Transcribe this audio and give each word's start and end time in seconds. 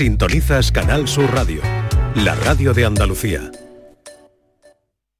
Sintonizas 0.00 0.72
Canal 0.72 1.06
Sur 1.06 1.30
Radio, 1.30 1.60
la 2.14 2.34
radio 2.34 2.72
de 2.72 2.86
Andalucía. 2.86 3.50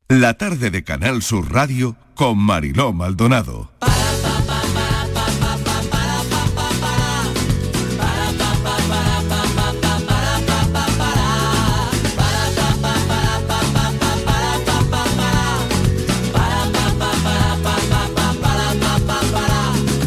La 0.08 0.32
tarde 0.38 0.70
de 0.70 0.82
Canal 0.84 1.20
Sur 1.20 1.52
Radio 1.52 1.96
con 2.14 2.38
Mariló 2.38 2.94
Maldonado. 2.94 3.70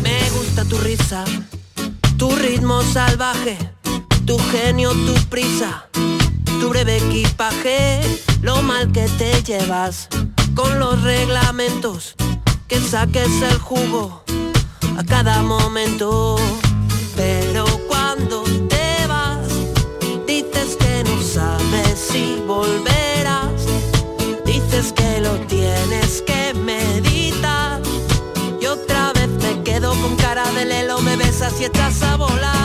Me 0.01 0.29
gusta 0.31 0.65
tu 0.65 0.77
risa, 0.79 1.25
tu 2.17 2.35
ritmo 2.35 2.81
salvaje, 2.81 3.55
tu 4.25 4.37
genio, 4.51 4.91
tu 4.91 5.13
prisa, 5.29 5.87
tu 6.59 6.69
breve 6.69 6.97
equipaje, 6.97 7.99
lo 8.41 8.61
mal 8.61 8.91
que 8.91 9.07
te 9.17 9.43
llevas 9.43 10.07
con 10.55 10.79
los 10.79 11.01
reglamentos, 11.01 12.15
que 12.67 12.79
saques 12.79 13.41
el 13.41 13.57
jugo 13.57 14.23
a 14.97 15.03
cada 15.03 15.41
momento. 15.41 16.37
Pero 17.15 17.65
cuando 17.87 18.43
te 18.69 19.07
vas, 19.07 19.47
dices 20.25 20.77
que 20.77 21.03
no 21.03 21.21
sabes 21.21 21.99
si 22.11 22.41
volverás, 22.47 23.65
dices 24.45 24.93
que 24.93 25.21
lo 25.21 25.35
tienes 25.47 26.21
que 26.21 26.53
meditar. 26.53 27.81
Y 28.61 28.65
otra 28.65 29.11
vez 29.13 29.29
me 29.29 29.63
quedo 29.63 29.93
con 30.01 30.15
cara 30.15 30.49
de 30.53 30.65
lelo, 30.65 31.01
me 31.01 31.17
besas 31.17 31.59
y 31.59 31.65
echas 31.65 32.01
a 32.03 32.15
volar. 32.15 32.62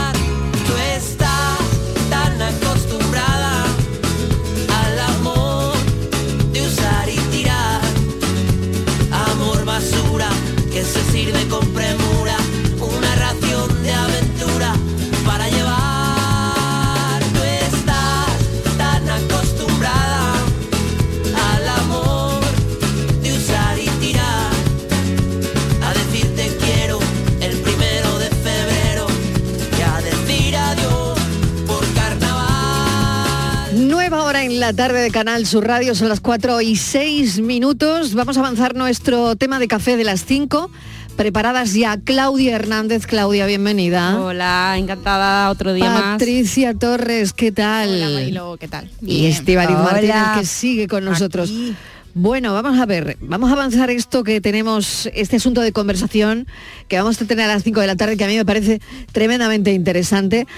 En 34.58 34.62
la 34.62 34.72
tarde 34.72 35.00
de 35.02 35.12
Canal 35.12 35.46
Sur 35.46 35.68
Radio, 35.68 35.94
son 35.94 36.08
las 36.08 36.18
4 36.18 36.60
y 36.62 36.74
6 36.74 37.38
minutos. 37.42 38.14
Vamos 38.14 38.36
a 38.36 38.40
avanzar 38.40 38.74
nuestro 38.74 39.36
tema 39.36 39.60
de 39.60 39.68
café 39.68 39.96
de 39.96 40.02
las 40.02 40.24
5. 40.24 40.68
Preparadas 41.16 41.74
ya 41.74 41.96
Claudia 41.96 42.56
Hernández. 42.56 43.06
Claudia, 43.06 43.46
bienvenida. 43.46 44.20
Hola, 44.20 44.74
encantada 44.76 45.48
otro 45.50 45.74
día 45.74 45.90
más. 45.90 46.02
Patricia 46.02 46.74
Torres, 46.74 47.32
¿qué 47.32 47.52
tal? 47.52 47.88
Hola, 47.88 48.08
Mariló, 48.08 48.56
¿qué 48.56 48.66
tal? 48.66 48.90
Y 49.00 49.20
Bien. 49.20 49.30
Estíbaliz 49.30 49.76
Hola. 49.76 49.92
Martínez, 49.92 50.24
que 50.40 50.44
sigue 50.44 50.88
con 50.88 51.04
nosotros. 51.04 51.50
Aquí. 51.50 51.76
Bueno, 52.14 52.52
vamos 52.52 52.80
a 52.80 52.86
ver, 52.86 53.16
vamos 53.20 53.50
a 53.50 53.52
avanzar 53.52 53.90
esto 53.90 54.24
que 54.24 54.40
tenemos, 54.40 55.08
este 55.14 55.36
asunto 55.36 55.60
de 55.60 55.70
conversación 55.70 56.48
que 56.88 56.98
vamos 56.98 57.22
a 57.22 57.26
tener 57.26 57.48
a 57.48 57.54
las 57.54 57.62
5 57.62 57.80
de 57.80 57.86
la 57.86 57.94
tarde, 57.94 58.16
que 58.16 58.24
a 58.24 58.28
mí 58.28 58.34
me 58.34 58.44
parece 58.44 58.80
tremendamente 59.12 59.72
interesante, 59.72 60.48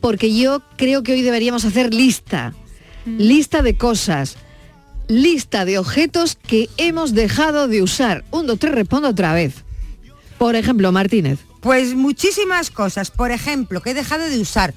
porque 0.00 0.34
yo 0.34 0.62
creo 0.78 1.02
que 1.02 1.12
hoy 1.12 1.20
deberíamos 1.20 1.66
hacer 1.66 1.92
lista. 1.92 2.54
Lista 3.18 3.62
de 3.62 3.76
cosas, 3.76 4.36
lista 5.08 5.64
de 5.64 5.78
objetos 5.78 6.36
que 6.36 6.68
hemos 6.76 7.14
dejado 7.14 7.68
de 7.68 7.82
usar. 7.82 8.24
Un, 8.30 8.46
dos, 8.46 8.58
tres, 8.58 8.74
respondo 8.74 9.08
otra 9.08 9.34
vez. 9.34 9.64
Por 10.38 10.54
ejemplo, 10.54 10.90
Martínez. 10.92 11.40
Pues 11.60 11.94
muchísimas 11.94 12.70
cosas. 12.70 13.10
Por 13.10 13.30
ejemplo, 13.30 13.80
que 13.80 13.90
he 13.90 13.94
dejado 13.94 14.24
de 14.24 14.38
usar. 14.38 14.72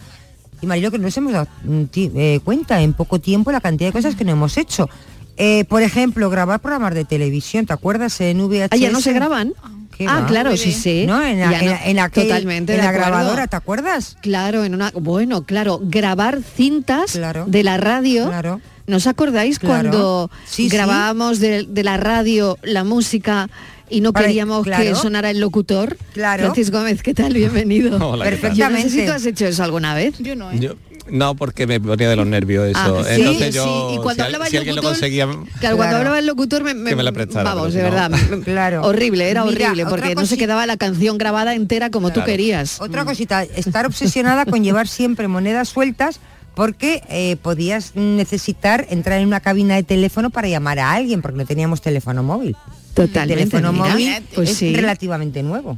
Y 0.62 0.66
Marilo, 0.66 0.92
que 0.92 0.98
nos 0.98 1.16
hemos 1.18 1.34
dado 1.34 1.48
mm, 1.64 1.84
eh, 1.96 2.40
cuenta 2.44 2.82
en 2.82 2.94
poco 2.94 3.20
tiempo 3.20 3.52
la 3.52 3.62
cantidad 3.62 3.90
de 3.90 3.94
cosas 3.94 4.16
que 4.16 4.24
no 4.24 4.32
hemos 4.32 4.58
hecho. 4.58 4.90
Eh, 5.38 5.66
por 5.66 5.82
ejemplo, 5.82 6.30
grabar 6.30 6.60
programas 6.60 6.94
de 6.94 7.06
televisión, 7.06 7.66
¿te 7.66 7.74
acuerdas? 7.74 8.20
En 8.22 8.38
VHS. 8.48 8.68
Ah, 8.72 8.76
¿ya 8.78 8.92
no 8.92 9.02
se 9.02 9.14
graban? 9.14 9.54
¿Qué 9.98 10.06
Ah, 10.08 10.22
va? 10.22 10.28
claro, 10.28 10.56
sí, 10.58 10.72
sí. 10.72 11.06
¿No? 11.08 11.24
En 11.24 11.40
la, 11.40 11.46
en 11.60 11.66
no, 11.66 11.72
la- 11.72 11.86
en 11.86 11.98
aquel- 12.00 12.24
totalmente 12.24 12.74
en 12.74 12.80
de 12.80 12.86
la 12.86 12.92
grabadora, 12.92 13.48
¿te 13.48 13.56
acuerdas? 13.56 14.18
Claro, 14.22 14.64
en 14.64 14.74
una, 14.76 14.92
bueno, 14.96 15.44
claro, 15.44 15.80
grabar 15.84 16.40
cintas 16.56 17.14
de 17.48 17.64
la 17.64 17.78
radio. 17.78 18.28
Claro. 18.28 18.62
¿Nos 18.86 19.08
acordáis 19.08 19.60
Claro. 19.60 19.90
cuando 19.92 20.32
Sí, 20.46 20.64
sí. 20.70 20.76
grabábamos 20.76 21.40
de, 21.40 21.66
de 21.70 21.84
la 21.84 21.98
radio 21.98 22.58
la 22.64 22.84
música 22.84 23.50
y 23.90 24.02
no 24.02 24.12
queríamos 24.14 24.64
que 24.66 24.72
claro. 24.72 24.96
sonara 24.96 25.30
el 25.30 25.40
locutor? 25.40 25.96
Claro. 26.14 26.44
Francis 26.44 26.70
Gómez, 26.70 27.02
¿qué 27.02 27.14
tal? 27.14 27.34
Bienvenido. 27.34 27.98
Hola, 28.10 28.30
¿qué 28.30 28.38
tal? 28.38 28.54
Yo 28.56 28.70
no 28.70 28.78
sé 28.78 28.90
si 28.90 29.06
tú 29.06 29.12
has 29.14 29.26
hecho 29.26 29.46
eso 29.46 29.64
alguna 29.64 29.94
vez. 29.96 30.16
Yo 30.20 30.36
no, 30.36 30.52
¿eh? 30.52 30.60
Yo- 30.60 30.74
no, 31.10 31.36
porque 31.36 31.68
me 31.68 31.80
ponía 31.80 32.10
de 32.10 32.16
los 32.16 32.26
nervios 32.26 32.68
eso. 32.68 32.80
Ah, 32.80 33.04
sí, 33.04 33.22
Entonces 33.22 33.48
sí, 33.48 33.52
yo, 33.54 33.92
y 33.94 33.98
cuando 33.98 34.16
si, 34.16 34.22
hablaba 34.22 34.48
el 34.48 34.58
alguien 34.58 34.76
lo 34.76 34.82
locutor, 34.82 35.00
conseguía, 35.00 35.28
Claro, 35.60 35.78
cuando 35.78 35.98
hablaba 35.98 36.20
el 36.20 36.26
locutor 36.26 36.64
me, 36.64 36.72
Que 36.90 36.96
me 36.96 37.04
la 37.04 37.12
prestara, 37.12 37.54
vamos, 37.54 37.74
pero 37.74 37.86
de 37.86 37.92
no- 37.92 38.10
verdad. 38.10 38.40
Claro. 38.44 38.82
Horrible, 38.84 39.30
era 39.30 39.44
Mira, 39.44 39.68
horrible, 39.70 39.86
porque 39.86 40.16
no 40.16 40.26
se 40.26 40.38
quedaba 40.38 40.66
la 40.66 40.78
canción 40.78 41.18
grabada 41.18 41.54
entera 41.56 41.90
como 41.90 42.12
tú 42.12 42.24
querías. 42.24 42.80
Otra 42.82 43.06
cosita, 43.06 43.44
estar 43.56 43.86
obsesionada 43.86 44.46
con 44.46 44.64
llevar 44.64 44.88
siempre 44.88 45.28
monedas 45.28 45.70
sueltas 45.70 46.20
porque 46.56 47.02
eh, 47.10 47.36
podías 47.42 47.96
necesitar 47.96 48.86
entrar 48.90 49.20
en 49.20 49.28
una 49.28 49.40
cabina 49.40 49.76
de 49.76 49.84
teléfono 49.84 50.30
para 50.30 50.48
llamar 50.48 50.80
a 50.80 50.92
alguien 50.92 51.22
porque 51.22 51.38
no 51.40 51.46
teníamos 51.46 51.82
teléfono 51.82 52.22
móvil. 52.24 52.56
Totalmente, 52.94 53.44
El 53.44 53.50
teléfono 53.50 53.74
mira, 53.74 53.90
móvil 53.90 54.14
pues 54.36 54.52
es 54.52 54.58
sí. 54.58 54.76
relativamente 54.76 55.42
nuevo. 55.42 55.78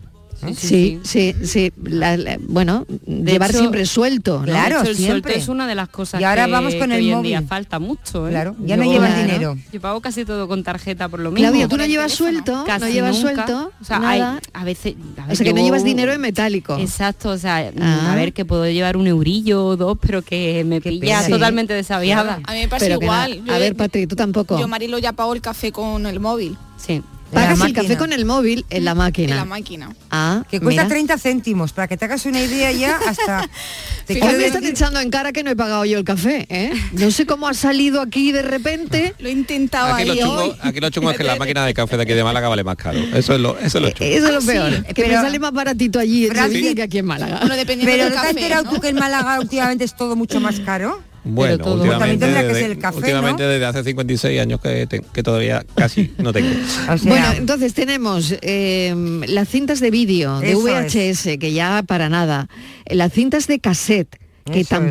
¿Eh? 0.50 0.56
Sí, 0.56 1.00
sí, 1.03 1.35
sí. 1.44 1.72
La- 1.83 2.17
la- 2.17 2.38
bueno, 2.41 2.85
llevar 3.06 3.50
hecho- 3.50 3.59
siempre 3.59 3.85
suelto, 3.85 4.39
¿no? 4.39 4.45
Claro, 4.45 4.78
De 4.78 4.81
hecho, 4.83 4.91
el 4.91 4.97
siempre. 4.97 5.22
suelto 5.33 5.39
es 5.39 5.47
una 5.50 5.67
de 5.67 5.75
las 5.75 5.89
cosas 5.89 6.19
Y 6.22 6.23
ahora 6.23 6.45
que, 6.45 6.51
vamos 6.51 6.75
con 6.75 6.89
que 6.89 6.95
el 6.95 7.01
hoy 7.01 7.09
en 7.09 7.16
móvil. 7.17 7.29
día 7.29 7.41
falta 7.44 7.79
mucho. 7.79 8.28
¿eh? 8.28 8.31
Claro, 8.31 8.55
ya 8.63 8.78
no 8.78 8.84
llevas 8.84 9.09
Claro. 9.13 9.25
dinero. 9.25 9.57
Yo 9.72 9.81
pago 9.81 10.01
casi 10.01 10.25
todo 10.25 10.47
con 10.47 10.63
tarjeta 10.63 11.09
por 11.09 11.19
lo 11.19 11.31
mismo. 11.31 11.47
Claudia, 11.50 11.67
tú 11.67 11.78
no 11.78 11.85
llevas 11.85 12.11
suelto, 12.13 12.63
Casi 12.66 12.85
no 12.85 12.89
llevas 12.91 13.16
nunca. 13.17 13.45
suelto, 13.47 13.72
O 13.81 13.84
sea, 13.85 14.00
nada. 14.00 14.34
hay- 14.34 14.39
a 14.53 14.63
veces... 14.63 14.95
a 15.17 15.31
O 15.31 15.35
sea, 15.35 15.44
que 15.45 15.53
no 15.53 15.63
llevas 15.63 15.84
dinero 15.84 16.11
en 16.13 16.22
metálico. 16.22 16.78
Exacto, 16.78 17.29
o 17.29 17.38
sea, 17.38 17.72
Ah. 17.79 18.11
a 18.11 18.16
ver 18.16 18.34
que 18.34 18.45
puedo 18.45 18.66
llevar 18.69 18.97
un 18.97 19.07
eurillo 19.07 19.66
o 19.66 19.75
dos, 19.78 19.97
pero 20.00 20.22
que 20.22 20.63
me 20.66 20.81
pilla 20.81 21.22
pena. 21.22 21.29
totalmente 21.35 21.73
desaviada. 21.73 22.39
A 22.45 22.53
mí 22.53 22.59
me 22.59 22.67
pasa 22.67 22.85
Pero 22.85 23.01
igual. 23.01 23.41
a 23.50 23.57
ver, 23.57 23.75
Patri, 23.75 24.07
tú 24.07 24.16
tampoco. 24.16 24.59
Yo, 24.59 24.67
Marilo, 24.67 24.97
ya 25.00 25.13
pago 25.13 25.34
el 25.34 25.41
café 25.41 25.72
con 25.72 26.05
el 26.05 26.19
móvil. 26.19 26.57
Sí. 26.78 27.01
Pagas 27.31 27.59
el 27.61 27.73
café 27.73 27.97
con 27.97 28.13
el 28.13 28.23
móvil 28.25 28.65
en 28.69 28.85
la 28.85 28.95
máquina. 28.95 29.31
En 29.31 29.37
la 29.37 29.45
máquina. 29.45 29.89
Ah, 30.11 30.43
Que 30.49 30.59
cuesta 30.61 30.83
mira. 30.83 30.93
30 30.93 31.17
céntimos, 31.17 31.73
para 31.73 31.87
que 31.87 31.97
te 31.97 32.05
hagas 32.05 32.25
una 32.25 32.41
idea 32.41 32.71
ya 32.71 32.97
hasta... 33.07 33.49
te 34.05 34.13
Hoy 34.13 34.19
quiero 34.21 34.37
me 34.37 34.45
están 34.45 34.63
echando 34.65 34.99
en 34.99 35.09
cara 35.09 35.33
que 35.33 35.43
no 35.43 35.49
he 35.51 35.55
pagado 35.55 35.83
yo 35.85 35.97
el 35.97 36.03
café, 36.05 36.45
¿eh? 36.49 36.71
No 36.93 37.11
sé 37.11 37.25
cómo 37.25 37.47
ha 37.47 37.53
salido 37.53 37.99
aquí 38.01 38.31
de 38.31 38.41
repente. 38.43 39.15
Lo 39.19 39.27
he 39.27 39.31
intentado 39.31 39.93
aquí 39.93 40.05
lo, 40.05 40.13
ahí 40.13 40.19
chungo, 40.19 40.35
hoy. 40.43 40.55
aquí 40.61 40.79
lo 40.79 40.89
chungo 40.91 41.11
es 41.11 41.17
que 41.17 41.23
la 41.23 41.35
máquina 41.37 41.65
de 41.65 41.73
café 41.73 41.97
de 41.97 42.03
aquí 42.03 42.13
de 42.13 42.23
Málaga 42.23 42.47
vale 42.47 42.63
más 42.63 42.75
caro. 42.77 42.99
Eso 42.99 43.33
es 43.33 43.41
lo, 43.41 43.57
eso 43.59 43.79
es 43.79 43.83
lo 43.83 43.89
chungo. 43.91 44.11
Eso 44.11 44.27
es 44.27 44.31
lo 44.33 44.37
Ah, 44.37 44.41
sí, 44.41 44.47
peor. 44.47 44.83
que 44.93 45.01
me 45.01 45.07
pero- 45.09 45.21
sale 45.21 45.39
más 45.39 45.51
baratito 45.51 45.99
allí 45.99 46.25
en 46.27 46.31
Francis- 46.31 46.53
Sevilla 46.53 46.75
que 46.75 46.81
aquí 46.83 46.97
en 46.99 47.05
Málaga. 47.05 47.39
Bueno, 47.39 47.55
dependiendo 47.55 47.91
Pero 47.91 48.03
del 48.05 48.13
¿no 48.13 48.21
te 48.21 48.27
has 48.27 48.27
café, 48.33 48.39
enterado 48.39 48.63
¿no? 48.65 48.69
tú 48.71 48.79
que 48.81 48.87
en 48.89 48.95
Málaga 48.95 49.39
últimamente 49.39 49.83
es 49.83 49.95
todo 49.95 50.15
mucho 50.15 50.39
más 50.39 50.59
caro? 50.59 51.01
Bueno, 51.25 51.57
todo- 51.57 51.79
También 51.79 51.93
últimamente, 51.95 52.25
que 52.27 52.31
desde, 52.47 52.59
ser 52.61 52.71
el 52.71 52.77
café, 52.77 52.97
últimamente 52.97 53.43
¿no? 53.43 53.49
desde 53.49 53.65
hace 53.65 53.83
56 53.83 54.39
años 54.39 54.61
que, 54.61 54.85
te- 54.87 55.01
que 55.01 55.23
todavía 55.23 55.65
casi 55.75 56.13
no 56.19 56.31
tengo. 56.31 56.49
O 56.89 56.97
sea, 56.97 57.09
Bueno, 57.09 57.27
entonces 57.37 57.73
tenemos 57.73 58.35
eh, 58.41 58.93
las 59.27 59.49
cintas 59.49 59.79
de 59.79 59.89
vídeo, 59.91 60.39
de 60.39 60.53
VHS, 60.55 61.37
que 61.39 61.51
ya 61.51 61.83
para 61.85 62.09
nada, 62.09 62.47
las 62.85 63.11
cintas 63.11 63.47
de 63.47 63.59
cassette, 63.59 64.15
que 64.51 64.59
Eso 64.59 64.75
es. 64.75 64.81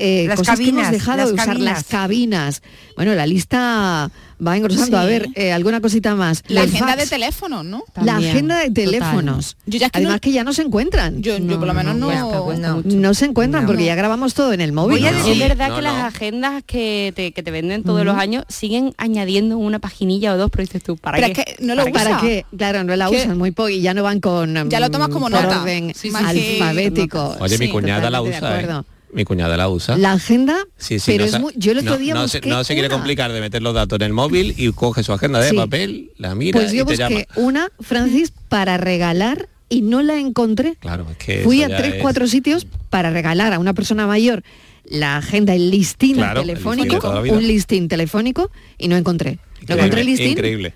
Eh, 0.00 0.24
Las 0.26 0.38
cosas 0.38 0.58
que 0.58 0.64
hemos 0.68 0.82
cabinas, 0.82 0.92
dejado 0.92 1.16
las 1.18 1.26
de 1.28 1.34
usar, 1.34 1.46
cabinas. 1.46 1.72
las 1.74 1.84
cabinas. 1.84 2.62
Bueno, 2.96 3.14
la 3.14 3.26
lista 3.26 4.10
va 4.46 4.56
engrosando. 4.56 4.98
A 4.98 5.04
ver, 5.04 5.28
eh, 5.34 5.52
alguna 5.52 5.80
cosita 5.80 6.14
más. 6.14 6.42
La 6.48 6.62
Los 6.62 6.70
agenda 6.72 6.94
fax, 6.94 7.04
de 7.04 7.06
teléfono, 7.08 7.62
¿no? 7.62 7.84
La 8.02 8.16
agenda 8.16 8.58
de 8.58 8.70
teléfonos. 8.70 9.56
Yo 9.66 9.78
ya 9.78 9.86
es 9.86 9.92
que 9.92 9.98
Además 9.98 10.14
no- 10.16 10.20
que 10.20 10.32
ya 10.32 10.44
no 10.44 10.52
se 10.52 10.62
encuentran. 10.62 11.22
Yo, 11.22 11.36
yo 11.38 11.58
por 11.58 11.66
lo 11.68 11.74
menos 11.74 11.94
no... 11.96 12.06
cuesta, 12.06 12.40
cuesta 12.40 12.76
no. 12.84 13.14
se 13.14 13.24
encuentran 13.26 13.62
No. 13.64 13.66
porque 13.68 13.84
ya 13.84 13.94
grabamos 13.94 14.34
todo 14.34 14.52
en 14.52 14.60
el 14.60 14.72
móvil. 14.72 15.04
Es 15.06 15.38
verdad 15.38 15.68
No, 15.68 15.76
que 15.76 15.82
no. 15.82 15.92
las 15.92 16.04
agendas 16.04 16.62
que 16.66 17.12
te, 17.14 17.32
que 17.32 17.42
te 17.42 17.50
venden 17.50 17.82
todos 17.84 18.04
los 18.04 18.16
años 18.16 18.44
siguen 18.48 18.94
añadiendo 18.98 19.58
una 19.58 19.78
paginilla 19.78 20.32
o 20.34 20.36
dos, 20.38 20.50
pero 20.50 20.62
dices 20.64 20.82
tú, 20.82 20.96
¿para 20.96 21.18
Pero 21.18 21.32
qué? 21.34 21.40
es 21.46 21.56
que 21.56 21.64
no 21.64 21.74
lo 21.74 21.84
¿Para 21.92 22.10
usa. 22.10 22.20
qué? 22.20 22.46
Claro, 22.56 22.84
no 22.84 22.96
la 22.96 23.10
¿Qué? 23.10 23.16
usan 23.22 23.36
muy 23.38 23.50
poco 23.50 23.68
y 23.68 23.80
ya 23.82 23.92
no 23.94 24.02
van 24.02 24.20
con 24.20 24.68
Ya 24.70 24.80
lo 24.80 24.90
tomas 24.90 25.08
mm, 25.08 25.12
como 25.12 25.28
por 25.30 25.42
nota. 25.42 25.62
orden 25.62 25.92
Sí, 25.94 26.10
sí, 26.10 26.16
sí. 26.32 26.58
alfabético. 26.60 27.36
Oye, 27.40 27.58
mi 27.58 27.68
cuñada 27.68 28.08
la 28.10 28.22
usa, 28.22 28.34
¿eh? 28.34 28.36
acuerdo. 28.38 28.86
Mi 29.12 29.24
cuñada 29.24 29.56
la 29.56 29.68
usa. 29.68 29.96
La 29.96 30.12
agenda, 30.12 30.56
Sí, 30.76 30.98
sí, 31.00 31.10
pero 31.12 31.24
no 31.26 31.30
es 31.36 31.40
muy, 31.40 31.52
yo 31.56 31.72
el 31.72 31.78
otro 31.78 31.92
no, 31.92 31.98
día 31.98 32.14
no 32.14 32.28
se, 32.28 32.40
no 32.42 32.62
se 32.64 32.74
quiere 32.74 32.88
una. 32.88 32.96
complicar 32.96 33.32
de 33.32 33.40
meter 33.40 33.60
los 33.62 33.74
datos 33.74 33.96
en 33.98 34.06
el 34.06 34.12
móvil 34.12 34.54
y 34.56 34.70
coge 34.72 35.02
su 35.02 35.12
agenda 35.12 35.40
de 35.40 35.50
Sí. 35.50 35.56
papel, 35.56 36.12
la 36.16 36.34
mira 36.34 36.58
Pues 36.60 36.72
yo 36.72 36.82
y 36.84 36.86
te 36.86 36.96
llama. 36.96 37.16
busqué 37.16 37.40
una, 37.40 37.68
Francis, 37.80 38.32
para 38.48 38.76
regalar 38.76 39.48
y 39.68 39.82
no 39.82 40.02
la 40.02 40.18
encontré. 40.18 40.76
Claro, 40.80 41.06
es 41.10 41.16
que 41.16 41.42
Fui 41.42 41.62
a 41.62 41.68
tres, 41.76 41.94
es- 41.94 42.02
cuatro 42.02 42.26
sitios 42.28 42.66
para 42.88 43.10
regalar 43.10 43.52
a 43.52 43.58
una 43.58 43.74
persona 43.74 44.06
mayor 44.06 44.42
la 44.84 45.16
agenda, 45.16 45.54
el 45.54 45.70
listín 45.70 46.16
Claro, 46.16 46.40
el 46.40 46.46
listín 46.48 46.70
de 46.70 46.76
telefónico, 46.88 47.34
un 47.36 47.46
listín 47.46 47.88
telefónico 47.88 48.50
y 48.78 48.88
no 48.88 48.96
encontré. 48.96 49.38
Lo 49.66 49.74
encontré 49.74 50.00
el 50.02 50.08
Increíble, 50.08 50.10
listín, 50.10 50.30
Increíble. 50.32 50.74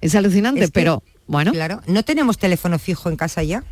es 0.00 0.14
alucinante, 0.14 0.60
Es 0.64 0.66
que- 0.70 0.72
pero 0.80 1.02
bueno, 1.26 1.52
Claro, 1.52 1.80
no 1.86 2.02
tenemos 2.04 2.38
teléfono 2.38 2.78
fijo 2.78 3.08
en 3.10 3.16
casa 3.16 3.42
ya. 3.42 3.62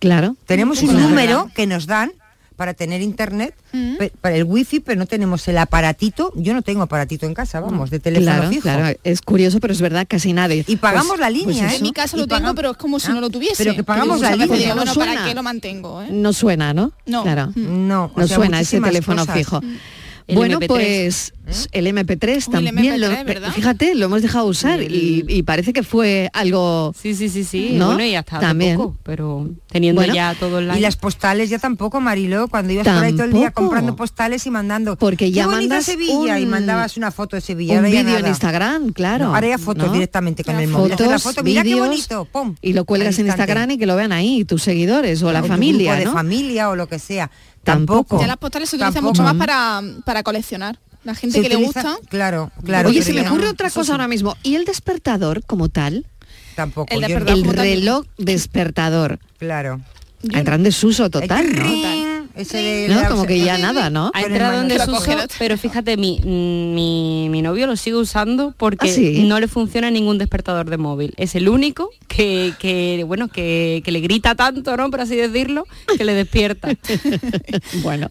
claro. 0.00 0.36
Tenemos 0.46 0.82
un 0.82 1.00
número 1.00 1.50
que 1.54 1.66
nos 1.66 1.86
dan 1.86 2.12
para 2.58 2.74
tener 2.74 3.00
internet, 3.00 3.54
pe- 3.72 4.12
para 4.20 4.34
el 4.34 4.42
wifi, 4.44 4.80
pero 4.80 4.98
no 4.98 5.06
tenemos 5.06 5.46
el 5.46 5.56
aparatito. 5.58 6.32
Yo 6.34 6.52
no 6.52 6.62
tengo 6.62 6.82
aparatito 6.82 7.24
en 7.24 7.32
casa, 7.32 7.60
vamos, 7.60 7.88
de 7.88 8.00
teléfono 8.00 8.32
Claro, 8.32 8.48
fijo. 8.50 8.62
claro, 8.62 8.98
es 9.04 9.22
curioso, 9.22 9.60
pero 9.60 9.72
es 9.72 9.80
verdad, 9.80 10.06
casi 10.08 10.32
nadie. 10.32 10.64
Y 10.66 10.76
pagamos 10.76 11.06
Pues- 11.16 11.20
la 11.20 11.26
pues 11.28 11.38
línea, 11.38 11.72
¿eh? 11.72 11.76
En 11.76 11.82
mi 11.84 11.92
casa 11.92 12.16
lo 12.16 12.26
tengo, 12.26 12.52
pero 12.56 12.72
es 12.72 12.76
como 12.76 12.98
si 12.98 13.10
Ah, 13.10 13.14
no 13.14 13.20
lo 13.20 13.30
tuviese. 13.30 13.62
pero 13.64 13.76
que 13.76 13.84
pagamos 13.84 14.20
la 14.20 14.32
línea. 14.32 14.46
digo, 14.58 14.68
No 14.70 14.74
bueno, 14.74 14.92
suena. 14.94 15.14
¿para 15.14 15.26
qué 15.28 15.34
lo 15.34 15.42
mantengo? 15.44 16.02
eh? 16.02 16.08
No 16.10 16.32
suena, 16.32 16.74
¿no? 16.74 16.90
No. 17.06 17.22
Claro. 17.22 17.52
No, 17.54 18.10
o 18.14 18.20
No 18.20 18.26
sea, 18.26 18.36
suena 18.36 18.60
ese 18.60 18.80
teléfono 18.80 19.22
cosas. 19.22 19.36
fijo. 19.38 19.60
El 20.28 20.36
bueno, 20.36 20.60
MP3. 20.60 20.66
pues 20.68 21.32
el 21.72 21.86
MP3 21.86 22.28
Uy, 22.48 22.58
el 22.58 22.64
también, 22.74 23.00
lo- 23.00 23.06
MP3, 23.08 23.24
¿verdad? 23.24 23.52
fíjate, 23.54 23.94
lo 23.94 24.04
hemos 24.04 24.20
dejado 24.20 24.44
usar 24.44 24.82
y, 24.82 25.24
y 25.26 25.42
parece 25.42 25.72
que 25.72 25.82
fue 25.82 26.28
algo... 26.34 26.92
Sí, 27.00 27.14
sí, 27.14 27.30
sí, 27.30 27.44
sí. 27.44 27.70
¿No? 27.72 27.86
Bueno, 27.86 28.04
y 28.04 28.14
hasta 28.14 28.38
También. 28.38 28.76
poco, 28.76 28.96
pero 29.04 29.48
teniendo 29.68 30.00
Bueno, 30.02 30.14
ya 30.14 30.34
todo 30.38 30.58
el 30.58 30.76
Y 30.76 30.80
las 30.80 30.96
postales 30.96 31.48
ya 31.48 31.58
tampoco, 31.58 32.02
Mariló, 32.02 32.46
cuando 32.48 32.74
ibas 32.74 32.86
por 32.86 33.02
ahí 33.02 33.12
todo 33.12 33.24
el 33.24 33.32
día 33.32 33.44
Tampoco. 33.44 33.62
comprando 33.68 33.96
postales 33.96 34.46
y 34.46 34.50
mandando. 34.50 34.96
Porque 34.96 35.24
"Qué 35.26 35.32
ya 35.32 35.46
bonita 35.46 35.60
mandas 35.76 35.84
Sevilla 35.86 36.38
y 36.38 36.44
mandabas 36.44 36.98
una 36.98 37.10
foto 37.10 37.34
de 37.36 37.40
Sevilla. 37.40 37.78
un 37.80 37.84
vídeo 37.86 38.18
en. 38.18 38.26
Instagram, 38.26 38.92
claro. 38.92 39.28
No, 39.28 39.34
ahora 39.34 39.48
ya 39.48 39.56
fotos 39.58 39.86
¿no? 39.86 39.92
directamente 39.94 40.44
con 40.44 40.56
el 40.60 40.68
móvil. 40.68 40.92
Haces 40.92 41.06
la 41.06 41.18
Fotos, 41.18 41.22
foto, 41.36 41.42
mira 41.42 41.62
qué 41.62 41.68
vídeos, 41.70 41.88
bonito, 41.88 42.24
pum. 42.30 42.54
Y 42.60 42.74
lo 42.74 42.84
cuelgas 42.84 43.18
en. 43.18 43.28
Instagram 43.28 43.70
y 43.70 43.78
que 43.78 43.86
lo 43.86 43.96
vean 43.96 44.12
ahí, 44.12 44.44
tus 44.44 44.62
seguidores 44.62 45.22
o 45.22 45.32
la 45.32 45.40
O 45.40 45.44
familia, 45.46 45.94
de 45.94 46.06
familia 46.06 46.68
o 46.68 46.76
lo 46.76 46.86
que 46.86 46.98
sea. 46.98 47.30
Tampoco. 47.72 48.20
Ya 48.20 48.26
las 48.26 48.36
postales 48.36 48.68
se 48.68 48.76
utilizan 48.76 48.94
Tampoco. 48.94 49.12
mucho 49.12 49.22
más 49.22 49.34
para, 49.34 49.80
para 50.04 50.22
coleccionar. 50.22 50.78
La 51.04 51.14
gente 51.14 51.36
Se 51.36 51.42
que 51.42 51.48
le 51.48 51.56
gusta, 51.56 51.96
Claro, 52.08 52.50
claro. 52.64 52.88
Oye, 52.88 53.02
se 53.02 53.12
me 53.12 53.26
ocurre 53.26 53.44
no, 53.44 53.50
otra 53.50 53.70
cosa 53.70 53.84
sí, 53.84 53.92
ahora 53.92 54.08
mismo. 54.08 54.36
¿Y 54.42 54.56
el 54.56 54.64
despertador 54.64 55.44
como 55.44 55.68
tal? 55.68 56.06
Tampoco. 56.56 56.92
El. 56.92 57.04
El 57.04 57.44
reloj 57.44 58.04
despertador. 58.18 59.18
Claro. 59.38 59.80
Entra 60.22 60.56
en 60.56 60.64
desuso 60.64 61.08
total, 61.10 61.48
ring, 61.48 61.97
ese 62.38 62.58
de- 62.58 62.88
No, 62.88 63.08
como 63.08 63.26
que 63.26 63.40
ya 63.40 63.58
nada, 63.58 63.90
¿no? 63.90 64.10
Ha 64.14 64.22
entrado 64.22 64.60
en 64.62 64.68
desuso, 64.68 65.02
Pero 65.38 65.58
fíjate, 65.58 65.96
mi, 65.96 66.20
mi, 66.20 67.28
mi 67.30 67.42
novio 67.42 67.66
lo 67.66 67.76
sigue 67.76 67.96
usando 67.96 68.54
porque 68.56 68.88
¿Ah, 68.90 68.92
sí? 68.92 69.24
no 69.24 69.40
le 69.40 69.48
funciona 69.48 69.90
ningún 69.90 70.18
despertador 70.18 70.70
de 70.70 70.78
móvil. 70.78 71.14
Es 71.16 71.34
el 71.34 71.48
único 71.48 71.90
que, 72.06 72.54
que, 72.58 73.04
bueno, 73.06 73.28
que, 73.28 73.82
que 73.84 73.90
le 73.90 74.00
grita 74.00 74.34
tanto, 74.34 74.76
¿no? 74.76 74.90
Por 74.90 75.00
así 75.00 75.16
decirlo, 75.16 75.64
que 75.96 76.04
le 76.04 76.14
despierta. 76.14 76.68
bueno, 77.82 78.10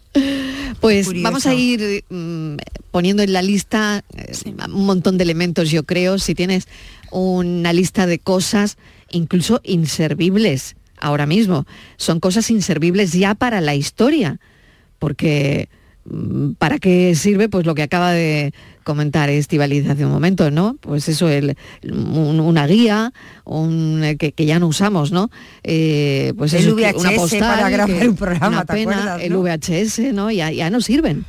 pues 0.80 1.08
vamos 1.22 1.46
a 1.46 1.54
ir 1.54 2.04
mm, 2.08 2.56
poniendo 2.90 3.22
en 3.22 3.32
la 3.32 3.42
lista 3.42 4.04
eh, 4.16 4.32
un 4.72 4.86
montón 4.86 5.18
de 5.18 5.24
elementos, 5.24 5.70
yo 5.70 5.84
creo. 5.84 6.18
Si 6.18 6.34
tienes 6.34 6.68
una 7.10 7.72
lista 7.72 8.06
de 8.06 8.18
cosas, 8.18 8.76
incluso 9.10 9.60
inservibles 9.64 10.76
ahora 11.00 11.26
mismo, 11.26 11.66
son 11.96 12.20
cosas 12.20 12.50
inservibles 12.50 13.12
ya 13.12 13.34
para 13.34 13.60
la 13.60 13.74
historia, 13.74 14.38
porque 14.98 15.68
mm, 16.04 16.52
¿para 16.58 16.78
qué 16.78 17.14
sirve? 17.14 17.48
Pues 17.48 17.66
lo 17.66 17.74
que 17.74 17.82
acaba 17.82 18.12
de 18.12 18.52
comentar 18.84 19.28
Estivaliz 19.28 19.86
hace 19.88 20.06
un 20.06 20.10
momento, 20.12 20.50
¿no? 20.50 20.76
Pues 20.80 21.08
eso, 21.08 21.28
el, 21.28 21.56
un- 21.84 22.40
una 22.40 22.66
guía, 22.66 23.12
un, 23.44 24.02
eh, 24.02 24.16
que, 24.16 24.32
que 24.32 24.46
ya 24.46 24.58
no 24.58 24.66
usamos, 24.66 25.12
¿no? 25.12 25.30
Eh, 25.62 26.32
pues 26.38 26.54
El 26.54 26.60
eso, 26.66 26.74
VHS 26.74 26.94
una 27.00 27.10
postal, 27.12 27.40
para 27.40 27.70
grabar 27.70 27.98
que- 27.98 28.08
un 28.08 28.16
programa, 28.16 28.48
una 28.48 28.64
¿te 28.64 28.72
pena, 28.72 28.92
acuerdas, 28.92 29.22
el 29.22 29.32
no? 29.32 29.42
VHS, 29.42 30.12
¿no? 30.14 30.30
Ya, 30.30 30.50
ya 30.50 30.70
no 30.70 30.80
sirven. 30.80 31.24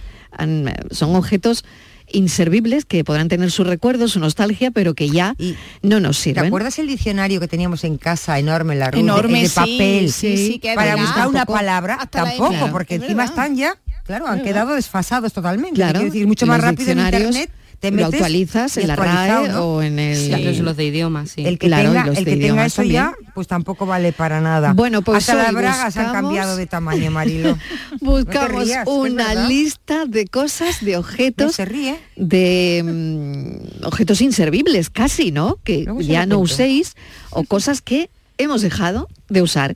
Son 0.92 1.16
objetos 1.16 1.66
inservibles 2.12 2.86
que 2.86 3.04
podrán 3.04 3.28
tener 3.30 3.52
sus 3.52 3.66
recuerdos, 3.68 4.12
su 4.12 4.20
nostalgia, 4.20 4.72
pero 4.72 4.94
que 4.94 5.10
ya 5.10 5.36
Y- 5.38 5.56
no 5.82 6.00
nos 6.00 6.18
¿Te 6.18 6.24
sirven. 6.24 6.46
acuerdas 6.48 6.80
el 6.80 6.88
diccionario 6.88 7.40
que 7.40 7.48
teníamos 7.48 7.84
en 7.84 7.98
casa 7.98 8.38
enorme, 8.40 8.76
la 8.76 8.88
ruta, 8.92 9.00
Enorme, 9.00 9.44
de 9.44 9.50
papel, 9.50 10.12
sí, 10.12 10.38
sí, 10.38 10.60
que 10.60 10.74
para 10.76 10.92
verdad. 10.96 11.02
buscar 11.06 11.28
una 11.28 11.40
Tampoco. 11.40 11.58
palabra? 11.60 11.98
Tampoco, 12.10 12.50
Claro. 12.50 12.72
porque 12.72 12.96
encima 12.96 13.24
verdad. 13.24 13.26
están 13.30 13.56
ya, 13.56 13.78
claro, 14.06 14.28
han 14.28 14.42
quedado 14.44 14.74
desfasados 14.76 15.34
totalmente. 15.34 15.76
Claro, 15.76 16.00
Quiero 16.00 16.14
decir, 16.14 16.28
mucho 16.28 16.46
más 16.46 16.62
rápido 16.62 16.92
en 16.92 17.00
internet. 17.00 17.50
Te 17.80 17.92
lo 17.92 17.98
metes 17.98 18.14
actualizas 18.16 18.76
y 18.78 18.82
en 18.82 18.88
la 18.88 18.96
RAE 18.98 19.48
¿no? 19.50 19.64
o 19.66 19.82
en 19.82 20.00
el... 20.00 20.18
Sí, 20.18 20.30
los, 20.44 20.58
los 20.60 20.76
de 20.78 20.84
idiomas, 20.86 21.32
sí. 21.32 21.46
El 21.46 21.58
que 21.58 21.68
Claro, 21.68 21.84
y 21.90 21.94
tenga, 21.94 22.06
los 22.08 22.18
el 22.18 22.26
de 22.26 22.32
que 22.32 22.36
tenga 22.38 22.46
idiomas 22.48 22.74
eso 22.74 22.84
ya, 22.84 23.04
también. 23.12 23.32
pues 23.34 23.48
tampoco 23.48 23.86
vale 23.86 24.12
para 24.12 24.42
nada. 24.42 24.74
Bueno, 24.74 25.02
pues 25.02 25.20
Hasta 25.20 25.36
las 25.36 25.54
bragas 25.54 25.96
han 25.96 26.06
buscamos- 26.08 26.12
cambiado 26.14 26.58
de 26.58 26.68
tamaño, 26.68 27.10
Marilo. 27.12 27.58
Buscamos 28.02 28.66
rías, 28.66 28.86
una 28.88 29.48
lista 29.48 30.06
de 30.06 30.28
cosas, 30.28 30.84
de 30.84 30.94
No 30.94 31.00
objetos, 31.00 31.56
se 31.56 31.66
ríe. 31.66 31.98
de 32.18 32.84
mm, 32.86 33.86
objetos 33.86 34.22
inservibles 34.22 34.90
casi, 34.90 35.32
¿no? 35.32 35.58
Que 35.64 35.84
Luego 35.86 36.02
ya 36.02 36.26
lo 36.26 36.36
no 36.36 36.40
uséis 36.40 36.96
o 37.30 37.44
cosas 37.44 37.82
que 37.82 38.10
hemos 38.38 38.62
dejado 38.62 39.08
de 39.30 39.42
usar. 39.42 39.76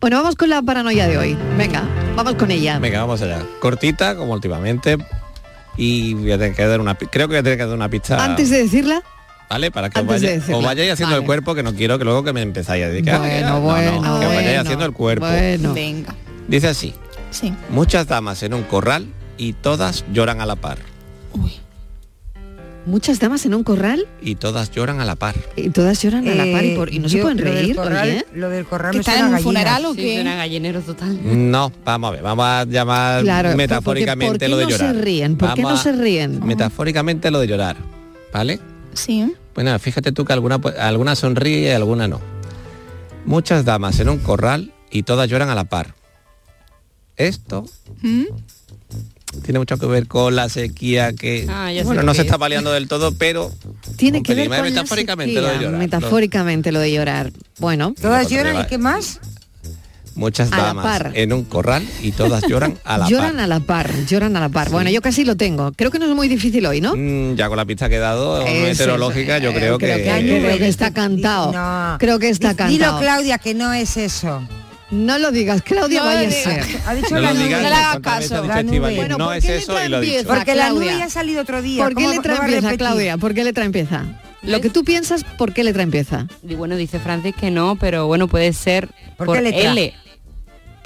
Bueno, 0.00 0.16
vamos 0.18 0.34
con 0.36 0.50
la 0.50 0.60
paranoia 0.62 1.06
de 1.08 1.16
hoy. 1.16 1.38
Venga, 1.56 1.82
vamos 2.16 2.34
con 2.34 2.50
ella. 2.50 2.78
Venga, 2.78 3.00
vamos 3.00 3.22
allá. 3.22 3.42
Cortita, 3.60 4.16
como 4.16 4.32
últimamente. 4.34 4.98
Y 5.76 6.14
voy 6.14 6.32
a 6.32 6.38
tener 6.38 6.54
que 6.54 6.64
dar 6.66 6.80
una 6.80 6.94
creo 6.94 7.28
que 7.28 7.34
voy 7.34 7.36
a 7.36 7.42
tener 7.42 7.58
que 7.58 7.64
dar 7.66 7.74
una 7.74 7.88
pista. 7.88 8.22
Antes 8.24 8.50
de 8.50 8.62
decirla, 8.62 9.02
¿Vale? 9.48 9.70
Para 9.70 9.90
que 9.90 10.00
os, 10.00 10.06
vaya- 10.06 10.40
os 10.52 10.64
vayáis 10.64 10.90
haciendo 10.92 11.14
Vale. 11.14 11.22
el 11.22 11.26
cuerpo, 11.26 11.54
que 11.54 11.62
no 11.62 11.72
quiero 11.74 11.98
que 11.98 12.04
luego 12.04 12.24
que 12.24 12.32
me 12.32 12.42
empezáis 12.42 12.84
a 12.84 12.88
dedicar. 12.88 13.20
bueno, 13.20 13.48
No, 13.48 13.54
no, 13.54 13.60
bueno, 13.60 13.90
que 14.02 14.08
os 14.08 14.34
vayáis 14.34 14.44
bueno, 14.44 14.60
haciendo 14.62 14.84
el 14.86 14.92
cuerpo. 14.92 15.26
Bueno. 15.26 15.72
venga. 15.74 16.14
Dice 16.48 16.68
así. 16.68 16.94
Sí. 17.30 17.52
Muchas 17.70 18.06
damas 18.08 18.42
en 18.42 18.54
un 18.54 18.62
corral 18.64 19.06
y 19.38 19.52
todas 19.52 20.04
lloran 20.12 20.40
a 20.40 20.46
la 20.46 20.56
par. 20.56 20.78
Uy. 21.32 21.52
Muchas 22.86 23.18
damas 23.18 23.44
en 23.44 23.54
un 23.54 23.64
corral 23.64 24.06
Y 24.22 24.36
todas 24.36 24.70
lloran 24.70 25.00
a 25.00 25.04
la 25.04 25.16
par. 25.16 25.34
y 25.56 25.70
todas 25.70 26.00
lloran 26.02 26.26
a 26.28 26.34
la 26.36 26.44
par 26.52 26.64
y, 26.64 26.76
por- 26.76 26.92
y 26.94 27.00
no 27.00 27.08
se 27.08 27.18
Eh, 27.18 27.22
pueden 27.22 27.38
lo 27.38 27.44
del 27.44 27.54
reír, 27.54 27.76
corral- 27.76 28.08
oye. 28.08 28.26
Lo 28.32 28.48
del 28.48 28.64
corral 28.64 28.92
¿Que 28.92 28.98
me 28.98 29.00
están 29.00 29.14
en 29.18 29.24
un 29.24 29.30
gallinas. 29.32 29.42
funeral 29.42 29.84
o 29.86 29.90
Sí, 29.94 29.96
qué? 30.00 30.14
suena 30.14 30.36
gallinero 30.36 30.80
total. 30.82 31.18
No, 31.50 31.72
vamos 31.84 32.08
a 32.08 32.10
ver, 32.12 32.22
vamos 32.22 32.44
a 32.46 32.64
llamar 32.64 33.22
Claro, 33.24 33.56
metafóricamente 33.56 34.28
porque- 34.38 34.44
¿por 34.46 34.50
lo 34.50 34.56
de 34.58 34.64
no 34.64 34.70
llorar. 34.70 34.94
se 34.94 35.00
ríen? 35.02 35.36
¿Por 35.36 35.54
qué 35.54 35.62
no 35.62 35.76
se 35.76 35.92
ríen? 35.92 36.46
Metafóricamente 36.46 37.30
lo 37.32 37.40
de 37.40 37.48
llorar, 37.48 37.76
¿vale? 38.32 38.60
Sí. 38.94 39.34
Bueno, 39.54 39.76
fíjate 39.80 40.12
tú 40.12 40.24
que 40.24 40.32
alguna, 40.32 40.60
alguna 40.78 41.16
sonríe 41.16 41.62
y 41.62 41.68
alguna 41.70 42.06
no. 42.06 42.20
Muchas 43.24 43.64
damas 43.64 43.98
en 43.98 44.08
un 44.10 44.18
corral 44.18 44.72
y 44.92 45.02
todas 45.02 45.28
lloran 45.28 45.50
a 45.50 45.54
la 45.56 45.64
par. 45.64 45.94
Esto 47.16 47.64
¿Mm? 48.02 48.24
Tiene 49.44 49.58
mucho 49.58 49.78
que 49.78 49.86
ver 49.86 50.06
con 50.08 50.34
la 50.36 50.48
sequía 50.48 51.12
que 51.12 51.46
Ah, 51.48 51.70
bueno, 51.84 52.02
no 52.02 52.12
que 52.12 52.16
se 52.16 52.22
está 52.22 52.34
es. 52.34 52.40
paliando 52.40 52.72
del 52.72 52.88
todo, 52.88 53.12
pero 53.12 53.52
Tiene 53.96 54.22
que 54.22 54.34
ver 54.34 54.48
la 54.48 54.62
metafóricamente 54.62 55.34
sequía, 55.34 55.48
lo 55.52 55.58
de 55.58 55.64
llorar. 55.64 55.78
metafóricamente 55.80 56.72
lo 56.72 56.80
de 56.80 56.92
llorar. 56.92 57.32
Bueno, 57.58 57.94
Todas 58.00 58.24
Lo 58.24 58.30
lloran 58.36 58.60
y 58.62 58.66
qué 58.66 58.78
más? 58.78 59.20
Muchas 60.14 60.50
A 60.50 60.56
la 60.56 60.62
damas 60.64 60.84
par. 60.84 61.12
en 61.14 61.30
un 61.34 61.44
corral 61.44 61.86
y 62.02 62.10
todas 62.12 62.42
lloran 62.48 62.78
a 62.84 62.96
la 62.96 63.06
lloran 63.10 63.32
par. 63.32 63.40
a 63.40 63.46
la 63.46 63.60
par, 63.60 64.06
lloran 64.06 64.34
a 64.36 64.40
la 64.40 64.48
par. 64.48 64.70
Bueno, 64.70 64.88
yo 64.88 65.02
casi 65.02 65.26
lo 65.26 65.36
tengo. 65.36 65.72
Creo 65.72 65.90
que 65.90 65.98
no 65.98 66.06
es 66.06 66.12
muy 66.16 66.26
difícil 66.26 66.64
hoy, 66.64 66.80
¿no? 66.80 66.94
Mm, 66.96 67.34
ya 67.36 67.48
con 67.48 67.58
la 67.58 67.66
pista 67.66 67.90
que 67.90 67.96
he 67.96 67.98
dado 67.98 68.42
meteorológica, 68.46 69.36
yo 69.38 69.50
eh, 69.50 69.54
creo, 69.54 69.76
que, 69.76 69.86
creo 70.02 70.58
que 70.58 70.68
está 70.68 70.90
cantado. 70.94 71.52
No. 71.52 71.98
Creo 71.98 72.18
que 72.18 72.30
está 72.30 72.54
Di- 72.54 72.72
Dilo, 72.72 72.84
cantado. 72.86 73.00
Claudia, 73.02 73.36
que 73.36 73.52
no 73.52 73.74
es 73.74 73.98
eso. 73.98 74.40
No 74.90 75.18
lo 75.18 75.32
digas, 75.32 75.62
Claudia, 75.62 75.98
No 76.00 76.06
lo 76.06 76.14
vaya 76.14 76.28
a 76.28 76.30
digas. 76.30 76.42
ser. 76.66 76.80
Ha 76.86 76.94
dicho 76.94 77.14
no 77.16 77.20
la 77.20 77.32
lo 77.34 77.40
digas, 77.40 77.62
No 77.62 77.68
le 77.68 77.74
hagas 77.74 77.98
caso. 78.00 78.34
La 78.46 78.62
Bueno, 78.62 79.18
no 79.18 79.24
¿por 79.26 79.36
es 79.36 79.44
qué 79.44 79.56
eso 79.56 79.72
letra 79.72 79.86
y 79.86 79.88
lo 79.88 80.00
dicho. 80.00 80.28
Porque 80.28 80.54
la 80.54 80.66
Claudia. 80.68 80.90
nube 80.92 80.98
ya 80.98 81.04
ha 81.06 81.10
salido 81.10 81.42
otro 81.42 81.60
día. 81.62 81.82
¿Por 81.82 81.94
qué 81.94 82.02
¿Cómo 82.04 82.14
letra 82.14 82.36
empieza? 82.36 82.76
Claudia? 82.76 83.16
¿Por 83.18 83.34
qué 83.34 83.44
letra 83.44 83.64
empieza? 83.64 84.04
Lo 84.42 84.60
que 84.60 84.70
tú 84.70 84.84
piensas, 84.84 85.24
¿por 85.24 85.52
qué 85.52 85.64
letra 85.64 85.82
empieza? 85.82 86.26
Y 86.48 86.54
bueno, 86.54 86.76
dice 86.76 87.00
Francis 87.00 87.34
que 87.34 87.50
no, 87.50 87.74
pero 87.76 88.06
bueno, 88.06 88.28
puede 88.28 88.52
ser 88.52 88.88
¿Por 89.16 89.26
por? 89.26 89.38
L. 89.38 89.94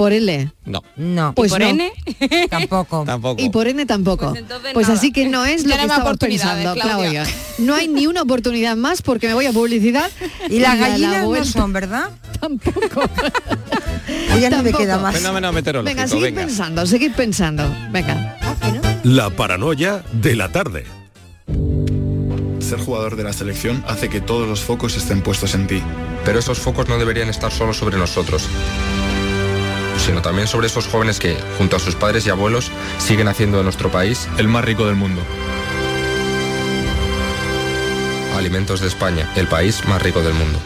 Por 0.01 0.15
L. 0.15 0.51
No, 0.65 0.83
No, 0.97 1.35
Pues 1.35 1.51
¿Y 1.51 1.53
por 1.53 1.61
no. 1.61 1.67
N? 1.67 1.93
tampoco. 2.49 3.05
tampoco. 3.05 3.43
Y 3.43 3.51
por 3.51 3.69
N 3.69 3.85
tampoco. 3.85 4.33
Pues 4.33 4.73
Pues 4.73 4.89
así 4.89 5.13
que 5.13 5.29
no 5.29 5.45
es 5.45 5.67
lo 5.67 5.77
que 5.77 5.85
oportunidades, 5.85 6.65
pensando, 6.65 6.81
Claudia. 6.81 7.25
Claudia. 7.25 7.37
No 7.59 7.75
hay 7.75 7.87
ni 7.87 8.07
una 8.07 8.23
oportunidad 8.23 8.77
más 8.79 9.03
porque 9.03 9.29
me 9.29 9.35
voy 9.35 9.45
a 9.45 9.53
publicidad. 9.53 10.11
Y 10.49 10.61
las 10.61 10.73
a 10.73 10.77
la 10.77 10.89
gallinas 10.89 11.29
no 11.29 11.45
son, 11.45 11.75
¿verdad? 11.75 12.09
Tampoco. 12.41 13.03
Ya 14.41 14.49
no 14.49 14.63
me 14.63 14.73
queda 14.73 14.99
más. 14.99 15.15
Fenómeno 15.17 15.53
meteorológico, 15.53 15.95
Venga, 15.97 16.09
seguid 16.09 16.23
venga. 16.25 16.41
pensando, 16.47 16.87
seguid 16.87 17.13
pensando. 17.13 17.77
Venga. 17.93 18.39
La 19.05 19.29
paranoia 19.29 20.03
de 20.13 20.35
la 20.35 20.51
tarde. 20.51 20.87
Ser 22.59 22.79
jugador 22.79 23.17
de 23.17 23.25
la 23.25 23.35
selección 23.35 23.85
hace 23.87 24.09
que 24.09 24.23
todos 24.23 24.49
los 24.49 24.61
focos 24.61 24.97
estén 24.97 25.21
puestos 25.23 25.55
en 25.55 25.67
ti. 25.67 25.83
Pero 26.25 26.39
esos 26.39 26.59
focos 26.59 26.89
no 26.89 26.97
deberían 26.99 27.29
estar 27.29 27.53
solo 27.53 27.75
sobre 27.75 27.99
nosotros, 27.99 28.49
sino 30.01 30.23
también 30.23 30.49
sobre 30.49 30.67
esos 30.67 30.87
jóvenes 30.87 31.19
que, 31.19 31.37
junto 31.59 31.77
a 31.77 31.79
sus 31.79 31.95
padres 31.95 32.27
y 32.27 32.31
abuelos, 32.31 32.71
siguen 32.99 33.29
haciendo 33.29 33.59
de 33.59 33.65
nuestro 33.65 33.91
país 33.91 34.29
El 34.39 34.49
más 34.49 34.65
rico 34.65 34.87
del 34.87 34.97
mundo. 34.97 35.23
Alimentos 38.37 38.81
de 38.81 38.89
España, 38.89 39.31
el 39.37 39.47
país 39.47 39.87
más 39.87 40.01
rico 40.03 40.23
del 40.23 40.35
mundo. 40.35 40.59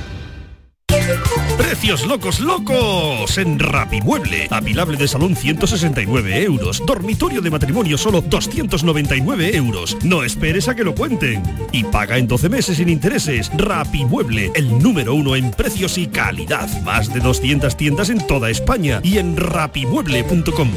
Precios 1.57 2.07
locos, 2.07 2.41
locos 2.41 3.39
en 3.39 3.59
Rapimueble. 3.59 4.49
Apilable 4.51 4.97
de 4.97 5.09
salón 5.09 5.37
169 5.37 6.43
euros. 6.43 6.83
Dormitorio 6.87 7.41
de 7.41 7.51
matrimonio 7.51 7.97
solo 7.97 8.21
299 8.21 9.57
euros. 9.57 9.97
No 10.03 10.23
esperes 10.23 10.69
a 10.69 10.75
que 10.75 10.85
lo 10.85 10.95
cuenten. 10.95 11.43
Y 11.73 11.85
paga 11.85 12.19
en 12.19 12.27
12 12.27 12.49
meses 12.49 12.77
sin 12.77 12.89
intereses. 12.89 13.51
Rapimueble, 13.57 14.51
el 14.55 14.79
número 14.79 15.15
uno 15.15 15.37
en 15.37 15.51
precios 15.51 15.99
y 15.99 16.07
calidad. 16.07 16.69
Más 16.83 17.13
de 17.13 17.21
200 17.21 17.77
tiendas 17.77 18.11
en 18.11 18.27
toda 18.27 18.51
España 18.51 19.01
y 19.03 19.19
en 19.19 19.37
rapimueble.com. 19.37 20.71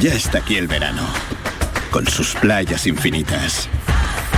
Ya 0.00 0.12
está 0.12 0.38
aquí 0.38 0.56
el 0.56 0.68
verano, 0.68 1.02
con 1.90 2.06
sus 2.06 2.34
playas 2.34 2.86
infinitas, 2.86 3.66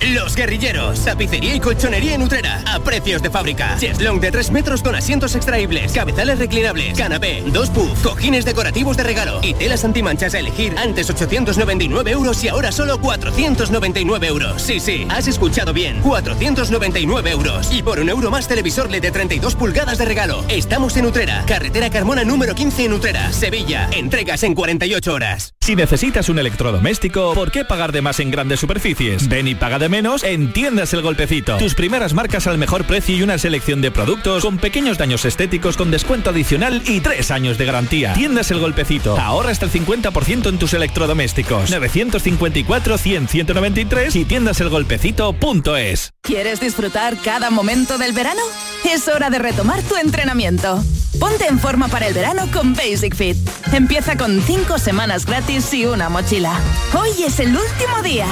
Los 0.00 0.36
guerrilleros, 0.36 1.02
tapicería 1.06 1.54
y 1.54 1.60
colchonería 1.60 2.14
en 2.14 2.22
Utrera, 2.22 2.62
a 2.66 2.80
precios 2.80 3.22
de 3.22 3.30
fábrica. 3.30 3.78
Cheslong 3.78 4.20
de 4.20 4.30
3 4.30 4.50
metros 4.50 4.82
con 4.82 4.94
asientos 4.94 5.34
extraíbles, 5.34 5.92
cabezales 5.92 6.38
reclinables, 6.38 6.98
canapé, 6.98 7.42
dos 7.46 7.70
puff, 7.70 8.02
cojines 8.02 8.44
decorativos 8.44 8.98
de 8.98 9.04
regalo 9.04 9.40
y 9.42 9.54
telas 9.54 9.86
antimanchas 9.86 10.34
a 10.34 10.40
elegir. 10.40 10.74
Antes 10.76 11.08
899 11.08 12.10
euros 12.10 12.44
y 12.44 12.48
ahora 12.48 12.72
solo 12.72 13.00
499 13.00 14.26
euros. 14.26 14.60
Sí, 14.60 14.80
sí, 14.80 15.06
has 15.08 15.28
escuchado 15.28 15.72
bien, 15.72 16.02
499 16.02 17.30
euros. 17.30 17.72
Y 17.72 17.82
por 17.82 17.98
un 17.98 18.10
euro 18.10 18.30
más 18.30 18.48
televisor 18.48 18.90
LED 18.90 19.00
de 19.00 19.10
32 19.12 19.54
pulgadas 19.54 19.96
de 19.96 20.04
regalo. 20.04 20.44
Estamos 20.48 20.94
en 20.98 21.06
Utrera, 21.06 21.42
carretera 21.46 21.88
Carmona 21.88 22.22
número 22.22 22.54
15 22.54 22.84
en 22.84 22.92
Utrera, 22.92 23.32
Sevilla. 23.32 23.88
Entregas 23.92 24.42
en 24.42 24.54
48 24.54 25.14
horas. 25.14 25.54
Si 25.60 25.74
necesitas 25.74 26.28
un 26.28 26.38
electrodoméstico, 26.38 27.32
¿por 27.32 27.50
qué 27.50 27.64
pagar 27.64 27.92
de 27.92 28.02
más 28.02 28.20
en 28.20 28.30
grandes 28.30 28.60
superficies? 28.60 29.26
Ven 29.28 29.48
y 29.48 29.54
paga 29.54 29.78
de 29.78 29.85
menos 29.88 30.24
en 30.24 30.52
Tiendas 30.52 30.92
El 30.92 31.02
Golpecito. 31.02 31.56
Tus 31.58 31.74
primeras 31.74 32.14
marcas 32.14 32.46
al 32.46 32.58
mejor 32.58 32.84
precio 32.84 33.16
y 33.16 33.22
una 33.22 33.38
selección 33.38 33.80
de 33.80 33.90
productos 33.90 34.44
con 34.44 34.58
pequeños 34.58 34.98
daños 34.98 35.24
estéticos 35.24 35.76
con 35.76 35.90
descuento 35.90 36.30
adicional 36.30 36.82
y 36.86 37.00
tres 37.00 37.30
años 37.30 37.58
de 37.58 37.66
garantía. 37.66 38.12
Tiendas 38.14 38.50
El 38.50 38.58
Golpecito. 38.58 39.18
Ahorra 39.18 39.50
hasta 39.50 39.66
el 39.66 39.72
50% 39.72 40.48
en 40.48 40.58
tus 40.58 40.74
electrodomésticos. 40.74 41.70
954-100-193 41.70 44.16
y 44.16 44.24
tiendaselgolpecito.es. 44.24 46.12
¿Quieres 46.22 46.60
disfrutar 46.60 47.16
cada 47.18 47.50
momento 47.50 47.98
del 47.98 48.12
verano? 48.12 48.40
Es 48.84 49.08
hora 49.08 49.30
de 49.30 49.38
retomar 49.38 49.82
tu 49.82 49.96
entrenamiento. 49.96 50.82
Ponte 51.18 51.46
en 51.46 51.58
forma 51.58 51.88
para 51.88 52.08
el 52.08 52.14
verano 52.14 52.42
con 52.52 52.74
Basic 52.74 53.14
Fit. 53.14 53.36
Empieza 53.72 54.16
con 54.16 54.42
5 54.42 54.78
semanas 54.78 55.24
gratis 55.24 55.72
y 55.72 55.86
una 55.86 56.08
mochila. 56.08 56.58
Hoy 56.92 57.10
es 57.24 57.40
el 57.40 57.56
último 57.56 58.02
día. 58.02 58.26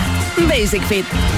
Basic 0.48 0.82
Fit. 0.82 1.06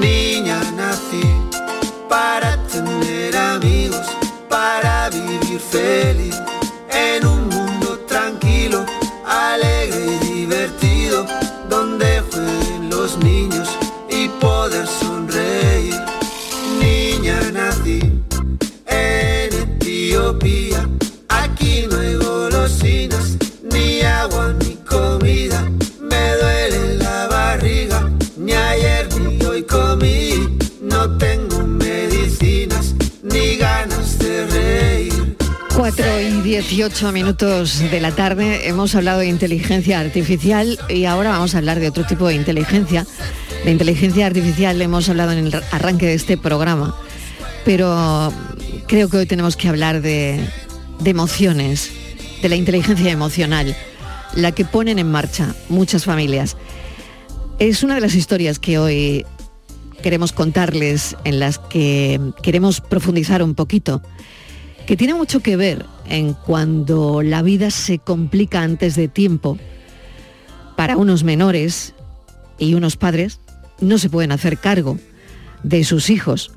Niña 0.00 0.60
nací 0.76 1.22
para 2.08 2.56
tener 2.66 3.36
amigos, 3.36 4.06
para 4.48 5.10
vivir 5.10 5.60
feliz 5.60 6.40
18 36.52 37.12
minutos 37.12 37.78
de 37.78 37.98
la 37.98 38.14
tarde 38.14 38.68
hemos 38.68 38.94
hablado 38.94 39.20
de 39.20 39.26
inteligencia 39.26 39.98
artificial 39.98 40.78
y 40.90 41.06
ahora 41.06 41.30
vamos 41.30 41.54
a 41.54 41.58
hablar 41.58 41.80
de 41.80 41.88
otro 41.88 42.04
tipo 42.04 42.28
de 42.28 42.34
inteligencia. 42.34 43.06
De 43.64 43.70
inteligencia 43.70 44.26
artificial 44.26 44.82
hemos 44.82 45.08
hablado 45.08 45.32
en 45.32 45.46
el 45.46 45.54
arranque 45.70 46.04
de 46.04 46.12
este 46.12 46.36
programa, 46.36 46.94
pero 47.64 48.30
creo 48.86 49.08
que 49.08 49.16
hoy 49.16 49.24
tenemos 49.24 49.56
que 49.56 49.70
hablar 49.70 50.02
de, 50.02 50.46
de 51.00 51.10
emociones, 51.10 51.90
de 52.42 52.50
la 52.50 52.56
inteligencia 52.56 53.10
emocional, 53.10 53.74
la 54.34 54.52
que 54.52 54.66
ponen 54.66 54.98
en 54.98 55.10
marcha 55.10 55.54
muchas 55.70 56.04
familias. 56.04 56.58
Es 57.60 57.82
una 57.82 57.94
de 57.94 58.02
las 58.02 58.14
historias 58.14 58.58
que 58.58 58.78
hoy 58.78 59.24
queremos 60.02 60.32
contarles, 60.32 61.16
en 61.24 61.40
las 61.40 61.58
que 61.58 62.20
queremos 62.42 62.82
profundizar 62.82 63.42
un 63.42 63.54
poquito 63.54 64.02
que 64.86 64.96
tiene 64.96 65.14
mucho 65.14 65.40
que 65.40 65.56
ver 65.56 65.86
en 66.06 66.34
cuando 66.34 67.22
la 67.22 67.42
vida 67.42 67.70
se 67.70 67.98
complica 67.98 68.62
antes 68.62 68.96
de 68.96 69.08
tiempo. 69.08 69.58
Para 70.76 70.96
unos 70.96 71.22
menores 71.24 71.94
y 72.58 72.74
unos 72.74 72.96
padres 72.96 73.40
no 73.80 73.98
se 73.98 74.10
pueden 74.10 74.32
hacer 74.32 74.58
cargo 74.58 74.98
de 75.62 75.84
sus 75.84 76.10
hijos 76.10 76.52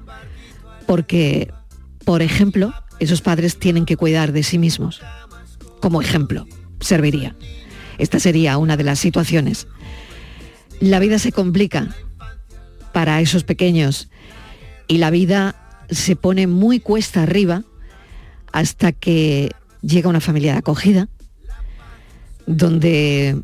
porque, 0.86 1.52
por 2.04 2.22
ejemplo, 2.22 2.74
esos 3.00 3.22
padres 3.22 3.58
tienen 3.58 3.86
que 3.86 3.98
cuidar 3.98 4.32
de 4.32 4.44
sí 4.44 4.58
mismos. 4.58 5.02
Como 5.80 6.02
ejemplo, 6.02 6.48
serviría. 6.80 7.36
Esta 7.98 8.20
sería 8.20 8.58
una 8.58 8.78
de 8.78 8.84
las 8.84 9.00
situaciones. 9.00 9.68
La 10.80 11.00
vida 11.00 11.20
se 11.20 11.32
complica 11.32 11.96
para 12.94 13.22
esos 13.22 13.44
pequeños 13.44 14.10
y 14.88 14.98
la 14.98 15.10
vida 15.10 15.56
se 15.90 16.16
pone 16.16 16.48
muy 16.48 16.80
cuesta 16.80 17.24
arriba 17.24 17.64
hasta 18.56 18.94
que 18.94 19.52
llega 19.82 20.08
una 20.08 20.22
familia 20.22 20.54
de 20.54 20.60
acogida, 20.60 21.10
donde 22.48 23.42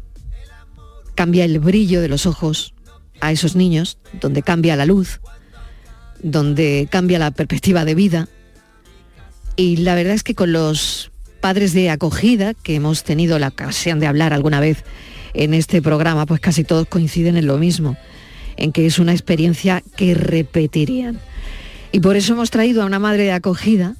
cambia 1.15 1.44
el 1.44 1.60
brillo 1.60 2.00
de 2.00 2.08
los 2.08 2.25
ojos 2.25 2.74
a 3.20 3.34
esos 3.34 3.58
niños, 3.58 3.98
donde 4.22 4.41
cambia 4.41 4.77
la 4.77 4.86
luz, 4.86 5.20
donde 6.24 6.88
cambia 6.89 7.20
la 7.20 7.32
perspectiva 7.32 7.84
de 7.84 7.94
vida. 7.94 8.30
Y 9.58 9.77
la 9.77 9.96
verdad 9.96 10.13
es 10.13 10.24
que 10.24 10.34
con 10.34 10.53
los 10.53 11.12
padres 11.41 11.74
de 11.74 11.89
acogida, 11.89 12.53
que 12.53 12.75
hemos 12.75 13.03
tenido 13.03 13.38
la 13.38 13.50
ocasión 13.50 14.00
de 14.00 14.08
hablar 14.08 14.32
alguna 14.32 14.62
vez 14.62 14.86
en 15.34 15.53
este 15.53 15.82
programa, 15.82 16.25
pues 16.25 16.39
casi 16.39 16.63
todos 16.63 16.88
coinciden 16.88 17.36
en 17.36 17.48
lo 17.48 17.58
mismo, 17.58 17.98
en 18.56 18.72
que 18.72 18.86
es 18.86 18.98
una 18.98 19.12
experiencia 19.12 19.84
que 19.98 20.13
repetirían. 20.13 21.20
Y 21.91 22.00
por 22.00 22.15
eso 22.15 22.32
hemos 22.32 22.50
traído 22.50 22.82
a 22.82 22.86
una 22.86 23.00
madre 23.00 23.24
de 23.24 23.34
acogida 23.34 23.98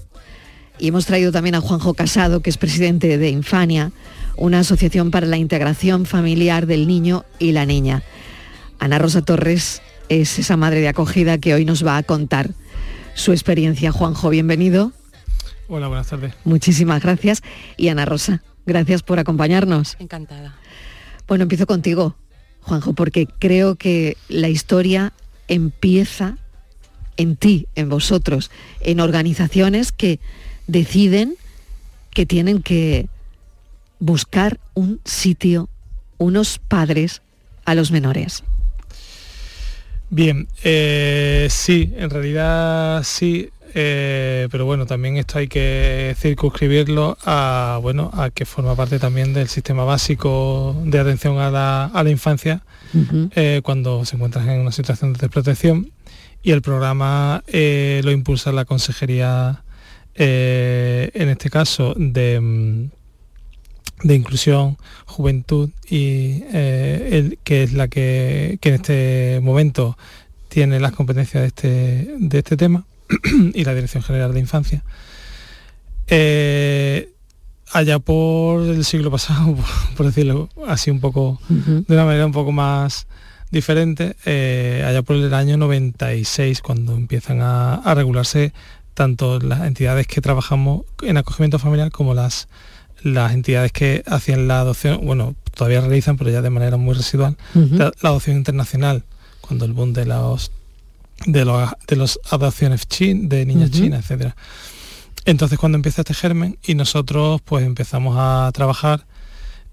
y 0.82 0.88
hemos 0.88 1.06
traído 1.06 1.32
también 1.32 1.54
a 1.54 1.62
Juanjo 1.62 1.94
Casado, 1.94 2.42
que 2.42 2.50
es 2.50 2.58
presidente 2.58 3.20
de 3.20 3.30
Infania, 3.30 3.92
una 4.36 4.60
asociación 4.60 5.12
para 5.12 5.28
la 5.28 5.38
integración 5.38 6.08
familiar 6.08 6.66
del 6.66 6.88
niño 6.88 7.24
y 7.38 7.52
la 7.52 7.68
niña. 7.68 8.02
Ana 8.80 8.98
Rosa 8.98 9.22
Torres 9.22 9.84
es 10.10 10.40
esa 10.40 10.58
madre 10.58 10.82
de 10.82 10.88
acogida 10.88 11.38
que 11.38 11.54
hoy 11.54 11.66
nos 11.66 11.86
va 11.86 11.98
a 11.98 12.04
contar 12.04 12.50
su 13.14 13.32
experiencia. 13.32 13.92
Juanjo, 13.92 14.32
bienvenido. 14.32 14.92
Hola, 15.68 15.88
buenas 15.88 16.08
tardes. 16.08 16.34
Muchísimas 16.46 17.04
gracias. 17.04 17.44
Y 17.78 17.90
Ana 17.90 18.06
Rosa, 18.06 18.42
gracias 18.66 19.04
por 19.04 19.20
acompañarnos. 19.20 19.98
Encantada. 20.00 20.56
Bueno, 21.28 21.44
empiezo 21.44 21.68
contigo, 21.68 22.16
Juanjo, 22.62 22.94
porque 22.94 23.28
creo 23.28 23.76
que 23.76 24.18
la 24.30 24.50
historia 24.50 25.14
empieza 25.48 26.38
en 27.18 27.36
ti, 27.36 27.68
en 27.76 27.88
vosotros, 27.88 28.50
en 28.80 29.00
organizaciones 29.00 29.92
que 29.92 30.20
deciden 30.72 31.36
que 32.12 32.26
tienen 32.26 32.62
que 32.62 33.08
buscar 34.00 34.60
un 34.74 35.02
sitio, 35.04 35.70
unos 36.18 36.60
padres 36.60 37.22
a 37.66 37.76
los 37.76 37.92
menores. 37.92 38.44
Bien, 40.10 40.48
eh, 40.64 41.48
sí, 41.50 41.94
en 41.96 42.10
realidad 42.10 43.04
sí, 43.04 43.50
eh, 43.74 44.48
pero 44.52 44.66
bueno, 44.66 44.86
también 44.86 45.18
esto 45.18 45.40
hay 45.40 45.48
que 45.48 46.16
circunscribirlo 46.18 47.18
a, 47.24 47.80
bueno, 47.82 48.12
a 48.14 48.30
que 48.30 48.46
forma 48.46 48.76
parte 48.76 49.00
también 49.00 49.34
del 49.34 49.48
sistema 49.48 49.84
básico 49.84 50.76
de 50.86 51.00
atención 51.00 51.38
a 51.38 51.50
la, 51.50 51.86
a 51.86 52.04
la 52.04 52.10
infancia 52.10 52.62
eh, 53.36 53.62
cuando 53.64 54.04
se 54.04 54.18
encuentran 54.18 54.50
en 54.50 54.60
una 54.60 54.74
situación 54.74 55.14
de 55.14 55.20
desprotección 55.20 55.92
y 56.44 56.52
el 56.52 56.62
programa 56.62 57.44
lo 57.54 58.12
impulsa 58.12 58.52
la 58.52 58.66
Consejería, 58.66 59.61
en 60.16 61.30
este 61.30 61.50
caso, 61.50 61.94
de 61.98 62.40
mm, 62.40 62.90
de 64.04 64.16
inclusión, 64.16 64.78
juventud 65.06 65.70
y 65.88 66.44
el, 66.52 67.38
que 67.44 67.62
es 67.64 67.74
la 67.74 67.88
que, 67.88 68.58
que, 68.60 68.70
en 68.70 68.76
este 68.76 69.40
momento 69.44 69.96
tiene 70.50 70.80
las 70.80 70.92
competencias 70.92 71.42
de 71.42 71.48
este, 71.48 72.16
de 72.18 72.38
este 72.40 72.58
tema 72.58 72.84
y 73.54 73.64
la 73.64 73.74
Dirección 73.74 74.04
General 74.04 74.34
de 74.34 74.40
Infancia. 74.40 74.84
Eh, 76.08 77.14
allá 77.72 78.00
por 78.00 78.64
el 78.64 78.84
siglo 78.84 79.10
pasado, 79.12 79.56
por 79.98 80.06
decirlo 80.06 80.50
así 80.68 80.92
un 80.92 81.00
poco, 81.00 81.40
de 81.48 81.94
una 81.94 82.06
manera 82.06 82.26
un 82.26 82.34
poco 82.34 82.52
más 82.52 83.08
diferente, 83.50 84.16
eh, 84.26 84.84
allá 84.86 85.02
por 85.04 85.16
el 85.16 85.34
año 85.34 85.58
96, 85.58 86.62
cuando 86.62 86.96
empiezan 86.96 87.42
a, 87.42 87.76
a 87.76 87.94
regularse 87.96 88.54
tanto 88.94 89.40
las 89.40 89.62
entidades 89.62 90.08
que 90.08 90.22
trabajamos 90.22 90.86
en 91.02 91.18
acogimiento 91.18 91.60
familiar 91.60 91.92
como 91.92 92.14
las 92.14 92.48
las 93.04 93.34
entidades 93.34 93.72
que 93.72 94.04
hacían 94.06 94.48
la 94.48 94.60
adopción, 94.60 95.04
bueno, 95.04 95.36
todavía 95.56 95.82
realizan, 95.82 96.18
pero 96.18 96.30
ya 96.30 96.42
de 96.42 96.50
manera 96.50 96.78
muy 96.78 96.94
residual, 96.94 97.36
la, 97.54 97.92
adopción 98.02 98.38
internacional, 98.38 99.04
cuando 99.42 99.66
el 99.66 99.74
boom 99.74 99.94
de 99.94 100.06
los 100.06 100.52
de 101.26 101.46
los, 101.46 101.70
de 101.88 101.96
los 101.96 102.20
adopciones 102.30 102.88
chin, 102.88 103.30
de 103.30 103.46
niñas 103.46 103.72
chinas, 103.72 104.02
etcétera. 104.02 104.36
Entonces 105.26 105.60
cuando 105.60 105.76
empieza 105.76 106.02
este 106.02 106.16
germen 106.16 106.58
y 106.66 106.74
nosotros 106.74 107.42
pues 107.46 107.64
empezamos 107.64 108.16
a 108.18 108.50
trabajar 108.54 109.06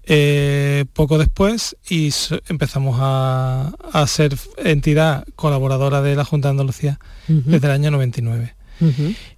eh, 0.03 0.85
poco 0.93 1.17
después 1.17 1.75
y 1.89 2.11
empezamos 2.47 2.97
a, 2.99 3.73
a, 3.93 4.07
ser 4.07 4.37
entidad 4.57 5.25
colaboradora 5.35 6.01
de 6.01 6.15
la 6.15 6.25
Junta 6.25 6.47
de 6.47 6.51
Andalucía 6.51 6.99
desde 7.27 7.67
el 7.67 7.73
año 7.73 7.91
99. 7.91 8.55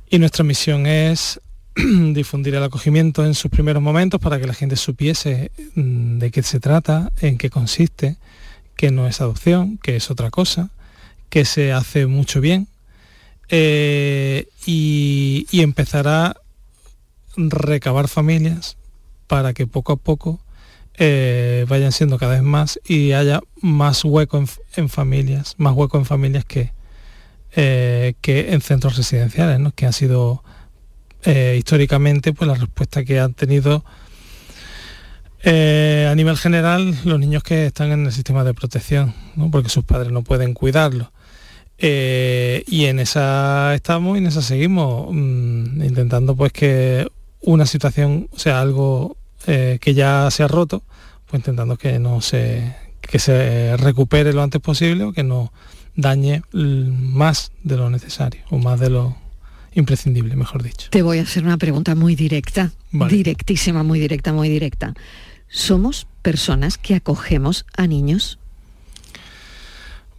Y 0.09 0.19
nuestra 0.19 0.43
misión 0.43 0.85
es 0.85 1.39
difundir 1.75 2.55
el 2.55 2.63
acogimiento 2.63 3.25
en 3.25 3.33
sus 3.33 3.49
primeros 3.49 3.81
momentos 3.81 4.19
para 4.19 4.39
que 4.39 4.47
la 4.47 4.53
gente 4.53 4.75
supiese 4.75 5.51
mm, 5.75 6.19
de 6.19 6.31
qué 6.31 6.43
se 6.43 6.59
trata, 6.59 7.11
en 7.21 7.37
qué 7.37 7.49
consiste, 7.49 8.17
que 8.75 8.91
no 8.91 9.07
es 9.07 9.21
adopción, 9.21 9.77
que 9.77 9.95
es 9.95 10.11
otra 10.11 10.29
cosa, 10.29 10.69
que 11.29 11.45
se 11.45 11.71
hace 11.71 12.07
mucho 12.07 12.41
bien 12.41 12.67
eh, 13.47 14.47
y, 14.65 15.45
empezar 15.51 16.07
a 16.07 16.35
recabar 17.35 18.07
familias 18.07 18.77
para 19.27 19.53
que 19.53 19.67
poco 19.67 19.93
a 19.93 19.97
poco 19.97 20.41
eh, 20.95 21.65
vayan 21.67 21.91
siendo 21.91 22.17
cada 22.17 22.33
vez 22.33 22.43
más 22.43 22.79
y 22.85 23.11
haya 23.11 23.41
más 23.61 24.03
hueco 24.03 24.43
en, 24.75 24.89
familias, 24.89 25.55
más 25.57 25.73
hueco 25.73 25.97
en 25.97 26.05
familias 26.05 26.43
que, 26.45 26.71
eh, 27.53 28.13
que 28.21 28.53
en 28.53 28.61
centros 28.61 28.95
residenciales, 28.95 29.59
que 29.75 29.85
han 29.85 29.91
sido 29.91 30.41
eh, 31.25 31.55
históricamente 31.57 32.31
pues 32.31 32.47
la 32.47 32.55
respuesta 32.55 33.03
que 33.03 33.19
han 33.19 33.33
tenido 33.33 33.83
eh, 35.43 36.07
a 36.09 36.15
nivel 36.15 36.37
general 36.37 36.95
los 37.03 37.19
niños 37.19 37.43
que 37.43 37.65
están 37.65 37.91
en 37.91 38.05
el 38.05 38.13
sistema 38.13 38.45
de 38.45 38.53
protección, 38.53 39.13
porque 39.51 39.67
sus 39.67 39.83
padres 39.83 40.13
no 40.13 40.23
pueden 40.23 40.53
cuidarlos. 40.53 41.09
Y 41.77 42.85
en 42.85 42.99
esa 42.99 43.73
estamos 43.73 44.15
y 44.15 44.19
en 44.19 44.27
esa 44.27 44.41
seguimos, 44.43 45.07
mm, 45.11 45.83
intentando 45.83 46.35
pues 46.35 46.53
que 46.53 47.07
una 47.41 47.65
situación, 47.65 48.29
sea, 48.35 48.61
algo 48.61 49.17
que 49.45 49.93
ya 49.95 50.29
se 50.31 50.43
ha 50.43 50.47
roto, 50.47 50.83
pues 51.25 51.39
intentando 51.39 51.75
que 51.75 51.97
no 51.97 52.21
se, 52.21 52.75
que 53.01 53.19
se 53.19 53.75
recupere 53.77 54.31
lo 54.31 54.43
antes 54.43 54.61
posible 54.61 55.03
o 55.05 55.11
que 55.11 55.23
no 55.23 55.51
dañe 55.95 56.43
más 56.53 57.51
de 57.63 57.77
lo 57.77 57.89
necesario 57.89 58.41
o 58.49 58.57
más 58.57 58.79
de 58.79 58.89
lo 58.89 59.17
imprescindible, 59.73 60.35
mejor 60.35 60.63
dicho. 60.63 60.89
Te 60.89 61.01
voy 61.01 61.19
a 61.19 61.23
hacer 61.23 61.43
una 61.43 61.57
pregunta 61.57 61.95
muy 61.95 62.15
directa, 62.15 62.71
directísima, 62.91 63.83
muy 63.83 63.99
directa, 63.99 64.33
muy 64.33 64.49
directa. 64.49 64.93
¿Somos 65.47 66.07
personas 66.21 66.77
que 66.77 66.95
acogemos 66.95 67.65
a 67.75 67.87
niños? 67.87 68.39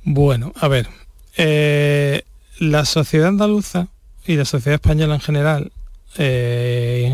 Bueno, 0.05 0.53
a 0.57 0.69
ver, 0.69 0.89
eh, 1.37 2.23
la 2.59 2.85
sociedad 2.85 3.29
andaluza 3.29 3.89
y 4.27 4.37
la 4.37 4.45
sociedad 4.45 4.75
española 4.75 5.15
en 5.15 5.21
general 5.21 5.73
eh, 6.19 7.11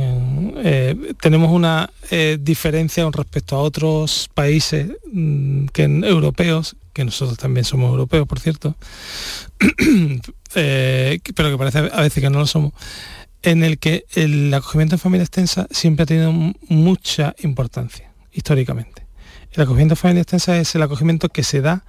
eh, 0.65 1.15
tenemos 1.21 1.51
una 1.53 1.91
diferencia 2.41 3.05
con 3.05 3.13
respecto 3.13 3.57
a 3.57 3.61
otros 3.61 4.29
países 4.35 4.91
mm, 5.13 5.67
que, 5.67 5.85
europeos, 5.85 6.77
que 6.99 7.05
nosotros 7.05 7.39
también 7.39 7.65
somos 7.65 7.91
europeos, 7.91 8.27
por 8.27 8.41
cierto, 8.41 8.75
Eh, 10.55 11.21
pero 11.35 11.51
que 11.51 11.59
parece 11.59 11.79
a 11.93 12.01
veces 12.01 12.23
que 12.23 12.31
no 12.31 12.39
lo 12.39 12.47
somos, 12.47 12.73
en 13.43 13.63
el 13.63 13.79
que 13.79 14.07
el 14.15 14.53
acogimiento 14.55 14.95
en 14.95 14.99
familia 14.99 15.25
extensa 15.25 15.67
siempre 15.71 16.05
ha 16.05 16.07
tenido 16.07 16.33
mucha 16.33 17.35
importancia, 17.41 18.11
históricamente. 18.33 19.07
El 19.53 19.61
acogimiento 19.61 19.93
en 19.93 19.99
familia 19.99 20.23
extensa 20.23 20.59
es 20.59 20.75
el 20.75 20.81
acogimiento 20.81 21.29
que 21.29 21.43
se 21.43 21.61
da 21.61 21.85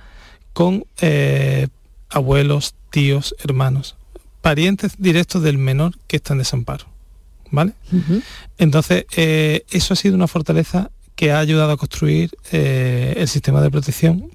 con 0.52 0.86
eh, 1.00 1.69
abuelos, 2.10 2.76
tíos, 2.89 3.34
hermanos, 3.41 3.95
parientes 4.41 4.95
directos 4.98 5.41
del 5.41 5.58
menor 5.58 5.98
que 6.08 6.17
está 6.17 6.34
en 6.34 6.39
desamparo. 6.39 6.86
¿Vale? 7.52 7.74
Entonces, 8.58 9.06
eh, 9.15 9.63
eso 9.72 9.93
ha 9.93 9.98
sido 9.98 10.15
una 10.15 10.28
fortaleza 10.28 10.91
que 11.15 11.32
ha 11.32 11.39
ayudado 11.39 11.72
a 11.72 11.78
construir 11.78 12.32
el 12.52 13.28
sistema 13.30 13.62
de 13.62 13.72
protección 13.72 14.30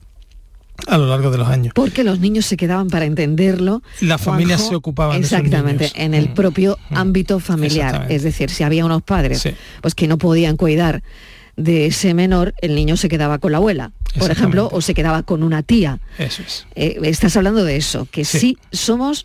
a 0.86 0.98
lo 0.98 1.06
largo 1.06 1.30
de 1.30 1.38
los 1.38 1.48
años. 1.48 1.72
Porque 1.74 2.04
los 2.04 2.20
niños 2.20 2.46
se 2.46 2.56
quedaban 2.56 2.88
para 2.88 3.04
entenderlo. 3.04 3.82
Las 4.00 4.20
familias 4.20 4.66
se 4.66 4.74
ocupaban 4.74 5.18
exactamente 5.18 5.92
en 5.94 6.14
el 6.14 6.30
mm. 6.30 6.34
propio 6.34 6.78
mm. 6.90 6.96
ámbito 6.96 7.40
familiar. 7.40 8.06
Es 8.10 8.22
decir, 8.22 8.50
si 8.50 8.62
había 8.62 8.84
unos 8.84 9.02
padres 9.02 9.48
pues 9.80 9.94
que 9.94 10.08
no 10.08 10.18
podían 10.18 10.56
cuidar 10.56 11.02
de 11.56 11.86
ese 11.86 12.14
menor, 12.14 12.54
el 12.60 12.74
niño 12.74 12.96
se 12.96 13.08
quedaba 13.08 13.38
con 13.38 13.52
la 13.52 13.58
abuela, 13.58 13.92
por 14.18 14.30
ejemplo, 14.30 14.68
o 14.72 14.80
se 14.80 14.92
quedaba 14.92 15.22
con 15.22 15.42
una 15.42 15.62
tía. 15.62 16.00
Eso 16.18 16.42
es. 16.42 16.66
Eh, 16.74 16.98
estás 17.04 17.36
hablando 17.36 17.64
de 17.64 17.76
eso, 17.76 18.08
que 18.10 18.24
sí 18.24 18.58
somos 18.72 19.24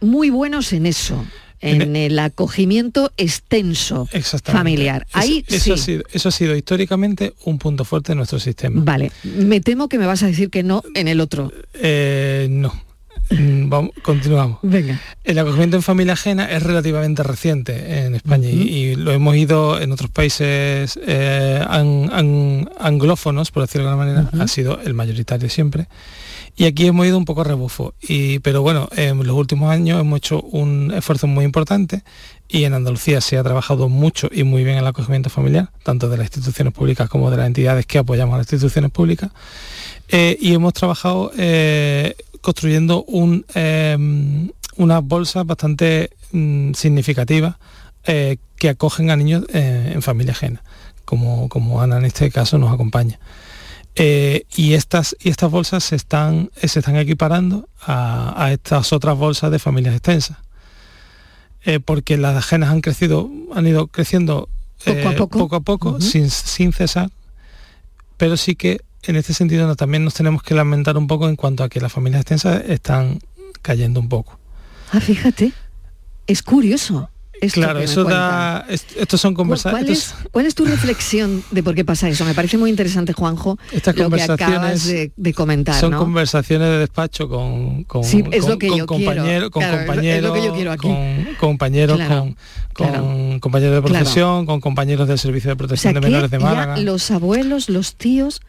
muy 0.00 0.30
buenos 0.30 0.72
en 0.72 0.86
eso 0.86 1.24
en 1.60 1.96
el 1.96 2.18
acogimiento 2.18 3.12
extenso 3.16 4.08
familiar. 4.44 5.06
Ahí 5.12 5.44
eso, 5.48 5.74
ha 5.74 5.76
sido, 5.76 6.02
eso 6.12 6.28
ha 6.28 6.32
sido 6.32 6.56
históricamente 6.56 7.34
un 7.44 7.58
punto 7.58 7.84
fuerte 7.84 8.12
de 8.12 8.16
nuestro 8.16 8.38
sistema. 8.38 8.82
Vale, 8.84 9.12
me 9.24 9.60
temo 9.60 9.88
que 9.88 9.98
me 9.98 10.06
vas 10.06 10.22
a 10.22 10.26
decir 10.26 10.50
que 10.50 10.62
no 10.62 10.82
en 10.94 11.08
el 11.08 11.20
otro. 11.20 11.52
Eh, 11.74 12.46
no. 12.50 12.86
Mm, 13.30 13.68
vamos, 13.68 13.90
continuamos. 14.02 14.58
Venga. 14.62 15.00
El 15.24 15.38
acogimiento 15.38 15.76
en 15.76 15.82
familia 15.82 16.12
ajena 16.12 16.50
es 16.50 16.62
relativamente 16.62 17.22
reciente 17.22 18.04
en 18.04 18.14
España 18.14 18.48
y, 18.48 18.94
lo 18.94 19.12
hemos 19.12 19.34
ido 19.36 19.80
en 19.80 19.92
otros 19.92 20.10
países 20.10 20.98
eh, 21.06 21.64
anglófonos, 22.78 23.50
por 23.50 23.64
decirlo 23.64 23.86
de 23.86 23.90
alguna 23.92 24.12
manera, 24.12 24.44
ha 24.44 24.48
sido 24.48 24.80
el 24.80 24.94
mayoritario 24.94 25.48
siempre. 25.48 25.88
Y 26.56 26.64
aquí 26.64 26.86
hemos 26.86 27.06
ido 27.06 27.18
un 27.18 27.26
poco 27.26 27.42
a 27.42 27.44
rebufo. 27.44 27.94
Pero 28.42 28.62
bueno, 28.62 28.88
en 28.96 29.18
los 29.26 29.36
últimos 29.36 29.70
años 29.70 30.00
hemos 30.00 30.16
hecho 30.16 30.40
un 30.40 30.90
esfuerzo 30.94 31.26
muy 31.26 31.44
importante 31.44 32.02
y 32.48 32.64
en 32.64 32.74
Andalucía 32.74 33.20
se 33.20 33.36
ha 33.36 33.42
trabajado 33.42 33.88
mucho 33.88 34.28
y 34.32 34.44
muy 34.44 34.64
bien 34.64 34.78
el 34.78 34.86
acogimiento 34.86 35.30
familiar, 35.30 35.68
tanto 35.82 36.08
de 36.08 36.16
las 36.16 36.26
instituciones 36.26 36.72
públicas 36.72 37.08
como 37.08 37.30
de 37.30 37.36
las 37.36 37.46
entidades 37.46 37.86
que 37.86 37.98
apoyamos 37.98 38.34
a 38.34 38.38
las 38.38 38.46
instituciones 38.46 38.90
públicas. 38.90 39.30
Eh, 40.08 40.38
y 40.40 40.54
hemos 40.54 40.72
trabajado 40.72 41.32
eh, 41.36 42.14
construyendo 42.40 43.04
eh, 43.54 44.48
unas 44.76 45.02
bolsas 45.04 45.44
bastante 45.44 46.10
mm, 46.32 46.72
significativas 46.72 47.56
que 48.04 48.68
acogen 48.68 49.10
a 49.10 49.16
niños 49.16 49.44
en 49.52 50.00
familia 50.00 50.30
ajena, 50.30 50.62
como, 51.04 51.48
como 51.48 51.82
Ana 51.82 51.98
en 51.98 52.04
este 52.04 52.30
caso 52.30 52.56
nos 52.56 52.72
acompaña. 52.72 53.18
Eh, 53.96 54.44
y, 54.54 54.74
estas, 54.74 55.16
y 55.20 55.30
estas 55.30 55.50
bolsas 55.50 55.82
se 55.84 55.96
están, 55.96 56.50
eh, 56.60 56.68
se 56.68 56.80
están 56.80 56.96
equiparando 56.96 57.68
a, 57.80 58.44
a 58.44 58.52
estas 58.52 58.92
otras 58.92 59.16
bolsas 59.16 59.50
de 59.50 59.58
familias 59.58 59.94
extensas. 59.94 60.36
Eh, 61.64 61.80
porque 61.80 62.16
las 62.16 62.36
ajenas 62.36 62.70
han 62.70 62.80
crecido, 62.80 63.28
han 63.54 63.66
ido 63.66 63.86
creciendo 63.88 64.48
Poco 64.84 65.08
a 65.08 65.12
poco. 65.16 65.38
poco, 65.38 65.56
a 65.56 65.60
poco, 65.60 66.00
sin, 66.00 66.30
sin 66.30 66.72
cesar, 66.72 67.10
pero 68.18 68.36
sí 68.36 68.54
que 68.54 68.82
en 69.02 69.16
este 69.16 69.32
sentido 69.34 69.66
no- 69.66 69.74
también 69.74 70.04
nos 70.04 70.14
tenemos 70.14 70.42
que 70.42 70.54
lamentar 70.54 70.96
un 70.96 71.06
poco 71.08 71.28
en 71.28 71.34
cuanto 71.36 71.64
a 71.64 71.68
que 71.68 71.80
las 71.80 71.90
familias 71.92 72.20
extensas 72.20 72.62
están 72.68 73.18
cayendo 73.62 73.98
un 73.98 74.08
poco. 74.08 74.38
Ah, 74.92 75.00
fíjate, 75.00 75.52
es 76.28 76.42
curioso. 76.42 77.08
Esto 77.40 77.60
claro, 77.60 77.78
que 77.80 77.84
eso 77.84 78.04
da, 78.04 78.64
est- 78.68 78.92
estos 78.96 79.20
son 79.20 79.34
¿Cuál, 79.34 79.46
conversaciones. 79.48 79.98
es, 79.98 80.14
cuál 80.30 80.46
es 80.46 80.54
tu 80.54 80.64
reflexión 80.64 81.42
de 81.50 81.62
por 81.62 81.74
qué 81.74 81.84
pasa 81.84 82.08
eso? 82.08 82.24
Me 82.24 82.34
parece 82.34 82.56
muy 82.58 82.70
interesante, 82.70 83.12
Juanjo, 83.12 83.58
Estas 83.72 83.94
lo 83.94 83.98
que 83.98 84.02
conversaciones 84.04 84.56
acabas 84.56 84.84
de, 84.86 85.12
de 85.16 85.34
comentar, 85.34 85.78
son 85.80 85.90
¿no? 85.92 85.98
conversaciones 85.98 86.68
de 86.68 86.78
despacho 86.78 87.28
con, 87.28 87.84
Sí, 88.02 88.22
que 88.22 88.38
compañeros, 88.86 88.86
con 88.86 89.62
Claro, 89.62 89.86
compañeros, 89.86 90.32
que 90.32 90.76
con 90.78 91.26
compañeros, 91.38 91.96
Claro, 91.96 92.20
con, 92.20 92.36
claro. 92.88 93.38
compañeros 93.40 93.74
de 93.76 93.82
profesión, 93.82 94.46
con 94.46 94.60
compañeros 94.60 95.06
del 95.08 95.18
servicio 95.18 95.48
de 95.48 95.52
O 95.52 95.56
sea, 95.56 95.58
protección 95.58 95.94
de 95.94 96.00
que 96.00 96.06
menores 96.06 96.30
de 96.30 96.38
Málaga. 96.38 96.76
los 96.78 97.10
abuelos, 97.10 97.68
los 97.68 97.96
tíos, 97.96 98.40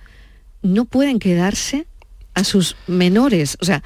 no 0.61 0.85
pueden 0.85 1.19
quedarse 1.19 1.87
a 2.37 2.43
sus 2.43 2.75
menores, 2.85 3.57
o 3.61 3.65
sea, 3.65 3.81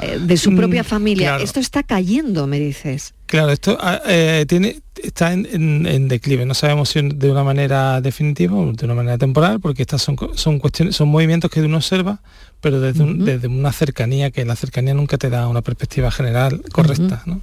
eh, 0.00 0.18
de 0.20 0.36
su 0.36 0.52
Mm, 0.52 0.56
propia 0.56 0.84
familia. 0.84 1.28
claro. 1.30 1.44
Esto 1.44 1.58
está 1.60 1.82
cayendo, 1.82 2.46
me 2.46 2.60
dices. 2.60 3.14
Claro, 3.26 3.50
esto 3.50 3.76
ah, 3.80 4.00
eh, 4.06 4.44
tiene, 4.48 4.80
está 5.02 5.32
en, 5.32 5.46
en- 5.50 5.86
en 5.86 6.06
declive. 6.06 6.46
No 6.46 6.54
sabemos 6.54 6.90
si 6.90 7.00
de 7.02 7.30
una 7.32 7.42
manera 7.42 8.00
definitiva 8.00 8.54
o 8.54 8.72
de 8.72 8.84
una 8.84 8.94
manera 8.94 9.18
temporal, 9.18 9.58
porque 9.58 9.82
estas 9.82 10.02
son, 10.02 10.16
son 10.34 10.60
cuestiones, 10.60 10.94
son 10.94 11.08
movimientos 11.08 11.50
que 11.50 11.60
uno 11.60 11.78
observa, 11.78 12.20
pero 12.60 12.80
desde, 12.80 13.02
un- 13.02 13.24
desde 13.24 13.48
una 13.48 13.72
cercanía, 13.72 14.30
que 14.30 14.44
la 14.44 14.54
cercanía 14.54 14.94
nunca 14.94 15.18
te 15.18 15.28
da 15.28 15.48
una 15.48 15.62
perspectiva 15.62 16.10
general 16.12 16.62
correcta. 16.70 17.22
¿no? 17.26 17.40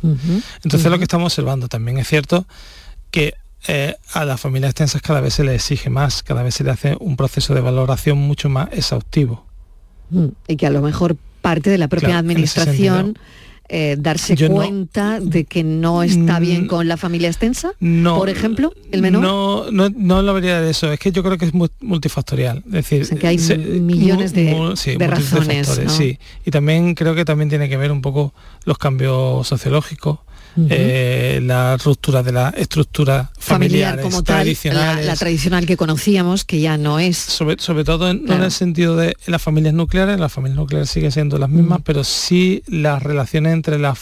Entonces 0.63 0.89
lo 0.89 0.97
que 0.97 1.03
estamos 1.03 1.33
observando 1.33 1.67
también 1.67 1.97
es 1.97 2.07
cierto 2.07 2.45
que 3.11 3.33
eh, 3.67 3.95
a 4.13 4.23
las 4.23 4.39
familias 4.39 4.69
extensas 4.71 5.01
cada 5.01 5.19
vez 5.19 5.33
se 5.33 5.43
les 5.43 5.55
exige 5.55 5.89
más, 5.89 6.23
cada 6.23 6.41
vez 6.43 6.55
se 6.55 6.63
le 6.63 6.71
hace 6.71 6.95
un 6.99 7.17
proceso 7.17 7.53
de 7.53 7.59
valoración 7.61 8.17
mucho 8.17 8.47
más 8.47 8.69
exhaustivo. 8.71 9.45
Mm, 10.13 10.25
Y 10.47 10.55
que 10.55 10.65
a 10.67 10.69
lo 10.69 10.81
mejor 10.81 11.15
parte 11.41 11.69
de 11.69 11.77
la 11.77 11.87
propia 11.89 12.09
Claro, 12.09 12.19
administración 12.19 13.17
eh, 13.69 13.95
darse 13.97 14.35
Yo 14.35 14.49
no- 14.49 14.55
cuenta 14.55 15.19
de 15.21 15.45
que 15.45 15.63
no 15.63 16.03
está 16.03 16.37
bien 16.39 16.65
Mm, 16.65 16.67
con 16.67 16.87
la 16.87 16.97
familia 16.97 17.29
extensa, 17.29 17.71
No, 17.79 18.17
por 18.17 18.29
ejemplo, 18.29 18.73
el 18.91 19.01
menor. 19.01 19.21
No, 19.23 19.71
no, 19.71 20.21
no 20.21 20.33
vería 20.33 20.61
de 20.61 20.69
eso. 20.69 20.91
Es 20.91 20.99
que 20.99 21.11
yo 21.11 21.23
creo 21.23 21.37
que 21.37 21.45
es 21.45 21.53
mu- 21.53 21.69
multifactorial. 21.81 22.57
Es 22.67 22.71
decir, 22.71 23.01
O 23.01 23.05
sea, 23.05 23.17
que 23.17 23.27
hay 23.27 23.39
se- 23.39 23.57
millones 23.57 24.33
de- 24.33 24.43
de 24.45 24.51
múltiples 24.53 25.09
razones, 25.09 25.67
factores, 25.67 25.91
¿no? 25.91 25.97
Sí. 25.97 26.19
Y 26.45 26.51
también 26.51 26.93
creo 26.93 27.15
que 27.15 27.25
también 27.25 27.49
tiene 27.49 27.67
que 27.69 27.77
ver 27.77 27.91
un 27.91 28.01
poco 28.01 28.33
los 28.65 28.77
cambios 28.77 29.47
sociológicos, 29.47 30.19
Eh, 30.69 31.39
la 31.43 31.77
ruptura 31.77 32.21
de 32.23 32.31
la 32.31 32.49
estructura 32.55 33.31
familiar 33.39 33.99
como 34.01 34.23
tal, 34.23 34.47
la, 34.71 35.15
tradicional 35.15 35.65
que 35.65 35.77
conocíamos, 35.77 36.43
que 36.45 36.61
ya 36.61 36.77
no 36.77 36.99
es. 36.99 37.17
sobre, 37.17 37.55
sobre 37.59 37.83
todo 37.83 38.09
en, 38.11 38.23
no 38.25 38.35
en 38.35 38.43
el 38.43 38.51
sentido 38.51 38.95
de 38.95 39.15
las 39.25 39.41
familias 39.41 39.73
nucleares, 39.73 40.19
las 40.19 40.31
familias 40.31 40.57
nucleares 40.57 40.89
siguen 40.89 41.11
siendo 41.11 41.37
las 41.39 41.49
mismas, 41.49 41.79
pero 41.83 42.03
sí 42.03 42.61
las 42.67 43.01
relaciones 43.01 43.53
entre 43.53 43.79
las 43.79 43.97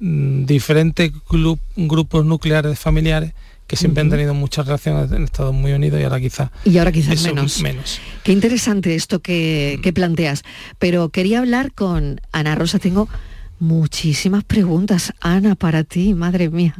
mm, 0.00 0.44
diferentes 0.46 1.12
glu- 1.28 1.58
grupos 1.76 2.24
nucleares 2.24 2.78
familiares 2.78 3.32
que 3.66 3.76
siempre 3.76 4.02
han 4.02 4.10
tenido 4.10 4.34
muchas 4.34 4.66
relaciones, 4.66 5.10
han 5.10 5.24
estado 5.24 5.52
muy 5.54 5.72
unidos 5.72 5.98
y 5.98 6.04
ahora 6.04 6.20
quizás 6.20 6.50
Y 6.64 6.76
ahora 6.76 6.92
quizás 6.92 7.22
menos. 7.22 7.60
menos. 7.62 7.98
Qué 8.22 8.32
interesante 8.32 8.94
esto 8.94 9.20
que, 9.20 9.80
que 9.82 9.90
planteas. 9.92 10.42
Pero 10.78 11.08
quería 11.08 11.38
hablar 11.38 11.72
con 11.72 12.20
Ana 12.30 12.54
Rosa. 12.56 12.78
Tengo 12.78 13.08
muchísimas 13.58 14.44
preguntas, 14.44 15.12
Ana, 15.20 15.54
para 15.54 15.84
ti, 15.84 16.14
madre 16.14 16.50
mía. 16.50 16.74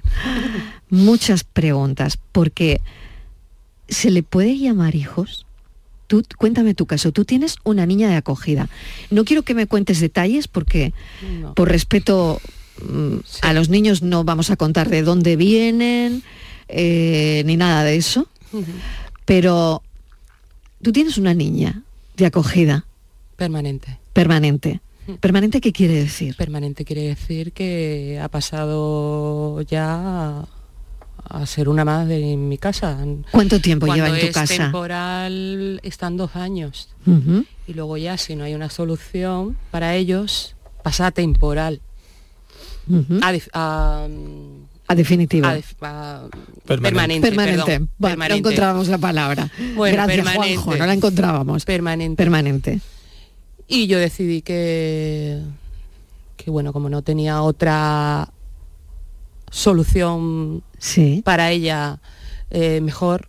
Muchas 0.91 1.45
preguntas, 1.45 2.19
porque 2.33 2.81
¿se 3.89 4.11
le 4.11 4.23
puede 4.23 4.59
llamar 4.59 4.95
hijos? 4.95 5.47
Tú, 6.07 6.23
cuéntame 6.37 6.75
tu 6.75 6.87
caso. 6.87 7.13
Tú 7.13 7.25
tienes 7.25 7.57
una 7.65 7.87
niña 7.87 8.09
de 8.09 8.17
acogida. 8.17 8.69
No 9.11 9.25
quiero 9.25 9.43
que 9.43 9.55
me 9.55 9.67
cuentes 9.67 10.01
detalles 10.01 10.49
porque, 10.49 10.93
por 11.55 11.71
respeto 11.71 12.41
mm, 12.87 13.17
a 13.43 13.53
los 13.55 13.71
niños, 13.71 14.03
no 14.03 14.25
vamos 14.25 14.51
a 14.51 14.57
contar 14.57 14.91
de 14.91 15.03
dónde 15.03 15.37
vienen 15.37 16.23
eh, 16.69 17.43
ni 17.47 17.57
nada 17.57 17.85
de 17.85 17.97
eso. 17.97 18.29
Pero 19.25 19.83
tú 20.83 20.93
tienes 20.93 21.17
una 21.19 21.35
niña 21.35 21.83
de 22.17 22.27
acogida 22.27 22.85
Permanente. 23.37 23.99
permanente. 24.13 24.81
¿Permanente 25.21 25.61
qué 25.61 25.73
quiere 25.73 25.95
decir? 25.95 26.35
Permanente 26.37 26.85
quiere 26.85 27.03
decir 27.03 27.53
que 27.53 28.19
ha 28.23 28.29
pasado 28.29 29.61
ya 29.62 30.38
a, 30.40 30.47
a 31.25 31.47
ser 31.47 31.69
una 31.69 31.85
más 31.85 32.07
de 32.09 32.37
mi 32.37 32.59
casa. 32.59 32.99
¿Cuánto 33.31 33.61
tiempo 33.61 33.87
Cuando 33.87 34.05
lleva 34.07 34.17
en 34.17 34.21
tu 34.23 34.29
es 34.29 34.35
casa? 34.35 34.57
temporal 34.64 35.81
están 35.83 36.17
dos 36.17 36.37
años. 36.37 36.88
Y 37.67 37.75
luego 37.75 37.97
ya 37.97 38.17
si 38.19 38.35
no 38.37 38.45
hay 38.45 38.55
una 38.55 38.71
solución 38.71 39.57
para 39.71 39.95
ellos, 39.95 40.57
pasa 40.83 41.09
a 41.09 41.11
temporal. 41.11 41.81
Ujú. 42.88 43.19
A, 43.23 43.33
def- 43.33 43.49
a, 43.55 44.07
A 44.88 44.95
definitiva. 44.95 45.51
a 45.51 45.55
def- 45.55 45.75
a- 45.83 46.29
Permanente. 46.67 47.27
permanente. 47.29 47.29
Permanente. 47.31 47.64
perdón, 47.64 47.88
Bueno, 47.99 48.12
permanente. 48.12 48.29
No 48.43 48.49
encontrábamos 48.49 48.88
la 48.88 48.99
palabra. 48.99 49.51
Bueno, 49.75 49.97
Gracias, 49.97 50.17
permanente. 50.17 50.57
Juanjo. 50.57 50.77
No 50.79 50.87
la 50.87 50.93
encontrábamos. 50.95 51.64
Permanente. 51.64 52.17
Permanente. 52.17 52.81
Y 53.66 53.87
yo 53.87 53.98
decidí 53.98 54.42
que, 54.42 55.40
que 56.37 56.50
bueno, 56.50 56.72
como 56.72 56.88
no 56.88 57.03
tenía 57.03 57.42
otra 57.42 58.31
solución 59.50 60.62
Sí. 60.79 61.22
para 61.24 61.50
ella 61.50 62.00
eh, 62.50 62.81
mejor, 62.81 63.29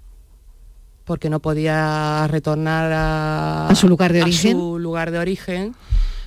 porque 1.05 1.29
no 1.29 1.39
podía 1.39 2.27
retornar 2.27 2.91
a, 2.93 3.67
A 3.69 3.75
su 3.75 3.87
lugar 3.87 4.11
de 4.11 4.21
a 4.21 4.23
origen. 4.23 4.51
su 4.57 4.79
lugar 4.79 5.11
de 5.11 5.19
origen, 5.19 5.75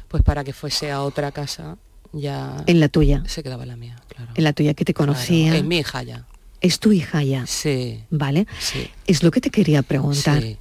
pues 0.08 0.22
para 0.22 0.44
que 0.44 0.52
fuese 0.52 0.90
a 0.90 1.02
otra 1.02 1.30
casa, 1.32 1.76
ya 2.12 2.62
En 2.66 2.80
la 2.80 2.88
tuya. 2.88 3.22
se 3.26 3.42
quedaba 3.42 3.66
la 3.66 3.76
mía, 3.76 3.96
claro. 4.08 4.32
En 4.34 4.44
la 4.44 4.52
tuya 4.52 4.74
que 4.74 4.84
te 4.84 4.94
conocía. 4.94 5.48
Claro, 5.50 5.58
es 5.58 5.64
mi 5.64 5.78
hija 5.78 6.02
ya. 6.02 6.24
Es 6.60 6.80
tu 6.80 6.92
hija 6.92 7.22
ya. 7.22 7.46
Sí, 7.46 8.02
¿Vale? 8.10 8.46
sí, 8.58 8.88
Es 9.06 9.22
lo 9.22 9.30
que 9.30 9.40
te 9.40 9.50
quería 9.50 9.82
preguntar. 9.82 10.42
sí, 10.42 10.56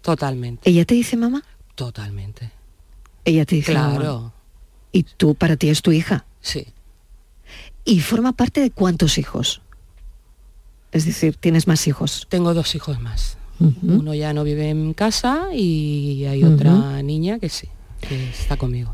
totalmente, 0.00 0.68
¿Ella 0.68 0.84
te 0.84 0.94
dice 0.94 1.16
mamá? 1.16 1.42
totalmente. 1.74 2.50
Ella 3.26 3.44
te 3.44 3.56
dice 3.56 3.74
mamá. 3.74 3.96
Claro, 3.96 4.32
Y 4.92 5.02
tú, 5.02 5.34
para 5.34 5.56
ti, 5.56 5.68
es 5.68 5.82
tu 5.82 5.92
hija. 5.92 6.24
sí. 6.40 6.66
¿Y 7.88 8.00
forma 8.00 8.32
parte 8.32 8.60
de 8.60 8.72
cuántos 8.72 9.16
hijos? 9.16 9.60
Es 10.90 11.04
decir, 11.06 11.36
tienes 11.36 11.68
más 11.68 11.86
hijos. 11.86 12.26
Tengo 12.28 12.52
dos 12.52 12.74
hijos 12.74 12.98
más. 13.00 13.38
Uno 13.60 14.12
ya 14.12 14.32
no 14.32 14.42
vive 14.42 14.70
en 14.70 14.92
casa 14.92 15.48
y 15.54 16.24
hay 16.24 16.42
otra 16.42 17.00
niña 17.02 17.38
que 17.38 17.48
sí, 17.48 17.68
que 18.00 18.28
está 18.30 18.56
conmigo. 18.56 18.92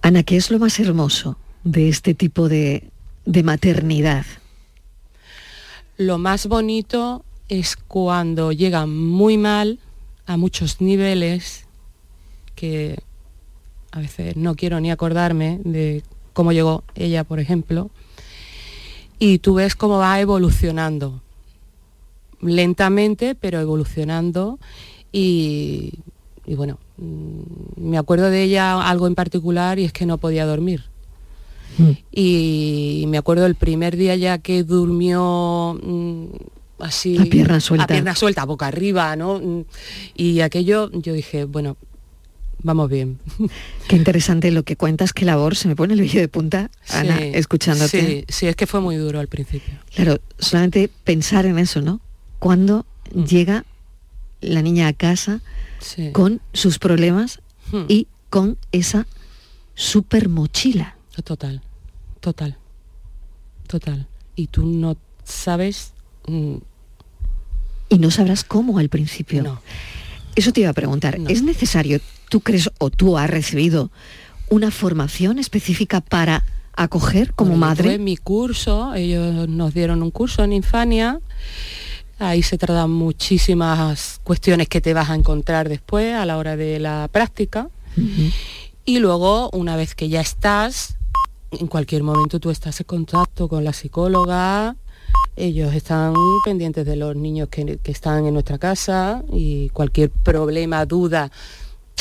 Ana, 0.00 0.22
¿qué 0.22 0.36
es 0.38 0.50
lo 0.50 0.58
más 0.58 0.80
hermoso 0.80 1.36
de 1.64 1.90
este 1.90 2.14
tipo 2.14 2.48
de, 2.48 2.88
de 3.26 3.42
maternidad? 3.42 4.24
Lo 5.98 6.16
más 6.16 6.46
bonito 6.46 7.24
es 7.50 7.76
cuando 7.76 8.52
llega 8.52 8.86
muy 8.86 9.36
mal 9.36 9.78
a 10.24 10.38
muchos 10.38 10.80
niveles 10.80 11.66
que 12.54 12.98
a 13.92 14.00
veces 14.00 14.36
no 14.36 14.54
quiero 14.54 14.80
ni 14.80 14.90
acordarme 14.90 15.60
de 15.64 16.02
cómo 16.32 16.52
llegó 16.52 16.84
ella, 16.94 17.24
por 17.24 17.40
ejemplo, 17.40 17.90
y 19.18 19.38
tú 19.38 19.54
ves 19.54 19.74
cómo 19.74 19.98
va 19.98 20.18
evolucionando, 20.20 21.20
lentamente, 22.40 23.34
pero 23.34 23.60
evolucionando, 23.60 24.58
y, 25.12 25.94
y 26.46 26.54
bueno, 26.54 26.78
mm, 26.98 27.40
me 27.90 27.98
acuerdo 27.98 28.30
de 28.30 28.42
ella 28.44 28.80
algo 28.88 29.06
en 29.06 29.14
particular 29.14 29.78
y 29.78 29.84
es 29.84 29.92
que 29.92 30.06
no 30.06 30.18
podía 30.18 30.46
dormir. 30.46 30.84
Y 32.12 33.04
me 33.08 33.16
acuerdo 33.16 33.46
el 33.46 33.54
primer 33.54 33.96
día 33.96 34.14
ya 34.16 34.38
que 34.38 34.64
durmió 34.64 35.78
mm, 35.82 36.24
así 36.80 37.16
A 37.18 37.24
pierna 37.24 37.60
suelta. 37.60 37.84
a 37.84 37.86
pierna 37.86 38.14
suelta, 38.14 38.44
boca 38.44 38.66
arriba, 38.66 39.16
¿no? 39.16 39.38
Mm, 39.38 39.64
Y 40.14 40.40
aquello 40.40 40.90
yo 40.92 41.12
dije, 41.14 41.44
bueno, 41.44 41.76
vamos 42.62 42.88
bien. 42.90 43.18
Qué 43.88 43.96
interesante 43.96 44.50
lo 44.50 44.62
que 44.62 44.76
cuentas, 44.76 45.12
qué 45.12 45.24
labor, 45.24 45.56
se 45.56 45.68
me 45.68 45.76
pone 45.76 45.94
el 45.94 46.00
vello 46.00 46.20
de 46.20 46.28
punta, 46.28 46.70
Ana, 46.88 47.18
Sí, 47.18 47.30
escuchándote. 47.34 48.00
Sí, 48.00 48.24
sí, 48.28 48.46
es 48.46 48.56
que 48.56 48.66
fue 48.66 48.80
muy 48.80 48.96
duro 48.96 49.20
al 49.20 49.28
principio. 49.28 49.74
Claro, 49.94 50.20
solamente 50.38 50.90
pensar 51.04 51.46
en 51.46 51.58
eso, 51.58 51.80
¿no? 51.80 52.00
Cuando 52.38 52.86
llega 53.12 53.64
la 54.40 54.62
niña 54.62 54.88
a 54.88 54.92
casa 54.92 55.40
Sí. 55.80 56.10
con 56.12 56.40
sus 56.52 56.78
problemas 56.78 57.40
Hmm. 57.72 57.84
y 57.88 58.06
con 58.30 58.58
esa 58.72 59.06
super 59.74 60.28
mochila. 60.28 60.96
Total, 61.24 61.60
total, 62.20 62.56
total. 63.66 64.06
Y 64.36 64.46
tú 64.48 64.64
no 64.66 64.96
sabes 65.24 65.92
Mm, 66.28 66.56
Y 67.88 67.98
no 67.98 68.10
sabrás 68.12 68.44
cómo 68.44 68.78
al 68.78 68.88
principio. 68.88 69.42
No. 69.42 69.60
Eso 70.36 70.52
te 70.52 70.60
iba 70.60 70.70
a 70.70 70.74
preguntar. 70.74 71.18
¿Es 71.28 71.42
necesario, 71.42 72.00
tú 72.28 72.40
crees 72.40 72.70
o 72.78 72.90
tú 72.90 73.18
has 73.18 73.28
recibido 73.28 73.90
una 74.48 74.70
formación 74.70 75.38
específica 75.38 76.00
para 76.00 76.44
acoger 76.74 77.32
como 77.34 77.50
Bueno, 77.50 77.66
madre? 77.66 77.84
tuve 77.84 77.98
mi 77.98 78.16
curso, 78.16 78.94
ellos 78.94 79.48
nos 79.48 79.74
dieron 79.74 80.02
un 80.02 80.10
curso 80.10 80.42
en 80.44 80.52
Infania. 80.52 81.20
Ahí 82.18 82.42
se 82.42 82.58
tratan 82.58 82.90
muchísimas 82.90 84.20
cuestiones 84.24 84.68
que 84.68 84.80
te 84.80 84.92
vas 84.92 85.08
a 85.10 85.14
encontrar 85.14 85.68
después 85.68 86.14
a 86.14 86.26
la 86.26 86.36
hora 86.36 86.56
de 86.56 86.78
la 86.78 87.08
práctica. 87.10 87.68
Y 88.84 88.98
luego, 88.98 89.50
una 89.52 89.76
vez 89.76 89.94
que 89.94 90.08
ya 90.08 90.20
estás, 90.20 90.96
en 91.50 91.66
cualquier 91.66 92.02
momento 92.02 92.38
tú 92.38 92.50
estás 92.50 92.80
en 92.80 92.84
contacto 92.86 93.48
con 93.48 93.64
la 93.64 93.72
psicóloga, 93.72 94.76
ellos 95.36 95.74
están 95.74 96.14
pendientes 96.44 96.84
de 96.86 96.96
los 96.96 97.16
niños 97.16 97.48
que, 97.48 97.78
que 97.78 97.92
están 97.92 98.26
en 98.26 98.34
nuestra 98.34 98.58
casa 98.58 99.22
y 99.32 99.68
cualquier 99.70 100.10
problema, 100.10 100.84
duda, 100.86 101.30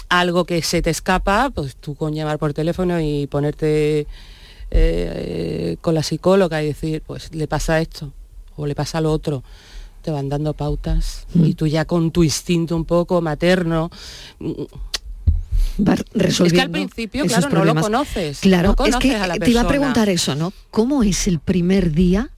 algo 0.09 0.45
que 0.45 0.61
se 0.61 0.81
te 0.81 0.89
escapa, 0.89 1.49
pues 1.49 1.75
tú 1.75 1.95
con 1.95 2.13
llamar 2.13 2.39
por 2.39 2.53
teléfono 2.53 2.99
y 2.99 3.27
ponerte 3.27 4.07
eh, 4.71 5.77
con 5.81 5.93
la 5.93 6.03
psicóloga 6.03 6.61
y 6.61 6.67
decir, 6.67 7.03
pues 7.05 7.33
le 7.33 7.47
pasa 7.47 7.79
esto 7.79 8.11
o 8.55 8.65
le 8.65 8.75
pasa 8.75 8.99
lo 9.01 9.11
otro, 9.11 9.43
te 10.01 10.11
van 10.11 10.29
dando 10.29 10.53
pautas 10.53 11.25
y 11.33 11.53
tú 11.53 11.67
ya 11.67 11.85
con 11.85 12.11
tu 12.11 12.23
instinto 12.23 12.75
un 12.75 12.85
poco 12.85 13.21
materno 13.21 13.89
mm, 14.39 14.51
Vas 15.77 16.03
resolviendo 16.13 16.45
es 16.45 16.53
que 16.53 16.61
al 16.61 16.71
principio, 16.71 17.25
claro, 17.25 17.49
no 17.49 17.65
lo 17.65 17.75
conoces. 17.75 18.39
Claro, 18.39 18.69
no 18.69 18.75
conoces 18.75 18.95
es 18.95 19.01
que 19.01 19.15
a 19.15 19.27
la 19.27 19.37
te 19.37 19.49
iba 19.49 19.61
a 19.61 19.67
preguntar 19.67 20.09
eso, 20.09 20.35
¿no? 20.35 20.51
¿Cómo 20.71 21.03
es 21.03 21.27
el 21.27 21.39
primer 21.39 21.91
día? 21.91 22.29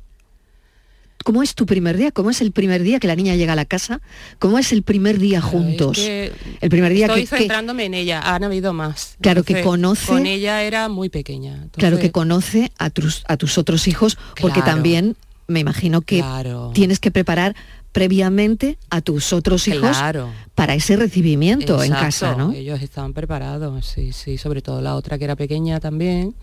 ¿Cómo 1.23 1.43
es 1.43 1.55
tu 1.55 1.65
primer 1.65 1.97
día? 1.97 2.11
¿Cómo 2.11 2.29
es 2.29 2.41
el 2.41 2.51
primer 2.51 2.83
día 2.83 2.99
que 2.99 3.07
la 3.07 3.15
niña 3.15 3.35
llega 3.35 3.53
a 3.53 3.55
la 3.55 3.65
casa? 3.65 4.01
¿Cómo 4.39 4.57
es 4.59 4.71
el 4.71 4.83
primer 4.83 5.19
día 5.19 5.41
juntos? 5.41 5.97
que 5.97 6.31
el 6.61 6.69
primer 6.69 6.93
día 6.93 7.05
Estoy 7.07 7.23
que, 7.23 7.29
que- 7.29 7.37
centrándome 7.37 7.85
en 7.85 7.93
ella, 7.93 8.21
han 8.21 8.43
habido 8.43 8.73
más. 8.73 9.15
Claro, 9.21 9.43
que 9.43 9.63
conoce- 9.63 10.07
Con 10.07 10.25
ella 10.25 10.63
era 10.63 10.89
muy 10.89 11.09
pequeña. 11.09 11.53
entonces- 11.53 11.79
claro 11.79 11.99
que 11.99 12.11
conoce 12.11 12.71
a 12.77 12.89
tus 12.89 13.23
a 13.27 13.37
tus 13.37 13.57
otros 13.57 13.87
hijos, 13.87 14.17
porque 14.39 14.61
Claro. 14.61 14.71
también 14.75 15.15
me 15.47 15.59
imagino 15.59 16.01
que 16.01 16.19
Claro. 16.19 16.71
tienes 16.73 16.99
que 16.99 17.11
preparar 17.11 17.55
previamente 17.91 18.77
a 18.89 19.01
tus 19.01 19.33
otros 19.33 19.67
hijos 19.67 19.97
Claro. 19.97 20.29
para 20.55 20.75
ese 20.75 20.95
recibimiento 20.95 21.83
en 21.83 21.91
casa, 21.91 22.35
¿no? 22.35 22.53
Ellos 22.53 22.81
estaban 22.81 23.11
preparados, 23.13 23.85
sí, 23.85 24.13
sí, 24.13 24.37
sobre 24.37 24.61
todo 24.61 24.81
la 24.81 24.95
otra 24.95 25.17
que 25.17 25.25
era 25.25 25.35
pequeña 25.35 25.79
también. 25.81 26.33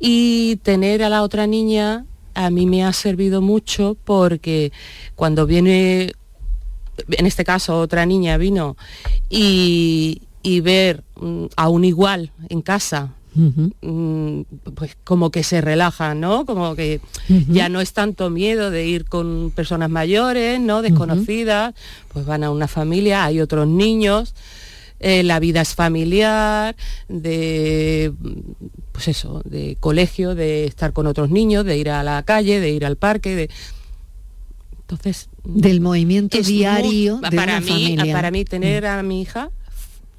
Y 0.00 0.56
tener 0.62 1.02
a 1.02 1.08
la 1.10 1.22
otra 1.22 1.46
niña 1.46 2.06
a 2.38 2.50
mí 2.50 2.66
me 2.66 2.84
ha 2.84 2.92
servido 2.92 3.42
mucho 3.42 3.96
porque 4.04 4.70
cuando 5.16 5.44
viene, 5.44 6.12
en 7.10 7.26
este 7.26 7.44
caso 7.44 7.80
otra 7.80 8.06
niña 8.06 8.36
vino 8.36 8.76
y, 9.28 10.22
y 10.44 10.60
ver 10.60 11.02
mm, 11.20 11.46
a 11.56 11.68
un 11.68 11.84
igual 11.84 12.30
en 12.48 12.62
casa, 12.62 13.12
mm, 13.34 14.42
pues 14.76 14.96
como 15.02 15.32
que 15.32 15.42
se 15.42 15.60
relaja, 15.60 16.14
¿no? 16.14 16.46
Como 16.46 16.76
que 16.76 17.00
ya 17.48 17.68
no 17.68 17.80
es 17.80 17.92
tanto 17.92 18.30
miedo 18.30 18.70
de 18.70 18.86
ir 18.86 19.04
con 19.06 19.52
personas 19.52 19.90
mayores, 19.90 20.60
¿no? 20.60 20.80
Desconocidas, 20.80 21.74
pues 22.12 22.24
van 22.24 22.44
a 22.44 22.52
una 22.52 22.68
familia, 22.68 23.24
hay 23.24 23.40
otros 23.40 23.66
niños, 23.66 24.32
eh, 25.00 25.22
la 25.22 25.38
vida 25.40 25.60
es 25.60 25.74
familiar, 25.74 26.74
de 27.08 28.12
pues 28.92 29.08
eso, 29.08 29.42
de 29.44 29.76
colegio, 29.80 30.34
de 30.34 30.64
estar 30.64 30.92
con 30.92 31.06
otros 31.06 31.30
niños, 31.30 31.64
de 31.64 31.76
ir 31.78 31.90
a 31.90 32.02
la 32.02 32.22
calle, 32.24 32.58
de 32.60 32.70
ir 32.70 32.84
al 32.84 32.96
parque, 32.96 33.34
de 33.36 33.50
entonces 34.80 35.28
Del 35.44 35.80
movimiento 35.80 36.36
muy- 36.38 36.46
diario 36.46 37.16
de 37.18 37.36
para 37.36 37.52
una 37.58 37.60
mí, 37.60 37.66
familia. 37.68 38.12
para 38.14 38.30
mí 38.30 38.44
tener 38.44 38.86
a 38.86 39.02
mi 39.02 39.20
hija 39.20 39.50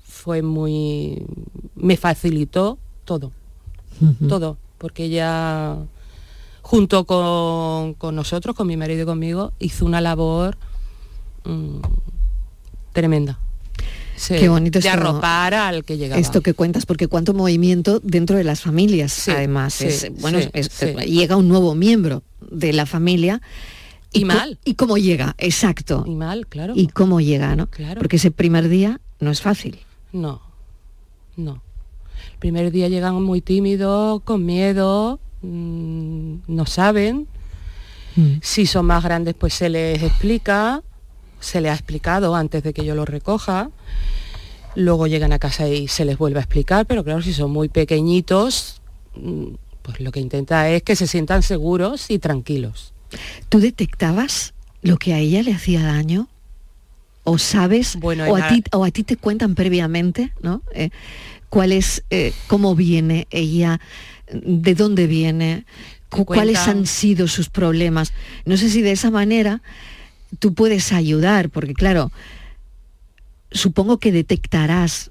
fue 0.03 0.41
muy 0.41 1.23
me 1.75 1.97
facilitó 1.97 2.77
todo 3.05 3.31
todo 4.27 4.57
porque 4.77 5.05
ella 5.05 5.75
junto 6.61 7.05
con, 7.05 7.95
con 7.95 8.15
nosotros 8.15 8.55
con 8.55 8.67
mi 8.67 8.77
marido 8.77 9.03
y 9.03 9.05
conmigo 9.05 9.53
hizo 9.59 9.85
una 9.85 10.01
labor 10.01 10.55
mm, 11.45 11.79
tremenda 12.93 13.39
Sí, 14.19 14.33
Qué 14.37 14.49
bonito 14.49 14.79
de 14.79 14.87
esto- 14.87 14.99
arropar 14.99 15.53
al 15.53 15.85
que 15.85 15.95
llegaba 15.97 16.19
Esto 16.19 16.41
que 16.41 16.53
cuentas, 16.53 16.85
porque 16.85 17.07
cuánto 17.07 17.33
movimiento 17.33 18.01
dentro 18.03 18.35
de 18.35 18.43
las 18.43 18.59
familias, 18.59 19.29
además. 19.29 19.75
sí, 19.75 19.85
es, 19.85 20.11
bueno, 20.19 20.39
es- 20.51 20.69
llega 21.07 21.37
un 21.37 21.47
nuevo 21.47 21.73
miembro 21.73 22.23
de 22.51 22.73
la 22.73 22.85
familia. 22.85 23.41
Y 24.11 24.25
mal. 24.25 24.59
¿Y 24.65 24.73
cómo 24.73 24.97
llega? 24.97 25.35
Exacto. 25.37 26.03
y 26.05 26.15
mal 26.15 26.47
claro 26.47 26.73
¿Y 26.75 26.87
cómo 26.87 27.21
llega, 27.21 27.55
no? 27.55 27.67
Claro. 27.67 27.99
Porque 28.01 28.17
ese 28.17 28.31
primer 28.31 28.67
día 28.67 28.99
no 29.21 29.31
es 29.31 29.39
fácil. 29.41 29.79
No, 30.11 30.41
no. 31.37 31.61
El 32.33 32.39
primer 32.39 32.71
día 32.71 32.89
llegan 32.89 33.23
muy 33.23 33.39
tímidos, 33.39 34.21
con 34.23 34.45
miedo, 34.45 35.19
mm, 35.41 36.33
no 36.47 36.65
saben. 36.65 37.27
Si 38.41 38.65
son 38.65 38.85
más 38.85 39.01
grandes, 39.01 39.33
pues 39.33 39.53
se 39.53 39.69
les 39.69 40.03
explica, 40.03 40.83
se 41.39 41.61
les 41.61 41.71
ha 41.71 41.75
explicado 41.75 42.35
antes 42.35 42.63
de 42.63 42.73
que 42.73 42.83
yo 42.85 42.95
los 42.95 43.07
recoja. 43.07 43.69
Luego 44.75 45.07
llegan 45.07 45.33
a 45.33 45.39
casa 45.39 45.67
y 45.67 45.87
se 45.87 46.05
les 46.05 46.17
vuelve 46.17 46.39
a 46.39 46.43
explicar, 46.43 46.85
pero 46.85 47.03
claro, 47.03 47.21
si 47.21 47.33
son 47.33 47.51
muy 47.51 47.69
pequeñitos, 47.69 48.81
mm, 49.15 49.45
pues 49.81 49.99
lo 49.99 50.11
que 50.11 50.19
intenta 50.19 50.69
es 50.69 50.83
que 50.83 50.95
se 50.95 51.07
sientan 51.07 51.41
seguros 51.41 52.09
y 52.11 52.19
tranquilos. 52.19 52.93
¿Tú 53.49 53.59
detectabas 53.59 54.53
lo 54.83 54.97
que 54.97 55.13
a 55.13 55.19
ella 55.19 55.41
le 55.41 55.53
hacía 55.53 55.81
daño? 55.83 56.27
¿O 57.23 57.37
sabes? 57.37 57.95
Bueno, 57.99 58.25
o, 58.25 58.35
a 58.35 58.47
ti, 58.47 58.63
o 58.71 58.85
a 58.85 58.91
ti 58.91 59.03
te 59.03 59.17
cuentan 59.17 59.55
previamente, 59.55 60.31
¿no? 60.41 60.61
Eh, 60.73 60.89
¿Cuál 61.49 61.71
es, 61.71 62.03
eh, 62.11 62.31
cómo 62.47 62.75
viene 62.75 63.27
ella? 63.31 63.79
¿De 64.31 64.75
dónde 64.75 65.07
viene? 65.07 65.65
cu- 66.09 66.25
¿Cuáles 66.25 66.59
han 66.67 66.85
sido 66.85 67.27
sus 67.27 67.49
problemas? 67.49 68.13
No 68.45 68.55
sé 68.57 68.69
si 68.69 68.81
de 68.83 68.91
esa 68.91 69.09
manera 69.09 69.61
tú 70.37 70.53
puedes 70.53 70.91
ayudar, 70.91 71.49
porque 71.49 71.73
claro, 71.73 72.11
supongo 73.51 73.97
que 73.97 74.11
detectarás 74.11 75.09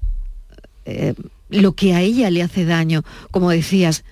eh, 0.85 1.13
lo 1.49 1.73
que 1.73 1.93
a 1.93 2.01
ella 2.01 2.29
le 2.29 2.41
hace 2.43 2.63
daño. 2.65 3.03
Como 3.31 3.49
decías, 3.49 4.03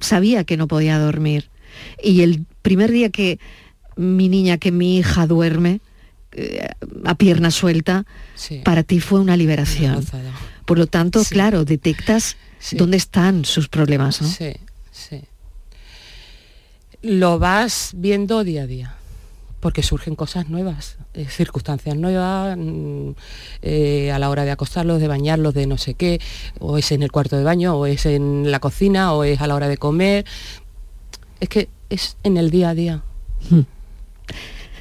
sabía 0.00 0.44
que 0.44 0.56
no 0.56 0.68
podía 0.68 0.98
dormir. 0.98 1.48
Y 2.02 2.22
el 2.22 2.44
primer 2.62 2.90
día 2.90 3.10
que 3.10 3.38
mi 3.96 4.28
niña, 4.28 4.58
que 4.58 4.72
mi 4.72 4.98
hija 4.98 5.26
duerme 5.26 5.80
eh, 6.32 6.68
a 7.04 7.14
pierna 7.16 7.50
suelta, 7.50 8.04
Sí. 8.34 8.60
para 8.64 8.82
ti 8.82 9.00
fue 9.00 9.20
una 9.20 9.36
liberación. 9.36 10.04
Por 10.66 10.78
lo 10.78 10.86
tanto, 10.86 11.22
claro, 11.28 11.64
detectas 11.64 12.36
Sí. 12.60 12.76
dónde 12.76 12.96
están 12.98 13.44
sus 13.44 13.68
problemas, 13.68 14.20
¿no? 14.20 14.28
Sí, 14.28 14.52
sí. 14.92 15.22
Lo 17.02 17.38
vas 17.38 17.92
viendo 17.96 18.44
día 18.44 18.62
a 18.62 18.66
día, 18.66 18.94
porque 19.60 19.82
surgen 19.82 20.16
cosas 20.16 20.48
nuevas, 20.48 20.96
eh, 21.14 21.26
circunstancias 21.26 21.96
nuevas, 21.96 22.56
mm, 22.58 23.10
eh, 23.62 24.10
a 24.10 24.18
la 24.18 24.30
hora 24.30 24.44
de 24.44 24.50
acostarlos, 24.50 25.00
de 25.00 25.08
bañarlos, 25.08 25.54
de 25.54 25.66
no 25.66 25.78
sé 25.78 25.94
qué, 25.94 26.20
o 26.58 26.78
es 26.78 26.90
en 26.92 27.02
el 27.02 27.12
cuarto 27.12 27.36
de 27.36 27.44
baño, 27.44 27.74
o 27.76 27.86
es 27.86 28.06
en 28.06 28.50
la 28.50 28.58
cocina, 28.58 29.12
o 29.12 29.22
es 29.22 29.40
a 29.40 29.46
la 29.46 29.54
hora 29.54 29.68
de 29.68 29.76
comer. 29.76 30.24
Es 31.40 31.48
que 31.48 31.68
es 31.90 32.16
en 32.24 32.36
el 32.38 32.50
día 32.50 32.70
a 32.70 32.74
día. 32.74 33.02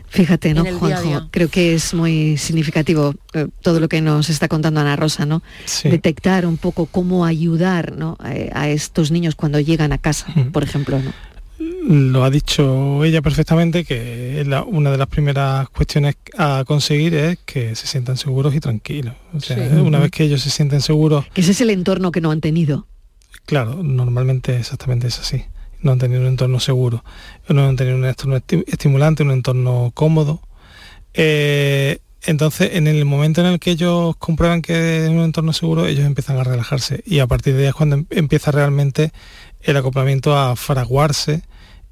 Fíjate, 0.08 0.56
¿no, 0.56 0.64
día 0.64 0.74
Juanjo? 0.74 1.02
día. 1.04 1.28
Creo 1.30 1.50
que 1.50 1.76
es 1.76 1.94
muy 1.94 2.38
significativo 2.38 3.14
eh, 3.34 3.48
todo 3.62 3.80
lo 3.80 3.88
que 3.90 4.02
nos 4.02 4.30
está 4.30 4.48
contando 4.48 4.80
Ana 4.80 4.96
Rosa, 4.96 5.26
¿no? 5.26 5.44
Detectar 5.84 6.48
un 6.48 6.58
poco 6.58 6.88
cómo 6.88 7.26
ayudar 7.26 7.96
¿no? 7.96 8.18
A 8.20 8.70
estos 8.70 9.12
niños 9.12 9.36
cuando 9.36 9.60
llegan 9.60 9.92
a 9.92 10.00
casa, 10.00 10.34
por 10.52 10.64
ejemplo, 10.64 11.00
¿no? 11.00 11.14
Lo 11.60 12.24
ha 12.24 12.30
dicho 12.30 13.04
ella 13.04 13.22
perfectamente, 13.22 13.84
que 13.84 14.44
la- 14.48 14.64
una 14.64 14.92
de 14.92 14.98
las 14.98 15.08
primeras 15.08 15.68
cuestiones 15.70 16.16
a 16.38 16.64
conseguir 16.66 17.14
es 17.16 17.38
que 17.46 17.76
se 17.76 17.86
sientan 17.88 18.16
seguros 18.16 18.56
y 18.56 18.60
tranquilos. 18.62 19.16
O 19.34 19.40
sea, 19.42 19.58
Sí. 19.70 19.76
una 19.76 20.00
vez 20.00 20.10
que 20.12 20.24
ellos 20.24 20.42
se 20.42 20.50
sienten 20.52 20.82
seguros, 20.82 21.26
Que 21.34 21.42
ese 21.42 21.52
es 21.52 21.62
el 21.62 21.70
entorno 21.72 22.12
que 22.12 22.22
no 22.22 22.32
han 22.32 22.40
tenido. 22.40 22.88
claro, 23.46 23.84
normalmente 23.84 24.56
exactamente 24.58 25.08
es 25.08 25.20
así. 25.20 25.44
No 25.82 25.92
han 25.92 26.00
tenido 26.00 26.22
un 26.22 26.28
entorno 26.28 26.60
seguro, 26.60 27.04
no 27.50 27.68
han 27.68 27.76
tenido 27.76 27.98
un 27.98 28.06
entorno 28.06 28.38
esti- 28.38 28.64
estimulante, 28.68 29.24
un 29.24 29.32
entorno 29.32 29.92
cómodo. 29.94 30.42
Eh, 31.14 32.00
entonces, 32.26 32.72
en 32.74 32.88
el 32.88 33.04
momento 33.06 33.42
en 33.42 33.48
el 33.48 33.60
que 33.60 33.72
ellos 33.72 34.16
comprueban 34.18 34.62
que 34.62 35.04
es 35.06 35.10
un 35.10 35.20
entorno 35.22 35.52
seguro, 35.54 35.88
ellos 35.88 36.06
empiezan 36.06 36.38
a 36.38 36.44
relajarse 36.44 37.02
y 37.06 37.20
a 37.20 37.28
partir 37.28 37.56
de 37.56 37.64
ahí 37.64 37.68
es 37.70 37.74
cuando 37.74 37.96
em- 37.98 38.06
empieza 38.12 38.52
realmente 38.52 39.12
el 39.62 39.76
acoplamiento 39.78 40.38
a 40.38 40.56
fraguarse 40.56 41.42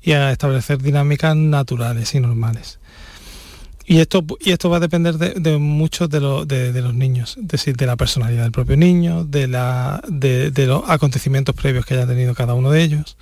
y 0.08 0.13
a 0.13 0.32
establecer 0.32 0.78
dinámicas 0.82 1.36
naturales 1.36 2.15
y 2.15 2.20
normales. 2.20 2.80
Y 3.86 4.00
esto, 4.00 4.24
y 4.41 4.52
esto 4.52 4.70
va 4.70 4.78
a 4.78 4.80
depender 4.88 5.15
de, 5.17 5.30
de 5.39 5.58
muchos 5.58 6.10
de, 6.10 6.20
los- 6.20 6.46
de- 6.48 6.72
de 6.74 6.82
los 6.82 6.93
niños, 6.93 7.38
es 7.41 7.48
decir, 7.48 7.76
de 7.78 7.86
la 7.86 7.96
personalidad 7.96 8.43
del 8.43 8.52
propio 8.52 8.76
niño, 8.78 9.24
de, 9.24 9.48
la, 9.48 10.02
de, 10.10 10.52
los 10.67 10.84
acontecimientos 10.89 11.56
previos 11.56 11.86
que 11.86 11.93
haya 11.93 12.06
tenido 12.08 12.34
cada 12.36 12.54
uno 12.54 12.70
de 12.72 12.82
ellos. 12.84 13.17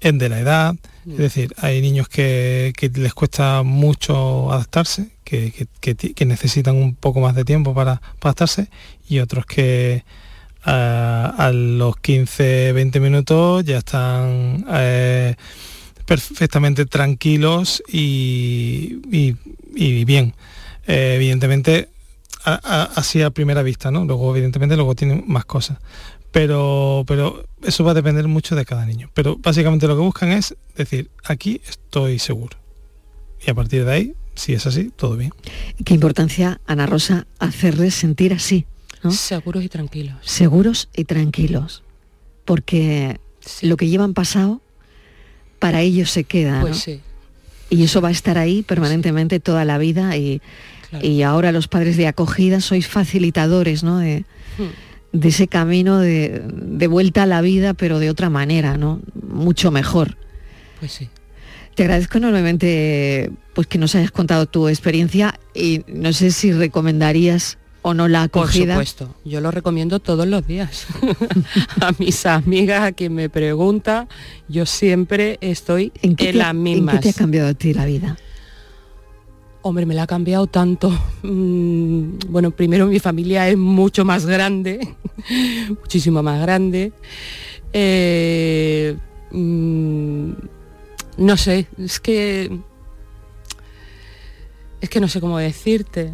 en 0.00 0.18
de 0.18 0.28
la 0.28 0.38
edad, 0.40 0.74
es 1.08 1.16
decir, 1.16 1.54
hay 1.58 1.80
niños 1.80 2.06
que, 2.08 2.72
que 2.76 2.88
les 2.90 3.14
cuesta 3.14 3.62
mucho 3.62 4.52
adaptarse, 4.52 5.08
que, 5.24 5.52
que- 5.80 5.94
necesitan 6.26 6.76
un 6.76 6.94
poco 6.94 7.20
más 7.20 7.34
de 7.34 7.44
tiempo 7.44 7.72
para, 7.74 7.96
para 8.20 8.30
adaptarse 8.30 8.68
y 9.08 9.20
otros 9.20 9.46
que 9.46 10.04
ah, 10.64 11.34
a 11.38 11.50
los 11.50 11.96
15, 11.96 12.72
20 12.72 13.00
minutos 13.00 13.64
ya 13.64 13.78
están 13.78 14.64
eh, 14.70 15.34
perfectamente 16.06 16.86
tranquilos 16.86 17.82
y, 17.88 19.00
y- 19.12 19.34
y 19.74 20.04
bien. 20.04 20.34
Eh, 20.86 21.14
evidentemente, 21.16 21.88
a- 22.44 22.60
a- 22.62 22.84
así 22.94 23.20
a 23.22 23.30
primera 23.30 23.62
vista, 23.62 23.90
¿no? 23.90 24.04
Luego, 24.04 24.30
evidentemente, 24.34 24.76
luego 24.76 24.94
tienen 24.94 25.24
más 25.26 25.44
cosas. 25.44 25.78
Pero, 26.32 27.04
pero 27.06 27.44
eso 27.62 27.82
va 27.84 27.90
a 27.92 27.94
depender 27.94 28.28
mucho 28.28 28.54
de 28.56 28.64
cada 28.64 28.84
niño. 28.86 29.10
Pero 29.14 29.36
básicamente 29.36 29.86
lo 29.86 29.96
que 29.96 30.02
buscan 30.02 30.32
es 30.32 30.54
decir, 30.76 31.10
aquí 31.24 31.60
estoy 31.68 32.18
seguro. 32.18 32.56
Y 33.46 33.50
a 33.50 33.54
partir 33.54 33.84
de 33.84 33.92
ahí, 33.92 34.14
si 34.34 34.52
es 34.52 34.66
así, 34.66 34.90
todo 34.94 35.16
bien. 35.16 35.32
Qué 35.84 35.94
importancia, 35.94 36.60
Ana 36.66 36.86
Rosa, 36.86 37.26
hacerles 37.38 37.94
sentir 37.94 38.32
así, 38.34 38.66
¿no? 39.02 39.10
Seguros 39.12 39.64
y 39.64 39.68
tranquilos. 39.68 40.16
seguros 40.22 40.88
y 40.94 41.04
tranquilos, 41.04 41.82
porque 42.44 43.18
lo 43.62 43.76
que 43.76 43.88
llevan 43.88 44.12
pasado 44.14 44.60
para 45.58 45.80
ellos 45.80 46.10
se 46.10 46.24
queda, 46.24 46.60
Pues 46.60 46.72
¿no? 46.74 46.78
sí. 46.80 47.00
Y 47.68 47.82
eso 47.82 48.00
va 48.00 48.08
a 48.08 48.12
estar 48.12 48.38
ahí 48.38 48.62
permanentemente 48.62 49.40
toda 49.40 49.64
la 49.64 49.76
vida 49.78 50.16
y, 50.16 50.40
y 51.02 51.22
ahora 51.22 51.50
los 51.52 51.66
padres 51.66 51.96
de 51.96 52.06
acogida 52.06 52.60
sois 52.60 52.86
facilitadores, 52.86 53.82
¿no? 53.82 53.98
De, 53.98 54.24
Hmm. 54.58 54.70
de 55.12 55.28
ese 55.28 55.48
camino 55.48 55.98
de, 55.98 56.42
de 56.50 56.86
vuelta 56.86 57.24
a 57.24 57.26
la 57.26 57.40
vida, 57.42 57.74
pero 57.74 57.98
de 57.98 58.08
otra 58.08 58.30
manera, 58.30 58.76
¿no? 58.78 59.00
Mucho 59.28 59.70
mejor. 59.70 60.16
Pues 60.80 60.92
sí. 60.92 61.08
Te 61.74 61.82
agradezco 61.82 62.16
enormemente 62.18 63.30
pues 63.54 63.66
que 63.66 63.76
nos 63.76 63.94
hayas 63.94 64.10
contado 64.12 64.46
tu 64.46 64.68
experiencia 64.68 65.38
y 65.54 65.82
no 65.88 66.12
sé 66.14 66.30
si 66.30 66.52
recomendarías 66.52 67.58
o 67.88 67.94
no 67.94 68.08
la 68.08 68.26
Por 68.26 68.42
acogida. 68.42 68.74
supuesto, 68.74 69.14
yo 69.24 69.40
lo 69.40 69.52
recomiendo 69.52 70.00
todos 70.00 70.26
los 70.26 70.44
días. 70.44 70.86
a 71.80 71.92
mis 72.00 72.26
amigas, 72.26 72.82
a 72.82 72.90
quien 72.90 73.14
me 73.14 73.28
pregunta, 73.30 74.08
yo 74.48 74.66
siempre 74.66 75.38
estoy 75.40 75.92
en, 76.02 76.16
¿Qué 76.16 76.32
te- 76.32 76.38
las 76.38 76.50
¿En 76.50 76.62
mismas. 76.64 76.96
qué 76.96 77.00
te 77.02 77.08
ha 77.10 77.12
cambiado 77.12 77.48
a 77.48 77.54
ti 77.54 77.72
la 77.72 77.84
vida? 77.86 78.16
Hombre, 79.62 79.86
me 79.86 79.94
la 79.94 80.02
ha 80.02 80.06
cambiado 80.08 80.48
tanto. 80.48 80.90
Mm, 81.22 82.18
Bueno, 82.28 82.50
primero 82.50 82.86
mi 82.86 82.98
familia 82.98 83.48
es 83.48 83.56
mucho 83.56 84.04
más 84.04 84.26
grande, 84.26 84.96
muchísimo 85.80 86.24
más 86.24 86.40
grande. 86.40 86.92
Eh, 87.72 88.96
mm, 89.30 90.30
no 91.18 91.36
sé, 91.36 91.68
es 91.78 92.00
que 92.00 92.50
es 94.80 94.88
que 94.90 94.98
no 95.00 95.06
sé 95.06 95.20
cómo 95.20 95.38
decirte. 95.38 96.10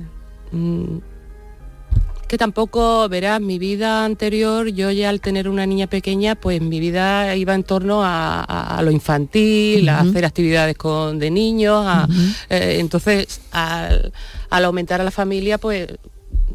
Que 2.33 2.38
tampoco, 2.38 3.07
verás, 3.11 3.42
mi 3.42 3.59
vida 3.59 4.07
anterior, 4.07 4.66
yo 4.68 4.90
ya 4.90 5.11
al 5.11 5.21
tener 5.21 5.51
una 5.51 5.66
niña 5.66 5.87
pequeña, 5.87 6.35
pues 6.35 6.62
mi 6.62 6.81
vida 6.81 7.37
iba 7.37 7.55
en 7.55 7.62
torno 7.62 8.03
a, 8.03 8.40
a- 8.42 8.79
a 8.79 8.83
lo 8.83 8.90
infantil, 8.90 9.87
a 9.90 10.01
hacer 10.01 10.25
actividades 10.25 10.75
con, 10.79 11.18
de 11.18 11.31
niños, 11.31 11.85
a- 11.87 12.09
eh, 12.49 12.79
entonces 12.81 13.42
al, 13.51 14.14
al 14.49 14.64
aumentar 14.64 15.03
a 15.03 15.05
la 15.05 15.11
familia, 15.11 15.59
pues 15.59 15.88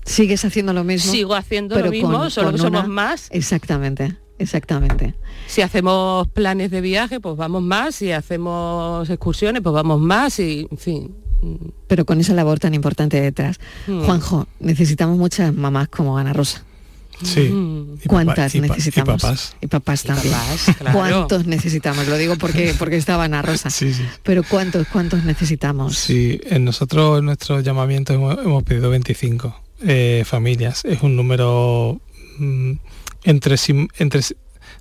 Sigues 0.04 0.44
haciendo 0.46 0.74
lo 0.74 0.84
mismo. 0.84 1.12
sigo 1.12 1.36
haciendo 1.36 1.76
pero 1.76 1.86
lo 1.86 1.92
mismo, 1.92 2.10
con- 2.12 2.32
solo 2.32 2.48
con 2.48 2.56
que 2.56 2.62
somos 2.64 2.80
una- 2.80 2.88
más. 2.90 3.28
Exactamente, 3.30 4.16
exactamente. 4.40 5.14
Si 5.46 5.62
hacemos 5.62 6.28
planes 6.30 6.72
de 6.72 6.82
viaje, 6.82 7.20
pues 7.20 7.38
vamos 7.38 7.62
más, 7.62 7.94
si 7.94 8.12
hacemos 8.12 9.08
excursiones, 9.12 9.62
pues 9.62 9.74
vamos 9.76 10.02
más, 10.02 10.40
y 10.40 10.68
en 10.72 10.78
fin. 10.80 11.16
Pero 11.88 12.06
con 12.06 12.20
esa 12.20 12.34
labor 12.34 12.60
tan 12.60 12.74
importante 12.74 13.20
detrás. 13.22 13.60
Mm. 13.88 14.02
Juanjo, 14.04 14.48
necesitamos 14.60 15.18
muchas 15.18 15.54
mamás 15.54 15.88
como 15.90 16.18
Ana 16.18 16.34
Rosa. 16.34 16.64
Sí. 17.24 17.50
Mm. 17.50 17.96
Y 18.04 18.08
¿Cuántas 18.08 18.54
papá- 18.54 18.58
y 18.58 18.60
pa- 18.62 18.66
y 18.68 18.70
necesitamos? 18.70 19.22
papás. 19.22 19.56
Y 19.62 19.68
papás 19.68 20.04
también. 20.04 20.34
papás, 20.34 20.76
claro. 20.78 20.98
¿Cuántos 20.98 21.46
necesitamos? 21.48 22.08
Lo 22.08 22.16
digo 22.18 22.36
porque, 22.38 22.74
porque 22.80 22.98
estaba 22.98 23.24
Ana 23.26 23.42
Rosa. 23.42 23.70
Sí, 23.70 23.94
sí. 23.94 24.04
Pero 24.24 24.44
¿cuántos, 24.44 24.88
cuántos 24.88 25.24
necesitamos? 25.24 25.96
Sí, 25.98 26.40
en 26.46 26.66
nosotros, 26.66 27.20
en 27.20 27.26
nuestro 27.26 27.60
llamamiento 27.62 28.14
hemos, 28.14 28.38
hemos 28.38 28.64
pedido 28.64 28.90
25 28.92 29.56
eh, 29.82 30.24
familias. 30.26 30.86
Es 30.86 31.02
un 31.02 31.16
número 31.16 32.00
mm, 32.38 32.72
entre, 33.24 33.58
sim- 33.58 33.90
entre 33.98 34.22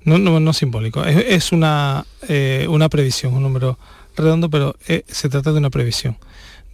no, 0.05 0.19
no, 0.19 0.39
no 0.39 0.53
simbólico, 0.53 1.05
es, 1.05 1.17
es 1.27 1.53
una, 1.53 2.05
eh, 2.29 2.67
una 2.69 2.89
previsión, 2.89 3.33
un 3.35 3.43
número 3.43 3.79
redondo, 4.17 4.49
pero 4.51 4.77
eh, 4.89 5.05
se 5.09 5.29
trata 5.29 5.53
de 5.53 5.59
una 5.59 5.71
previsión. 5.71 6.17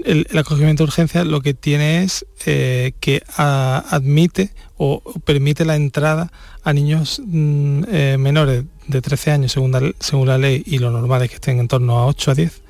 El, 0.05 0.27
el 0.31 0.39
acogimiento 0.39 0.83
de 0.83 0.89
urgencia 0.89 1.25
lo 1.25 1.41
que 1.41 1.55
tiene 1.55 2.03
es 2.03 2.27
eh, 2.47 2.93
que 3.01 3.23
a- 3.37 3.85
admite 3.91 4.51
o 4.77 5.03
permite 5.25 5.65
la 5.65 5.77
entrada 5.77 6.33
a 6.65 6.73
niños 6.73 7.21
mm, 7.25 7.83
eh, 7.89 8.17
menores 8.19 8.65
de 8.89 9.01
13 9.01 9.31
años 9.31 9.53
según 9.53 9.73
la, 9.73 9.93
según 10.01 10.29
la 10.29 10.39
ley 10.39 10.63
y 10.67 10.79
lo 10.79 10.91
normal 10.91 11.23
es 11.23 11.29
que 11.31 11.37
estén 11.37 11.59
en 11.61 11.69
torno 11.69 11.99
a 11.99 12.07
8 12.07 12.31
a 12.31 12.35
10 12.35 12.63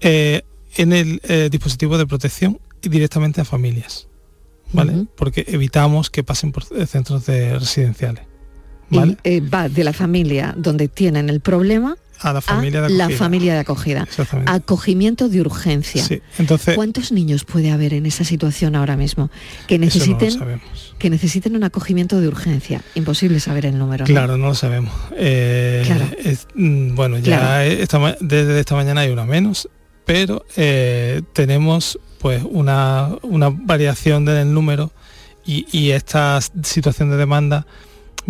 eh, 0.00 0.42
en 0.76 0.92
el 0.92 1.20
dispositivo 1.50 1.98
de 1.98 2.06
protección 2.06 2.58
y 2.82 2.88
directamente 2.88 3.40
a 3.40 3.44
familias, 3.44 4.06
¿vale? 4.72 5.06
Porque 5.16 5.44
evitamos 5.48 6.10
que 6.10 6.22
pasen 6.22 6.52
por 6.52 6.64
centros 6.86 7.26
de 7.26 7.58
residenciales, 7.58 8.24
¿vale? 8.88 9.16
Y, 9.24 9.40
va 9.40 9.68
de 9.68 9.84
la 9.84 9.92
familia 9.92 10.54
donde 10.56 10.88
tienen 10.88 11.28
el 11.28 11.40
problema 11.40 11.96
A 12.22 12.32
la 12.32 12.40
familia 12.40 12.82
de 12.82 12.90
la 12.90 13.04
acogida. 13.04 13.18
familia 13.18 13.54
de 13.54 13.58
acogida. 13.60 14.08
Acogimiento 14.46 15.28
de 15.28 15.40
urgencia. 15.40 16.04
Sí, 16.04 16.20
entonces 16.38 16.74
¿Cuántos 16.74 17.12
niños 17.12 17.44
puede 17.44 17.70
haber 17.70 17.94
en 17.94 18.06
esa 18.06 18.24
situación 18.24 18.76
ahora 18.76 18.96
mismo 18.96 19.30
que 19.66 19.78
no 19.78 19.84
necesiten 19.86 20.60
que 20.98 21.08
necesiten 21.10 21.56
un 21.56 21.64
acogimiento 21.64 22.20
de 22.20 22.28
urgencia? 22.28 22.82
Imposible 22.94 23.40
saber 23.40 23.66
el 23.66 23.78
número. 23.78 24.04
Claro, 24.04 24.36
no 24.36 24.48
lo 24.48 24.54
sabemos. 24.54 24.92
Eh, 25.16 25.82
Claro. 25.86 26.04
es- 26.22 26.46
mm, 26.54 26.94
bueno, 26.94 27.18
ya 27.18 27.38
Claro. 27.38 27.62
esta 27.70 28.16
desde 28.20 28.60
esta 28.60 28.74
mañana 28.74 29.00
hay 29.02 29.10
una 29.10 29.24
menos, 29.24 29.68
pero 30.04 30.44
eh, 30.56 31.22
tenemos 31.32 31.98
pues 32.18 32.42
una, 32.48 33.08
una 33.22 33.48
variación 33.48 34.26
del 34.26 34.52
número 34.52 34.92
y, 35.46 35.66
y 35.72 35.92
esta 35.92 36.38
situación 36.62 37.10
de 37.10 37.16
demanda 37.16 37.66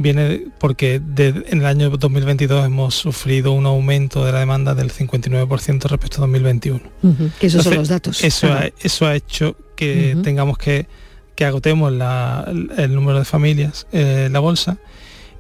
viene 0.01 0.47
porque 0.59 1.01
de- 1.05 1.45
en 1.49 1.59
el 1.61 1.67
año 1.67 1.91
2022 1.91 2.67
hemos 2.67 2.95
sufrido 2.95 3.53
un 3.53 3.67
aumento 3.67 4.25
de 4.25 4.33
la 4.33 4.41
demanda 4.41 4.75
del 4.75 4.91
59% 4.91 5.89
respecto 5.89 6.19
a 6.19 6.21
2021. 6.21 6.81
Ujú, 7.03 7.31
que 7.39 7.47
esos 7.47 7.63
son 7.65 7.73
Entonces, 7.75 7.77
los 7.79 7.89
datos. 7.89 8.25
Eso, 8.25 8.47
claro. 8.49 8.67
ha, 8.67 8.85
eso 8.87 9.07
ha 9.07 9.15
hecho 9.15 9.57
que 9.77 10.17
tengamos 10.23 10.59
que, 10.59 10.87
que 11.35 11.45
agotemos 11.45 11.93
la- 11.93 12.45
el, 12.49 12.71
el 12.77 12.95
número 12.95 13.19
de 13.19 13.25
familias 13.25 13.87
eh, 13.93 14.29
la 14.31 14.41
bolsa 14.41 14.79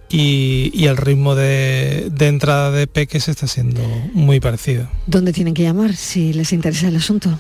y, 0.09 0.71
y 0.75 0.87
el 0.87 0.97
ritmo 0.97 1.35
de, 1.35 2.09
de 2.11 2.27
entrada 2.29 2.71
de 2.71 2.87
peques 2.87 3.29
está 3.29 3.47
siendo 3.47 3.81
muy 4.13 4.41
parecido. 4.41 4.89
¿Dónde 5.07 5.33
tienen 5.33 5.55
que 5.55 5.63
llamar 5.63 5.95
si 5.95 6.33
les 6.33 6.53
interesa 6.53 6.89
el 6.89 6.97
asunto? 6.97 7.39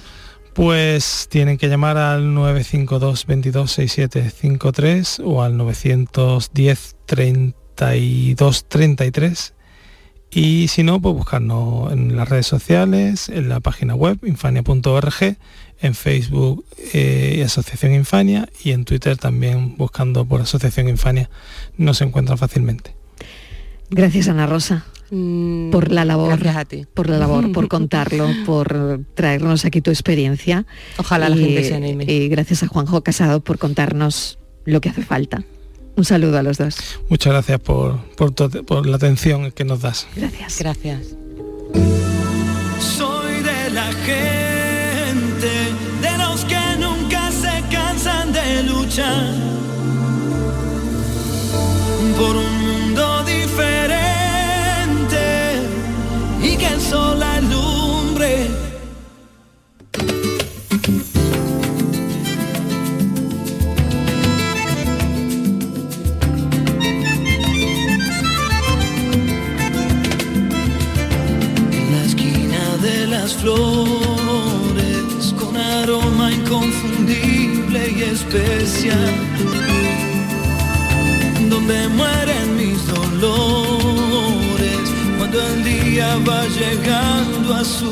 Pues 0.60 1.26
tienen 1.30 1.56
que 1.56 1.70
llamar 1.70 1.96
al 1.96 2.34
952 2.34 3.24
22 3.24 3.72
6753 3.72 5.22
o 5.24 5.42
al 5.42 5.56
910 5.56 6.96
32 7.06 8.68
33 8.68 9.54
y 10.30 10.68
si 10.68 10.82
no, 10.82 11.00
pues 11.00 11.14
buscarnos 11.14 11.90
en 11.94 12.14
las 12.14 12.28
redes 12.28 12.46
sociales, 12.46 13.30
en 13.30 13.48
la 13.48 13.60
página 13.60 13.94
web 13.94 14.18
infania.org, 14.22 15.38
en 15.80 15.94
Facebook 15.94 16.66
eh, 16.92 17.42
Asociación 17.42 17.94
Infania 17.94 18.46
y 18.62 18.72
en 18.72 18.84
Twitter 18.84 19.16
también 19.16 19.78
buscando 19.78 20.26
por 20.26 20.42
Asociación 20.42 20.90
Infania 20.90 21.30
nos 21.78 22.02
encuentran 22.02 22.36
fácilmente. 22.36 22.94
Gracias 23.88 24.28
Ana 24.28 24.44
Rosa 24.44 24.84
por 25.10 25.90
la 25.90 26.04
labor, 26.04 26.28
Gracias 26.38 26.56
a 26.56 26.64
ti. 26.64 26.86
por 26.94 27.08
la 27.08 27.18
labor, 27.18 27.50
por 27.52 27.68
contarlo, 27.76 28.28
por 28.46 29.00
traernos 29.14 29.64
aquí 29.64 29.80
tu 29.80 29.90
experiencia. 29.90 30.66
Ojalá 30.98 31.28
la 31.28 31.36
gente 31.36 31.64
se 31.64 31.74
anime. 31.74 32.04
Y 32.06 32.28
gracias 32.28 32.62
a 32.62 32.68
Juanjo 32.68 33.02
Casado 33.02 33.40
por 33.40 33.58
contarnos 33.58 34.38
lo 34.64 34.80
que 34.80 34.88
hace 34.88 35.02
falta. 35.02 35.42
Un 35.96 36.04
saludo 36.04 36.38
a 36.38 36.42
los 36.42 36.56
dos. 36.58 37.00
Muchas 37.08 37.32
gracias 37.32 37.58
por, 37.60 37.98
por, 38.16 38.32
por 38.64 38.86
la 38.86 38.96
atención 38.96 39.50
que 39.50 39.64
nos 39.64 39.80
das. 39.82 40.06
Gracias. 40.16 40.58
Gracias. 40.60 41.16
Soy 42.80 43.42
de 43.42 43.70
la 43.70 43.86
gente, 43.92 45.50
de 46.00 46.18
los 46.18 46.44
que 46.44 46.60
nunca 46.78 47.30
se 47.32 47.62
cansan 47.74 48.32
de 48.32 48.62
luchar 48.62 49.34
por 52.16 52.36
un 52.36 52.60
mundo 52.60 53.24
diferente 53.24 54.09
y 56.90 56.92
que 56.92 56.96
el 56.96 57.59
su. 87.80 87.90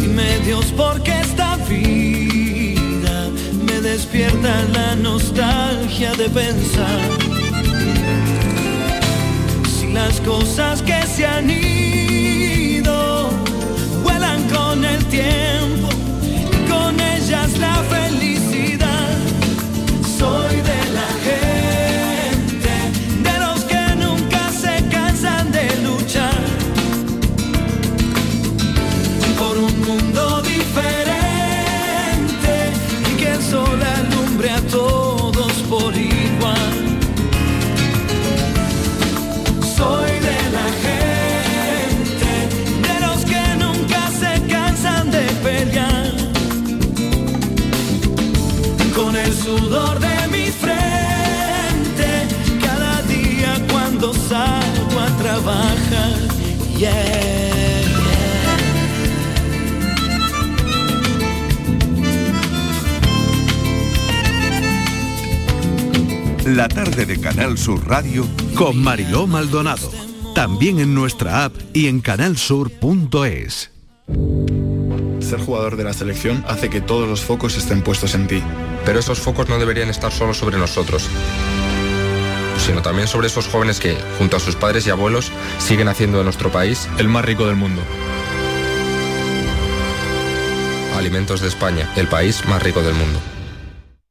Dime 0.00 0.38
Dios, 0.44 0.66
¿por 0.76 1.00
qué 1.02 1.20
esta 1.20 1.56
vida 1.68 3.30
me 3.66 3.80
despierta 3.80 4.64
la 4.72 4.96
nostalgia 4.96 6.12
de 6.14 6.28
pensar? 6.28 7.00
Si 9.78 9.92
las 9.92 10.20
cosas 10.20 10.82
que 10.82 11.06
se 11.06 11.24
han 11.26 11.50
ido 11.50 11.79
La 66.56 66.66
tarde 66.66 67.06
de 67.06 67.20
Canal 67.20 67.56
Sur 67.56 67.86
Radio 67.86 68.26
con 68.56 68.76
Mariló 68.82 69.28
Maldonado. 69.28 69.88
También 70.34 70.80
en 70.80 70.94
nuestra 70.96 71.44
app 71.44 71.54
y 71.72 71.86
en 71.86 72.00
canalsur.es. 72.00 73.70
Ser 75.20 75.38
jugador 75.38 75.76
de 75.76 75.84
la 75.84 75.92
selección 75.92 76.44
hace 76.48 76.68
que 76.68 76.80
todos 76.80 77.08
los 77.08 77.20
focos 77.20 77.56
estén 77.56 77.82
puestos 77.82 78.16
en 78.16 78.26
ti. 78.26 78.42
Pero 78.84 78.98
esos 78.98 79.20
focos 79.20 79.48
no 79.48 79.60
deberían 79.60 79.90
estar 79.90 80.10
solo 80.10 80.34
sobre 80.34 80.58
nosotros, 80.58 81.08
sino 82.66 82.82
también 82.82 83.06
sobre 83.06 83.28
esos 83.28 83.46
jóvenes 83.46 83.78
que, 83.78 83.96
junto 84.18 84.36
a 84.36 84.40
sus 84.40 84.56
padres 84.56 84.84
y 84.88 84.90
abuelos, 84.90 85.30
siguen 85.58 85.86
haciendo 85.86 86.18
de 86.18 86.24
nuestro 86.24 86.50
país 86.50 86.88
el 86.98 87.06
más 87.06 87.24
rico 87.24 87.46
del 87.46 87.54
mundo. 87.54 87.80
Alimentos 90.96 91.40
de 91.42 91.46
España, 91.46 91.88
el 91.94 92.08
país 92.08 92.44
más 92.48 92.60
rico 92.60 92.82
del 92.82 92.94
mundo. 92.94 93.20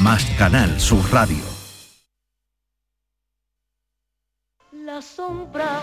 más 0.00 0.24
Canal 0.38 0.80
Sur 0.80 1.10
Radio. 1.12 1.44
La 4.72 5.00
sombra, 5.00 5.82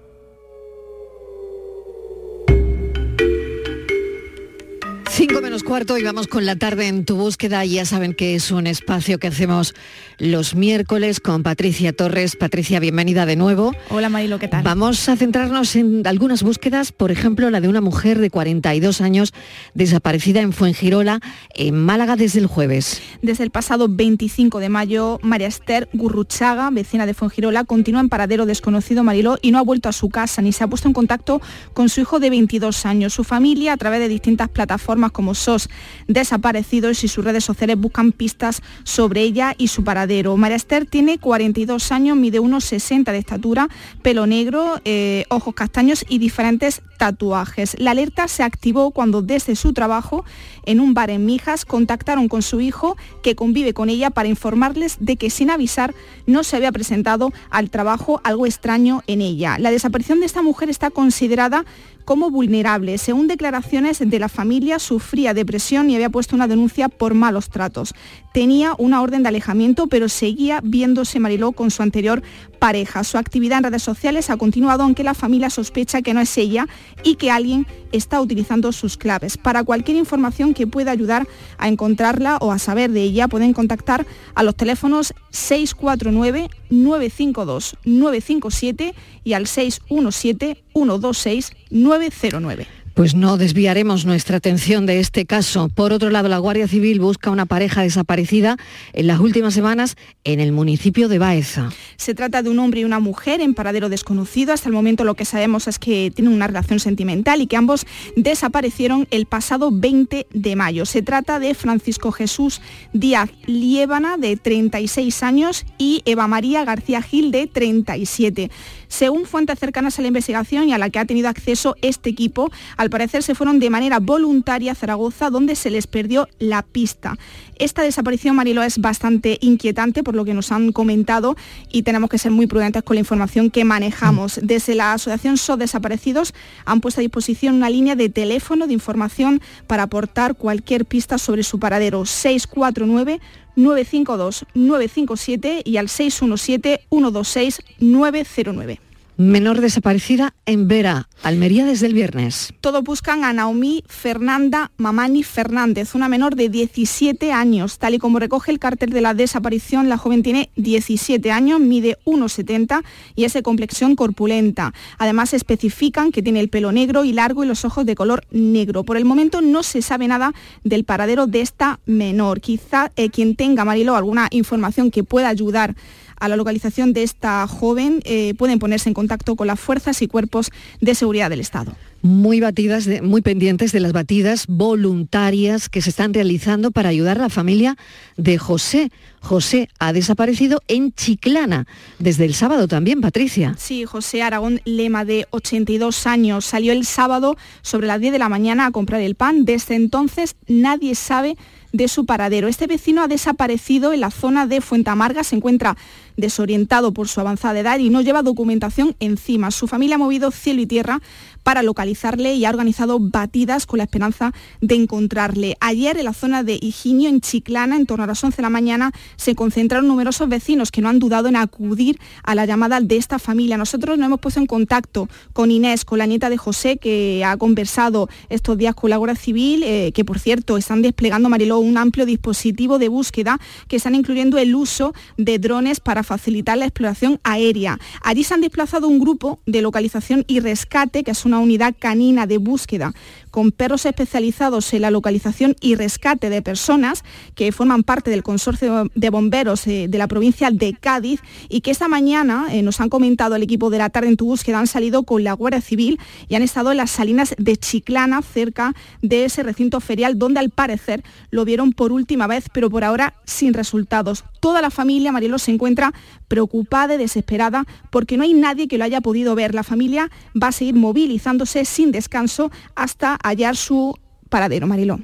5 5.11 5.31
5 5.31 5.41
menos 5.41 5.63
cuarto 5.63 5.97
y 5.97 6.03
vamos 6.03 6.27
con 6.27 6.45
la 6.45 6.55
tarde 6.55 6.87
en 6.87 7.03
tu 7.03 7.17
búsqueda. 7.17 7.65
Ya 7.65 7.85
saben 7.85 8.13
que 8.13 8.33
es 8.33 8.49
un 8.49 8.65
espacio 8.65 9.19
que 9.19 9.27
hacemos 9.27 9.73
los 10.19 10.55
miércoles 10.55 11.19
con 11.19 11.43
Patricia 11.43 11.91
Torres. 11.93 12.37
Patricia, 12.37 12.79
bienvenida 12.79 13.25
de 13.25 13.35
nuevo. 13.35 13.73
Hola 13.89 14.07
Marilo, 14.07 14.39
¿qué 14.39 14.47
tal? 14.47 14.63
Vamos 14.63 15.09
a 15.09 15.17
centrarnos 15.17 15.75
en 15.75 16.07
algunas 16.07 16.43
búsquedas, 16.43 16.93
por 16.93 17.11
ejemplo, 17.11 17.49
la 17.49 17.59
de 17.59 17.67
una 17.67 17.81
mujer 17.81 18.19
de 18.19 18.29
42 18.29 19.01
años 19.01 19.33
desaparecida 19.73 20.39
en 20.39 20.53
Fuengirola, 20.53 21.19
en 21.55 21.75
Málaga 21.75 22.15
desde 22.15 22.39
el 22.39 22.47
jueves. 22.47 23.01
Desde 23.21 23.43
el 23.43 23.51
pasado 23.51 23.87
25 23.89 24.59
de 24.59 24.69
mayo, 24.69 25.19
María 25.23 25.47
Esther 25.47 25.89
Gurruchaga, 25.91 26.69
vecina 26.69 27.05
de 27.05 27.13
Fuengirola, 27.13 27.65
continúa 27.65 27.99
en 27.99 28.09
paradero 28.09 28.45
desconocido 28.45 29.03
Mariló 29.03 29.37
y 29.41 29.51
no 29.51 29.59
ha 29.59 29.63
vuelto 29.63 29.89
a 29.89 29.93
su 29.93 30.09
casa 30.09 30.41
ni 30.41 30.53
se 30.53 30.63
ha 30.63 30.67
puesto 30.67 30.87
en 30.87 30.93
contacto 30.93 31.41
con 31.73 31.89
su 31.89 31.99
hijo 31.99 32.19
de 32.19 32.29
22 32.29 32.85
años. 32.85 33.13
Su 33.13 33.25
familia, 33.25 33.73
a 33.73 33.77
través 33.77 33.99
de 33.99 34.07
distintas 34.07 34.47
plataformas 34.47 35.00
como 35.09 35.33
SOS 35.33 35.69
Desaparecidos 36.07 37.03
y 37.03 37.07
sus 37.07 37.25
redes 37.25 37.43
sociales, 37.43 37.77
buscan 37.77 38.11
pistas 38.11 38.61
sobre 38.83 39.21
ella 39.21 39.55
y 39.57 39.69
su 39.69 39.83
paradero. 39.83 40.37
María 40.37 40.57
Esther 40.57 40.85
tiene 40.85 41.17
42 41.17 41.91
años, 41.91 42.17
mide 42.17 42.39
unos 42.39 42.65
60 42.65 43.11
de 43.11 43.17
estatura, 43.17 43.69
pelo 44.01 44.27
negro, 44.27 44.79
eh, 44.85 45.25
ojos 45.29 45.55
castaños 45.55 46.05
y 46.07 46.19
diferentes 46.19 46.81
tatuajes. 46.97 47.75
La 47.79 47.91
alerta 47.91 48.27
se 48.27 48.43
activó 48.43 48.91
cuando 48.91 49.21
desde 49.21 49.55
su 49.55 49.73
trabajo 49.73 50.23
en 50.65 50.79
un 50.79 50.93
bar 50.93 51.09
en 51.09 51.25
Mijas 51.25 51.65
contactaron 51.65 52.27
con 52.27 52.41
su 52.41 52.61
hijo 52.61 52.97
que 53.23 53.35
convive 53.35 53.73
con 53.73 53.89
ella 53.89 54.09
para 54.09 54.29
informarles 54.29 54.97
de 54.99 55.17
que 55.17 55.29
sin 55.29 55.49
avisar 55.49 55.93
no 56.25 56.43
se 56.43 56.55
había 56.55 56.71
presentado 56.71 57.31
al 57.49 57.69
trabajo 57.69 58.21
algo 58.23 58.45
extraño 58.45 59.03
en 59.07 59.21
ella. 59.21 59.57
La 59.59 59.71
desaparición 59.71 60.19
de 60.19 60.25
esta 60.25 60.41
mujer 60.41 60.69
está 60.69 60.89
considerada 60.89 61.65
como 62.05 62.29
vulnerable. 62.29 62.97
Según 62.97 63.27
declaraciones 63.27 63.99
de 63.99 64.19
la 64.19 64.29
familia, 64.29 64.79
sufría 64.79 65.33
depresión 65.33 65.89
y 65.89 65.95
había 65.95 66.09
puesto 66.09 66.35
una 66.35 66.47
denuncia 66.47 66.89
por 66.89 67.13
malos 67.13 67.49
tratos. 67.49 67.93
Tenía 68.33 68.73
una 68.77 69.01
orden 69.01 69.23
de 69.23 69.29
alejamiento, 69.29 69.87
pero 69.87 70.09
seguía 70.09 70.61
viéndose 70.63 71.19
Mariló 71.19 71.51
con 71.51 71.71
su 71.71 71.83
anterior 71.83 72.23
pareja. 72.61 73.03
Su 73.03 73.17
actividad 73.17 73.57
en 73.57 73.63
redes 73.63 73.81
sociales 73.81 74.29
ha 74.29 74.37
continuado, 74.37 74.83
aunque 74.83 75.03
la 75.03 75.15
familia 75.15 75.49
sospecha 75.49 76.03
que 76.03 76.13
no 76.13 76.21
es 76.21 76.37
ella 76.37 76.67
y 77.03 77.15
que 77.15 77.31
alguien 77.31 77.65
está 77.91 78.21
utilizando 78.21 78.71
sus 78.71 78.97
claves. 78.97 79.35
Para 79.35 79.63
cualquier 79.63 79.97
información 79.97 80.53
que 80.53 80.67
pueda 80.67 80.91
ayudar 80.91 81.27
a 81.57 81.67
encontrarla 81.67 82.37
o 82.37 82.51
a 82.51 82.59
saber 82.59 82.91
de 82.91 83.01
ella, 83.01 83.27
pueden 83.27 83.53
contactar 83.53 84.05
a 84.35 84.43
los 84.43 84.55
teléfonos 84.55 85.15
649 85.31 86.49
952 86.69 87.77
957 87.83 88.93
y 89.23 89.33
al 89.33 89.47
617 89.47 90.63
126 90.71 91.53
909. 91.71 92.80
Pues 92.93 93.15
no 93.15 93.37
desviaremos 93.37 94.05
nuestra 94.05 94.37
atención 94.37 94.85
de 94.85 94.99
este 94.99 95.25
caso. 95.25 95.69
Por 95.69 95.93
otro 95.93 96.09
lado, 96.09 96.27
la 96.27 96.37
Guardia 96.39 96.67
Civil 96.67 96.99
busca 96.99 97.31
una 97.31 97.45
pareja 97.45 97.83
desaparecida 97.83 98.57
en 98.93 99.07
las 99.07 99.19
últimas 99.19 99.53
semanas 99.53 99.95
en 100.25 100.39
el 100.39 100.51
municipio 100.51 101.07
de 101.07 101.17
Baeza. 101.17 101.69
Se 101.95 102.13
trata 102.13 102.43
de 102.43 102.49
un 102.49 102.59
hombre 102.59 102.81
y 102.81 102.83
una 102.83 102.99
mujer 102.99 103.39
en 103.39 103.53
paradero 103.53 103.87
desconocido. 103.87 104.53
Hasta 104.53 104.67
el 104.67 104.73
momento 104.73 105.05
lo 105.05 105.15
que 105.15 105.23
sabemos 105.23 105.67
es 105.67 105.79
que 105.79 106.11
tienen 106.13 106.33
una 106.33 106.47
relación 106.47 106.79
sentimental 106.79 107.41
y 107.41 107.47
que 107.47 107.55
ambos 107.55 107.85
desaparecieron 108.17 109.07
el 109.09 109.25
pasado 109.25 109.71
20 109.71 110.27
de 110.33 110.55
mayo. 110.55 110.85
Se 110.85 111.01
trata 111.01 111.39
de 111.39 111.53
Francisco 111.53 112.11
Jesús 112.11 112.61
Díaz 112.91 113.29
Liébana, 113.45 114.17
de 114.17 114.35
36 114.35 115.23
años, 115.23 115.65
y 115.77 116.01
Eva 116.05 116.27
María 116.27 116.65
García 116.65 117.01
Gil, 117.01 117.31
de 117.31 117.47
37. 117.47 118.51
Según 118.91 119.25
fuentes 119.25 119.57
cercanas 119.57 119.97
a 119.97 120.01
la 120.01 120.09
investigación 120.09 120.67
y 120.67 120.73
a 120.73 120.77
la 120.77 120.89
que 120.89 120.99
ha 120.99 121.05
tenido 121.05 121.29
acceso 121.29 121.77
este 121.81 122.09
equipo, 122.09 122.51
al 122.75 122.89
parecer 122.89 123.23
se 123.23 123.35
fueron 123.35 123.57
de 123.57 123.69
manera 123.69 123.99
voluntaria 123.99 124.73
a 124.73 124.75
Zaragoza, 124.75 125.29
donde 125.29 125.55
se 125.55 125.69
les 125.69 125.87
perdió 125.87 126.27
la 126.39 126.61
pista. 126.61 127.17
Esta 127.55 127.83
desaparición, 127.83 128.35
Marilo, 128.35 128.63
es 128.63 128.79
bastante 128.79 129.37
inquietante 129.39 130.03
por 130.03 130.13
lo 130.13 130.25
que 130.25 130.33
nos 130.33 130.51
han 130.51 130.73
comentado 130.73 131.37
y 131.71 131.83
tenemos 131.83 132.09
que 132.09 132.17
ser 132.17 132.31
muy 132.31 132.47
prudentes 132.47 132.83
con 132.83 132.95
la 132.95 132.99
información 132.99 133.49
que 133.49 133.63
manejamos. 133.63 134.41
Desde 134.43 134.75
la 134.75 134.91
Asociación 134.91 135.37
SO 135.37 135.55
Desaparecidos 135.55 136.33
han 136.65 136.81
puesto 136.81 136.99
a 136.99 137.03
disposición 137.03 137.55
una 137.55 137.69
línea 137.69 137.95
de 137.95 138.09
teléfono 138.09 138.67
de 138.67 138.73
información 138.73 139.41
para 139.67 139.83
aportar 139.83 140.35
cualquier 140.35 140.83
pista 140.83 141.17
sobre 141.17 141.43
su 141.43 141.59
paradero 141.59 142.05
649 142.05 143.21
952 143.55 144.45
957 144.53 145.61
y 145.65 145.77
al 145.77 145.89
617 145.89 146.81
126 146.89 147.61
909. 147.79 148.90
Menor 149.21 149.61
desaparecida 149.61 150.33
en 150.47 150.67
Vera, 150.67 151.07
Almería 151.21 151.63
desde 151.63 151.85
el 151.85 151.93
viernes. 151.93 152.55
Todos 152.59 152.83
buscan 152.83 153.23
a 153.23 153.31
Naomi 153.31 153.83
Fernanda 153.87 154.71
Mamani 154.77 155.21
Fernández, 155.21 155.93
una 155.93 156.07
menor 156.09 156.35
de 156.35 156.49
17 156.49 157.31
años. 157.31 157.77
Tal 157.77 157.93
y 157.93 157.99
como 157.99 158.17
recoge 158.17 158.51
el 158.51 158.57
cartel 158.57 158.89
de 158.89 159.01
la 159.01 159.13
desaparición, 159.13 159.89
la 159.89 159.97
joven 159.97 160.23
tiene 160.23 160.49
17 160.55 161.31
años, 161.31 161.59
mide 161.59 161.99
1,70 162.05 162.81
y 163.15 163.25
es 163.25 163.33
de 163.33 163.43
complexión 163.43 163.95
corpulenta. 163.95 164.73
Además 164.97 165.35
especifican 165.35 166.11
que 166.11 166.23
tiene 166.23 166.39
el 166.39 166.49
pelo 166.49 166.71
negro 166.71 167.05
y 167.05 167.13
largo 167.13 167.43
y 167.43 167.47
los 167.47 167.63
ojos 167.63 167.85
de 167.85 167.93
color 167.93 168.23
negro. 168.31 168.83
Por 168.83 168.97
el 168.97 169.05
momento 169.05 169.41
no 169.41 169.61
se 169.61 169.83
sabe 169.83 170.07
nada 170.07 170.33
del 170.63 170.83
paradero 170.83 171.27
de 171.27 171.41
esta 171.41 171.79
menor. 171.85 172.41
Quizá 172.41 172.91
eh, 172.95 173.11
quien 173.11 173.35
tenga, 173.35 173.65
Marilo, 173.65 173.95
alguna 173.95 174.29
información 174.31 174.89
que 174.89 175.03
pueda 175.03 175.29
ayudar 175.29 175.75
a 176.21 176.29
la 176.29 176.37
localización 176.37 176.93
de 176.93 177.03
esta 177.03 177.45
joven 177.47 177.99
eh, 178.05 178.33
pueden 178.37 178.59
ponerse 178.59 178.87
en 178.89 178.93
contacto 178.93 179.35
con 179.35 179.47
las 179.47 179.59
fuerzas 179.59 180.01
y 180.01 180.07
cuerpos 180.07 180.51
de 180.79 180.95
seguridad 180.95 181.29
del 181.29 181.41
Estado. 181.41 181.75
Muy 182.03 182.39
batidas, 182.39 182.85
de- 182.85 183.01
muy 183.01 183.21
pendientes 183.21 183.71
de 183.71 183.79
las 183.79 183.91
batidas 183.93 184.45
voluntarias 184.47 185.69
que 185.69 185.81
se 185.81 185.89
están 185.91 186.13
realizando 186.13 186.71
para 186.71 186.89
ayudar 186.89 187.17
a 187.19 187.23
la 187.23 187.29
familia 187.29 187.77
de 188.17 188.37
José. 188.37 188.91
José 189.19 189.69
ha 189.79 189.93
desaparecido 189.93 190.61
en 190.67 190.93
Chiclana 190.93 191.67
desde 191.99 192.25
el 192.25 192.33
sábado 192.33 192.67
también, 192.67 193.01
Patricia. 193.01 193.55
Sí, 193.59 193.85
José 193.85 194.23
Aragón 194.23 194.61
Lema, 194.65 195.05
de 195.05 195.27
82 195.29 196.07
años, 196.07 196.45
salió 196.45 196.71
el 196.71 196.85
sábado 196.85 197.37
sobre 197.61 197.85
las 197.87 197.99
10 197.99 198.13
de 198.13 198.19
la 198.19 198.29
mañana 198.29 198.65
a 198.65 198.71
comprar 198.71 199.01
el 199.01 199.13
pan. 199.15 199.45
Desde 199.45 199.75
entonces 199.75 200.35
nadie 200.47 200.95
sabe 200.95 201.37
de 201.71 201.87
su 201.87 202.05
paradero. 202.05 202.47
Este 202.47 202.67
vecino 202.67 203.03
ha 203.03 203.07
desaparecido 203.07 203.93
en 203.93 204.01
la 204.01 204.11
zona 204.11 204.45
de 204.47 204.59
Fuentamarga, 204.59 205.23
se 205.23 205.35
encuentra 205.35 205.77
desorientado 206.21 206.93
por 206.93 207.09
su 207.09 207.19
avanzada 207.19 207.59
edad 207.59 207.79
y 207.79 207.89
no 207.89 207.99
lleva 207.99 208.21
documentación 208.21 208.95
encima. 209.01 209.51
Su 209.51 209.67
familia 209.67 209.95
ha 209.95 209.99
movido 209.99 210.31
cielo 210.31 210.61
y 210.61 210.65
tierra 210.65 211.01
para 211.43 211.63
localizarle 211.63 212.35
y 212.35 212.45
ha 212.45 212.49
organizado 212.49 212.99
batidas 212.99 213.65
con 213.65 213.77
la 213.77 213.83
esperanza 213.83 214.33
de 214.61 214.75
encontrarle. 214.75 215.57
Ayer 215.59 215.97
en 215.97 216.05
la 216.05 216.13
zona 216.13 216.43
de 216.43 216.59
Higinio, 216.61 217.09
en 217.09 217.21
Chiclana, 217.21 217.75
en 217.75 217.85
torno 217.85 218.03
a 218.03 218.07
las 218.07 218.23
11 218.23 218.37
de 218.37 218.43
la 218.43 218.49
mañana, 218.49 218.91
se 219.15 219.35
concentraron 219.35 219.87
numerosos 219.87 220.29
vecinos 220.29 220.71
que 220.71 220.81
no 220.81 220.89
han 220.89 220.99
dudado 220.99 221.27
en 221.27 221.35
acudir 221.35 221.99
a 222.23 222.35
la 222.35 222.45
llamada 222.45 222.79
de 222.79 222.97
esta 222.97 223.19
familia. 223.19 223.57
Nosotros 223.57 223.97
nos 223.97 224.07
hemos 224.07 224.19
puesto 224.19 224.39
en 224.39 224.45
contacto 224.45 225.09
con 225.33 225.51
Inés, 225.51 225.85
con 225.85 225.97
la 225.99 226.05
nieta 226.05 226.29
de 226.29 226.37
José, 226.37 226.77
que 226.77 227.23
ha 227.25 227.37
conversado 227.37 228.09
estos 228.29 228.57
días 228.57 228.75
con 228.75 228.89
la 228.89 228.97
Guardia 228.97 229.15
Civil, 229.15 229.63
eh, 229.63 229.91
que 229.93 230.05
por 230.05 230.19
cierto 230.19 230.57
están 230.57 230.81
desplegando, 230.81 231.29
Mariló, 231.29 231.59
un 231.59 231.77
amplio 231.77 232.05
dispositivo 232.05 232.79
de 232.79 232.87
búsqueda 232.87 233.39
que 233.67 233.77
están 233.77 233.95
incluyendo 233.95 234.37
el 234.37 234.55
uso 234.55 234.93
de 235.17 235.39
drones 235.39 235.79
para 235.79 236.03
facilitar 236.03 236.57
la 236.57 236.65
exploración 236.65 237.19
aérea. 237.23 237.79
Allí 238.03 238.23
se 238.23 238.33
han 238.33 238.41
desplazado 238.41 238.87
un 238.87 238.99
grupo 238.99 239.39
de 239.45 239.61
localización 239.61 240.25
y 240.27 240.39
rescate, 240.39 241.03
que 241.03 241.11
es 241.11 241.25
una 241.31 241.39
unidad 241.39 241.73
canina 241.79 242.27
de 242.27 242.37
búsqueda 242.37 242.93
con 243.31 243.51
perros 243.51 243.85
especializados 243.85 244.73
en 244.73 244.83
la 244.83 244.91
localización 244.91 245.55
y 245.61 245.75
rescate 245.75 246.29
de 246.29 246.41
personas 246.41 247.03
que 247.35 247.51
forman 247.51 247.83
parte 247.83 248.11
del 248.11 248.23
consorcio 248.23 248.89
de 248.93 249.09
bomberos 249.09 249.65
eh, 249.67 249.87
de 249.89 249.97
la 249.97 250.07
provincia 250.07 250.51
de 250.51 250.73
Cádiz 250.73 251.21
y 251.49 251.61
que 251.61 251.71
esta 251.71 251.87
mañana 251.87 252.47
eh, 252.51 252.61
nos 252.61 252.81
han 252.81 252.89
comentado 252.89 253.35
el 253.35 253.43
equipo 253.43 253.69
de 253.69 253.79
la 253.79 253.89
tarde 253.89 254.09
en 254.09 254.17
tu 254.17 254.25
búsqueda 254.25 254.59
han 254.59 254.67
salido 254.67 255.03
con 255.03 255.23
la 255.23 255.33
Guardia 255.33 255.61
Civil 255.61 255.99
y 256.27 256.35
han 256.35 256.43
estado 256.43 256.71
en 256.71 256.77
las 256.77 256.91
salinas 256.91 257.33
de 257.37 257.57
Chiclana 257.57 258.21
cerca 258.21 258.73
de 259.01 259.25
ese 259.25 259.43
recinto 259.43 259.79
ferial 259.79 260.19
donde 260.19 260.39
al 260.39 260.49
parecer 260.49 261.03
lo 261.29 261.45
vieron 261.45 261.71
por 261.73 261.91
última 261.91 262.27
vez 262.27 262.45
pero 262.53 262.69
por 262.69 262.83
ahora 262.83 263.15
sin 263.25 263.53
resultados. 263.53 264.25
Toda 264.39 264.61
la 264.61 264.71
familia 264.71 265.11
Marielo 265.11 265.39
se 265.39 265.51
encuentra 265.51 265.93
preocupada 266.27 266.95
y 266.95 266.97
desesperada 266.97 267.65
porque 267.89 268.17
no 268.17 268.23
hay 268.23 268.33
nadie 268.33 268.67
que 268.67 268.77
lo 268.77 268.83
haya 268.83 269.01
podido 269.01 269.35
ver. 269.35 269.53
La 269.53 269.63
familia 269.63 270.09
va 270.41 270.47
a 270.47 270.51
seguir 270.51 270.75
movilizándose 270.75 271.65
sin 271.65 271.91
descanso 271.91 272.51
hasta 272.75 273.17
hallar 273.23 273.55
su 273.55 273.97
paradero, 274.29 274.67
Mariló. 274.67 274.99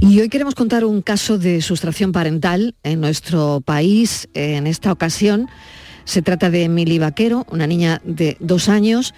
Y 0.00 0.20
hoy 0.20 0.28
queremos 0.28 0.54
contar 0.54 0.84
un 0.84 1.02
caso 1.02 1.38
de 1.38 1.62
sustracción 1.62 2.12
parental 2.12 2.74
en 2.82 3.00
nuestro 3.00 3.62
país. 3.64 4.28
En 4.34 4.66
esta 4.66 4.92
ocasión 4.92 5.48
se 6.04 6.20
trata 6.20 6.50
de 6.50 6.64
Emily 6.64 6.98
Vaquero, 6.98 7.46
una 7.50 7.66
niña 7.66 8.02
de 8.04 8.36
dos 8.40 8.68
años 8.68 9.14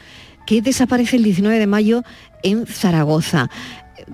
que 0.47 0.63
desaparece 0.63 1.17
el 1.17 1.25
19 1.25 1.59
de 1.59 1.67
mayo 1.67 2.03
en 2.43 2.67
Zaragoza. 2.67 3.51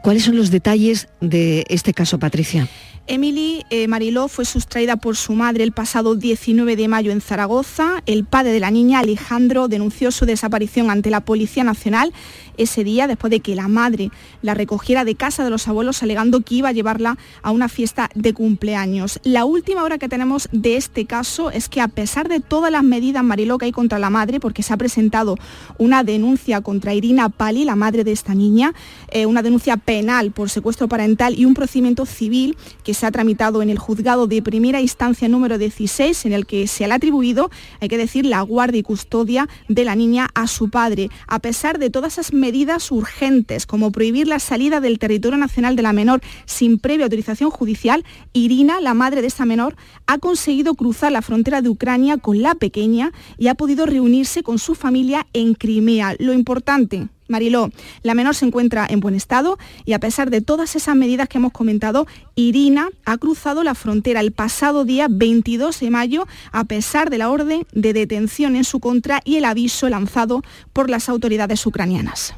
¿Cuáles 0.02 0.24
son 0.24 0.36
los 0.36 0.50
detalles 0.50 1.08
de 1.20 1.64
este 1.68 1.92
caso, 1.94 2.18
Patricia? 2.18 2.68
Emily 3.08 3.64
eh, 3.70 3.88
Mariló 3.88 4.28
fue 4.28 4.44
sustraída 4.44 4.96
por 4.96 5.16
su 5.16 5.32
madre 5.32 5.64
el 5.64 5.72
pasado 5.72 6.14
19 6.14 6.76
de 6.76 6.86
mayo 6.86 7.10
en 7.10 7.20
Zaragoza. 7.20 8.00
El 8.06 8.24
padre 8.24 8.52
de 8.52 8.60
la 8.60 8.70
niña, 8.70 9.00
Alejandro, 9.00 9.66
denunció 9.66 10.12
su 10.12 10.24
desaparición 10.24 10.88
ante 10.88 11.10
la 11.10 11.20
Policía 11.20 11.64
Nacional 11.64 12.12
ese 12.58 12.84
día 12.84 13.06
después 13.06 13.30
de 13.30 13.40
que 13.40 13.56
la 13.56 13.66
madre 13.66 14.10
la 14.42 14.54
recogiera 14.54 15.04
de 15.04 15.14
casa 15.14 15.42
de 15.42 15.50
los 15.50 15.66
abuelos 15.68 16.02
alegando 16.02 16.42
que 16.42 16.56
iba 16.56 16.68
a 16.68 16.72
llevarla 16.72 17.18
a 17.42 17.50
una 17.50 17.68
fiesta 17.68 18.08
de 18.14 18.34
cumpleaños. 18.34 19.20
La 19.24 19.44
última 19.46 19.82
hora 19.82 19.98
que 19.98 20.08
tenemos 20.08 20.48
de 20.52 20.76
este 20.76 21.06
caso 21.06 21.50
es 21.50 21.68
que 21.68 21.80
a 21.80 21.88
pesar 21.88 22.28
de 22.28 22.40
todas 22.40 22.70
las 22.70 22.84
medidas 22.84 23.24
Mariló 23.24 23.58
que 23.58 23.66
hay 23.66 23.72
contra 23.72 23.98
la 23.98 24.10
madre, 24.10 24.38
porque 24.38 24.62
se 24.62 24.72
ha 24.72 24.76
presentado 24.76 25.36
una 25.78 26.04
denuncia 26.04 26.60
contra 26.60 26.94
Irina 26.94 27.30
Pali, 27.30 27.64
la 27.64 27.74
madre 27.74 28.04
de 28.04 28.12
esta 28.12 28.34
niña, 28.34 28.74
eh, 29.10 29.26
una 29.26 29.42
denuncia 29.42 29.71
penal 29.76 30.30
por 30.32 30.50
secuestro 30.50 30.88
parental 30.88 31.38
y 31.38 31.44
un 31.44 31.54
procedimiento 31.54 32.06
civil 32.06 32.56
que 32.84 32.94
se 32.94 33.06
ha 33.06 33.10
tramitado 33.10 33.62
en 33.62 33.70
el 33.70 33.78
juzgado 33.78 34.26
de 34.26 34.42
primera 34.42 34.80
instancia 34.80 35.28
número 35.28 35.58
16, 35.58 36.26
en 36.26 36.32
el 36.32 36.46
que 36.46 36.66
se 36.66 36.84
ha 36.84 36.94
atribuido, 36.94 37.50
hay 37.80 37.88
que 37.88 37.98
decir, 37.98 38.26
la 38.26 38.42
guardia 38.42 38.80
y 38.80 38.82
custodia 38.82 39.48
de 39.68 39.84
la 39.84 39.94
niña 39.94 40.28
a 40.34 40.46
su 40.46 40.70
padre. 40.70 41.10
A 41.26 41.38
pesar 41.38 41.78
de 41.78 41.90
todas 41.90 42.14
esas 42.14 42.32
medidas 42.32 42.90
urgentes, 42.90 43.66
como 43.66 43.92
prohibir 43.92 44.28
la 44.28 44.38
salida 44.38 44.80
del 44.80 44.98
territorio 44.98 45.38
nacional 45.38 45.76
de 45.76 45.82
la 45.82 45.92
menor 45.92 46.20
sin 46.46 46.78
previa 46.78 47.06
autorización 47.06 47.50
judicial, 47.50 48.04
Irina, 48.32 48.80
la 48.80 48.94
madre 48.94 49.20
de 49.20 49.28
esta 49.28 49.44
menor, 49.44 49.76
ha 50.06 50.18
conseguido 50.18 50.74
cruzar 50.74 51.12
la 51.12 51.22
frontera 51.22 51.62
de 51.62 51.68
Ucrania 51.68 52.18
con 52.18 52.42
la 52.42 52.54
pequeña 52.54 53.12
y 53.38 53.48
ha 53.48 53.54
podido 53.54 53.86
reunirse 53.86 54.42
con 54.42 54.58
su 54.58 54.74
familia 54.74 55.26
en 55.32 55.54
Crimea. 55.54 56.14
Lo 56.18 56.32
importante, 56.32 57.08
Mariló, 57.28 57.70
la 58.02 58.14
menor 58.14 58.34
se 58.34 58.46
encuentra 58.46 58.86
en 58.88 59.00
buen 59.00 59.14
estado 59.14 59.58
y 59.84 59.92
a 59.92 59.98
pesar 59.98 60.30
de 60.30 60.40
todas 60.40 60.76
esas 60.76 60.96
medidas 60.96 61.28
que 61.28 61.38
hemos 61.38 61.52
comentado, 61.52 62.06
Irina 62.34 62.88
ha 63.04 63.18
cruzado 63.18 63.62
la 63.62 63.74
frontera 63.74 64.20
el 64.20 64.32
pasado 64.32 64.84
día 64.84 65.06
22 65.10 65.80
de 65.80 65.90
mayo 65.90 66.26
a 66.52 66.64
pesar 66.64 67.10
de 67.10 67.18
la 67.18 67.30
orden 67.30 67.66
de 67.72 67.92
detención 67.92 68.56
en 68.56 68.64
su 68.64 68.80
contra 68.80 69.20
y 69.24 69.36
el 69.36 69.44
aviso 69.44 69.88
lanzado 69.88 70.42
por 70.72 70.90
las 70.90 71.08
autoridades 71.08 71.64
ucranianas. 71.66 72.34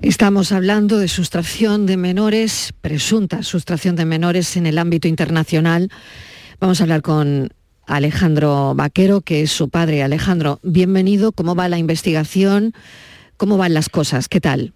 Estamos 0.00 0.52
hablando 0.52 0.98
de 0.98 1.08
sustracción 1.08 1.86
de 1.86 1.96
menores, 1.96 2.72
presunta 2.80 3.42
sustracción 3.42 3.96
de 3.96 4.04
menores 4.04 4.56
en 4.56 4.66
el 4.66 4.78
ámbito 4.78 5.08
internacional. 5.08 5.90
Vamos 6.60 6.80
a 6.80 6.84
hablar 6.84 7.02
con 7.02 7.48
Alejandro 7.84 8.74
Vaquero, 8.76 9.22
que 9.22 9.42
es 9.42 9.50
su 9.50 9.70
padre. 9.70 10.04
Alejandro, 10.04 10.60
bienvenido. 10.62 11.32
¿Cómo 11.32 11.56
va 11.56 11.68
la 11.68 11.78
investigación? 11.78 12.74
¿Cómo 13.38 13.56
van 13.56 13.72
las 13.72 13.88
cosas? 13.88 14.28
¿Qué 14.28 14.40
tal? 14.40 14.72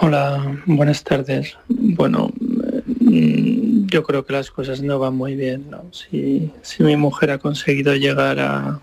Hola, 0.00 0.60
buenas 0.66 1.04
tardes. 1.04 1.56
Bueno, 1.68 2.32
mm, 3.00 3.86
yo 3.86 4.02
creo 4.02 4.26
que 4.26 4.32
las 4.32 4.50
cosas 4.50 4.82
no 4.82 4.98
van 4.98 5.14
muy 5.14 5.36
bien. 5.36 5.66
Si, 5.92 6.50
mi 6.80 6.96
mujer 6.96 7.30
ha 7.30 7.38
conseguido 7.38 7.94
llegar 7.94 8.40
a, 8.40 8.80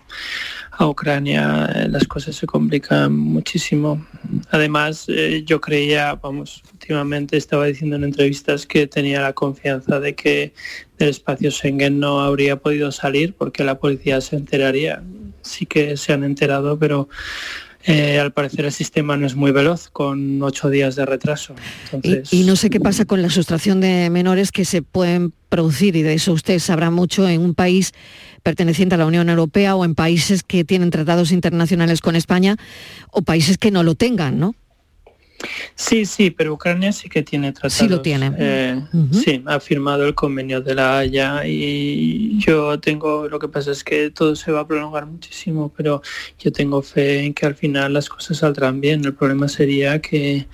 Ucrania, 0.80 1.70
eh, 1.72 1.88
las 1.88 2.08
cosas 2.08 2.34
se 2.34 2.46
complican 2.46 3.14
muchísimo. 3.14 4.04
Además, 4.50 5.04
eh, 5.08 5.42
yo 5.44 5.60
creía, 5.60 6.14
vamos, 6.14 6.62
últimamente 6.72 7.36
estaba 7.36 7.66
diciendo 7.66 7.96
en 7.96 8.04
entrevistas 8.04 8.66
que 8.66 8.86
tenía 8.86 9.20
la 9.20 9.34
confianza 9.34 10.00
de 10.00 10.14
que 10.14 10.54
del 10.98 11.10
espacio 11.10 11.50
Schengen 11.50 12.00
no 12.00 12.20
habría 12.20 12.56
podido 12.56 12.90
salir 12.90 13.34
porque 13.34 13.64
la 13.64 13.78
policía 13.78 14.22
se 14.22 14.36
enteraría. 14.36 15.02
Sí 15.42 15.66
que 15.66 15.98
se 15.98 16.14
han 16.14 16.24
enterado, 16.24 16.78
pero 16.78 17.08
eh, 17.86 18.18
al 18.18 18.32
parecer 18.32 18.64
el 18.64 18.72
sistema 18.72 19.16
no 19.16 19.26
es 19.26 19.34
muy 19.34 19.52
veloz, 19.52 19.88
con 19.90 20.42
ocho 20.42 20.70
días 20.70 20.96
de 20.96 21.04
retraso. 21.04 21.54
Y, 22.30 22.44
no 22.44 22.56
sé 22.56 22.70
qué 22.70 22.80
pasa 22.80 23.04
con 23.04 23.20
la 23.20 23.30
sustracción 23.30 23.80
de 23.80 24.08
menores 24.10 24.52
que 24.52 24.64
se 24.64 24.82
pueden 24.82 25.32
producir, 25.50 25.94
y 25.96 26.02
de 26.02 26.14
eso 26.14 26.32
usted 26.32 26.58
sabrá 26.58 26.90
mucho, 26.90 27.28
en 27.28 27.42
un 27.42 27.54
país 27.54 27.92
perteneciente 28.42 28.94
a 28.94 28.98
la 28.98 29.06
Unión 29.06 29.28
Europea 29.28 29.76
o 29.76 29.84
en 29.84 29.94
países 29.94 30.42
que 30.42 30.64
tienen 30.64 30.90
tratados 30.90 31.30
internacionales 31.30 32.00
con 32.00 32.16
España 32.16 32.56
o 33.10 33.22
países 33.22 33.58
que 33.58 33.70
no 33.70 33.82
lo 33.82 33.94
tengan, 33.94 34.38
¿no? 34.38 34.54
Sí, 35.74 36.06
sí, 36.06 36.30
pero 36.30 36.54
Ucrania 36.54 36.92
sí 36.92 37.08
que 37.08 37.22
tiene 37.22 37.52
tratados. 37.52 37.74
Sí 37.74 37.88
lo 37.88 38.00
tiene. 38.00 38.32
Eh, 38.38 38.80
sí, 39.12 39.42
ha 39.46 39.60
firmado 39.60 40.06
el 40.06 40.14
convenio 40.14 40.60
de 40.60 40.74
la 40.74 40.98
Haya 40.98 41.46
y 41.46 42.38
yo 42.38 42.78
tengo, 42.80 43.28
lo 43.28 43.38
que 43.38 43.48
pasa 43.48 43.72
es 43.72 43.84
que 43.84 44.10
todo 44.10 44.36
se 44.36 44.52
va 44.52 44.60
a 44.60 44.66
prolongar 44.66 45.06
muchísimo, 45.06 45.72
pero 45.76 46.02
yo 46.38 46.52
tengo 46.52 46.82
fe 46.82 47.24
en 47.24 47.34
que 47.34 47.46
al 47.46 47.54
final 47.54 47.92
las 47.92 48.08
cosas 48.08 48.38
saldrán 48.38 48.80
bien. 48.80 49.04
El 49.04 49.14
problema 49.14 49.48
sería 49.48 50.00
que 50.00 50.46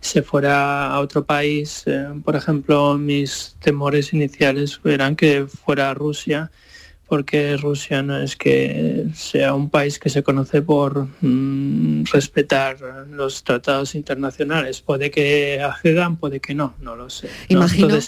se 0.00 0.22
fuera 0.22 0.88
a 0.88 1.00
otro 1.00 1.24
país, 1.24 1.82
eh, 1.86 2.08
por 2.24 2.36
ejemplo, 2.36 2.96
mis 2.98 3.56
temores 3.60 4.12
iniciales 4.12 4.80
eran 4.84 5.16
que 5.16 5.46
fuera 5.46 5.90
a 5.90 5.94
Rusia 5.94 6.50
porque 7.08 7.56
Rusia 7.56 8.02
no 8.02 8.18
es 8.18 8.36
que 8.36 9.06
sea 9.14 9.54
un 9.54 9.70
país 9.70 9.98
que 9.98 10.10
se 10.10 10.22
conoce 10.22 10.62
por 10.62 11.08
mm, 11.20 12.04
respetar 12.12 12.78
los 13.10 13.42
tratados 13.44 13.94
internacionales. 13.94 14.80
Puede 14.80 15.10
que 15.10 15.60
accedan, 15.62 16.16
puede 16.16 16.40
que 16.40 16.54
no, 16.54 16.74
no 16.80 16.96
lo 16.96 17.08
sé. 17.10 17.28
Imagino, 17.48 17.98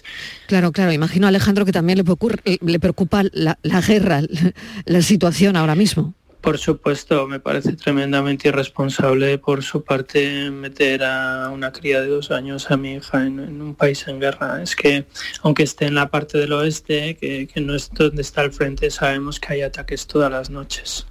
claro, 0.46 0.72
claro, 0.72 0.92
imagino 0.92 1.26
a 1.26 1.30
Alejandro 1.30 1.64
que 1.64 1.72
también 1.72 1.98
le, 1.98 2.58
le 2.60 2.80
preocupa 2.80 3.22
la 3.32 3.80
guerra, 3.80 4.22
la 4.84 5.02
situación 5.02 5.56
ahora 5.56 5.74
mismo. 5.74 6.14
Por 6.40 6.56
supuesto, 6.56 7.26
me 7.26 7.38
parece 7.38 7.74
tremendamente 7.74 8.48
irresponsable 8.48 9.36
por 9.36 9.62
su 9.62 9.84
parte 9.84 10.50
meter 10.50 11.04
a 11.04 11.50
una 11.50 11.70
cría 11.70 12.00
de 12.00 12.08
dos 12.08 12.30
años 12.30 12.70
a 12.70 12.78
mi 12.78 12.94
hija 12.94 13.26
en, 13.26 13.60
un 13.60 13.74
país 13.74 14.08
en 14.08 14.20
guerra. 14.20 14.62
Es 14.62 14.74
que, 14.74 15.06
aunque 15.42 15.64
esté 15.64 15.86
en 15.86 15.94
la 15.94 16.08
parte 16.08 16.38
del 16.38 16.52
oeste, 16.54 17.16
que, 17.16 17.48
no 17.60 17.74
es 17.74 17.90
donde 17.90 18.22
está 18.22 18.42
el 18.42 18.52
frente, 18.52 18.90
sabemos 18.90 19.38
que 19.38 19.52
hay 19.52 19.62
ataques 19.62 20.06
todas 20.06 20.30
las 20.30 20.48
noches. 20.48 21.06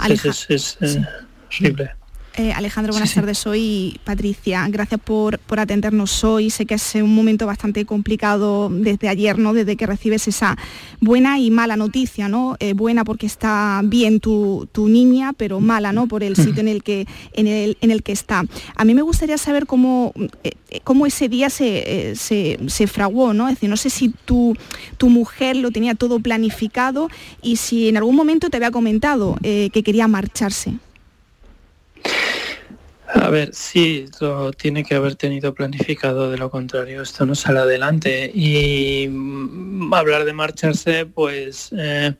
Entonces 0.00 0.46
es, 0.80 0.96
eh, 0.96 1.04
horrible. 1.48 1.97
Eh, 2.38 2.52
Alejandro, 2.52 2.92
buenas 2.92 3.12
tardes. 3.12 3.36
Soy 3.36 3.98
Patricia. 4.04 4.64
Gracias 4.70 5.00
por, 5.00 5.40
por, 5.40 5.58
atendernos 5.58 6.22
hoy. 6.22 6.50
Sé 6.50 6.66
que 6.66 6.74
es 6.74 6.94
un 6.94 7.12
momento 7.12 7.46
bastante 7.46 7.84
complicado 7.84 8.68
desde 8.70 9.08
ayer, 9.08 9.40
¿no? 9.40 9.52
Desde 9.54 9.76
que 9.76 9.86
recibes 9.86 10.28
esa 10.28 10.56
buena 11.00 11.40
y 11.40 11.50
mala 11.50 11.76
noticia, 11.76 12.28
¿no? 12.28 12.54
Eh, 12.60 12.74
buena 12.74 13.04
porque 13.04 13.26
está 13.26 13.80
bien 13.82 14.20
tu, 14.20 14.68
niña, 14.76 15.32
pero 15.32 15.58
mala, 15.58 15.92
¿no? 15.92 16.06
Por 16.06 16.22
el 16.22 16.36
sitio 16.36 16.60
en 16.60 16.68
el 16.68 16.84
que, 16.84 17.08
en 17.32 17.48
el, 17.48 17.76
en 17.80 17.90
el 17.90 18.04
que 18.04 18.12
está. 18.12 18.44
A 18.76 18.84
mí 18.84 18.94
me 18.94 19.02
gustaría 19.02 19.36
saber 19.36 19.66
cómo, 19.66 20.12
eh, 20.44 20.52
cómo 20.84 21.06
ese 21.06 21.28
día 21.28 21.50
se, 21.50 22.14
se, 22.14 22.86
fraguó, 22.86 23.34
¿no? 23.34 23.48
Es 23.48 23.56
decir, 23.56 23.68
no 23.68 23.76
sé 23.76 23.90
si 23.90 24.10
tu, 24.10 24.56
tu 24.96 25.08
mujer 25.08 25.56
lo 25.56 25.72
tenía 25.72 25.96
todo 25.96 26.20
planificado 26.20 27.10
y 27.42 27.56
si 27.56 27.88
en 27.88 27.96
algún 27.96 28.14
momento 28.14 28.48
te 28.48 28.58
había 28.58 28.70
comentado 28.70 29.36
que 29.42 29.82
quería 29.84 30.06
marcharse. 30.06 30.74
A 33.10 33.30
ver, 33.30 33.54
sí, 33.54 34.04
lo 34.20 34.52
tiene 34.52 34.84
que 34.84 34.94
haber 34.94 35.14
tenido 35.14 35.54
planificado, 35.54 36.30
de 36.30 36.36
lo 36.36 36.50
contrario 36.50 37.00
esto 37.00 37.24
no 37.24 37.34
sale 37.34 37.60
adelante. 37.60 38.30
Y 38.34 39.08
mm, 39.08 39.94
hablar 39.94 40.24
de 40.26 40.34
marcharse, 40.34 41.06
pues 41.06 41.70
eh, 41.76 42.14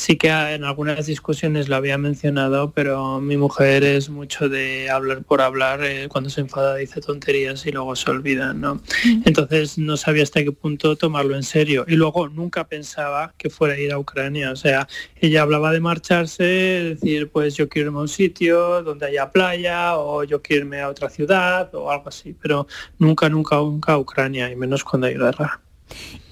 sí 0.00 0.16
que 0.16 0.30
en 0.30 0.64
algunas 0.64 1.04
discusiones 1.04 1.68
lo 1.68 1.76
había 1.76 1.98
mencionado, 1.98 2.72
pero 2.72 3.20
mi 3.20 3.36
mujer 3.36 3.84
es 3.84 4.08
mucho 4.08 4.48
de 4.48 4.88
hablar 4.88 5.22
por 5.22 5.42
hablar, 5.42 5.84
eh, 5.84 6.08
cuando 6.08 6.30
se 6.30 6.40
enfada 6.40 6.76
dice 6.76 7.02
tonterías 7.02 7.66
y 7.66 7.72
luego 7.72 7.94
se 7.94 8.10
olvida, 8.10 8.54
¿no? 8.54 8.80
Entonces 9.26 9.76
no 9.76 9.98
sabía 9.98 10.22
hasta 10.22 10.42
qué 10.42 10.52
punto 10.52 10.96
tomarlo 10.96 11.36
en 11.36 11.42
serio. 11.42 11.84
Y 11.86 11.96
luego 11.96 12.28
nunca 12.30 12.66
pensaba 12.66 13.34
que 13.36 13.50
fuera 13.50 13.74
a 13.74 13.78
ir 13.78 13.92
a 13.92 13.98
Ucrania, 13.98 14.52
o 14.52 14.56
sea, 14.56 14.88
ella 15.16 15.42
hablaba 15.42 15.70
de 15.70 15.80
marcharse, 15.80 16.44
decir, 16.44 17.28
pues 17.28 17.54
yo 17.56 17.68
quiero 17.68 17.88
irme 17.88 17.98
a 17.98 18.02
un 18.02 18.08
sitio 18.08 18.82
donde 18.82 19.06
haya 19.06 19.30
playa, 19.30 19.98
o 19.98 20.24
yo 20.24 20.40
quiero 20.40 20.64
irme 20.64 20.80
a 20.80 20.88
otra 20.88 21.10
ciudad, 21.10 21.74
o 21.74 21.90
algo 21.90 22.08
así, 22.08 22.34
pero 22.40 22.66
nunca, 22.98 23.28
nunca, 23.28 23.56
nunca 23.56 23.92
a 23.92 23.98
Ucrania, 23.98 24.50
y 24.50 24.56
menos 24.56 24.82
cuando 24.82 25.08
hay 25.08 25.14
guerra. 25.14 25.60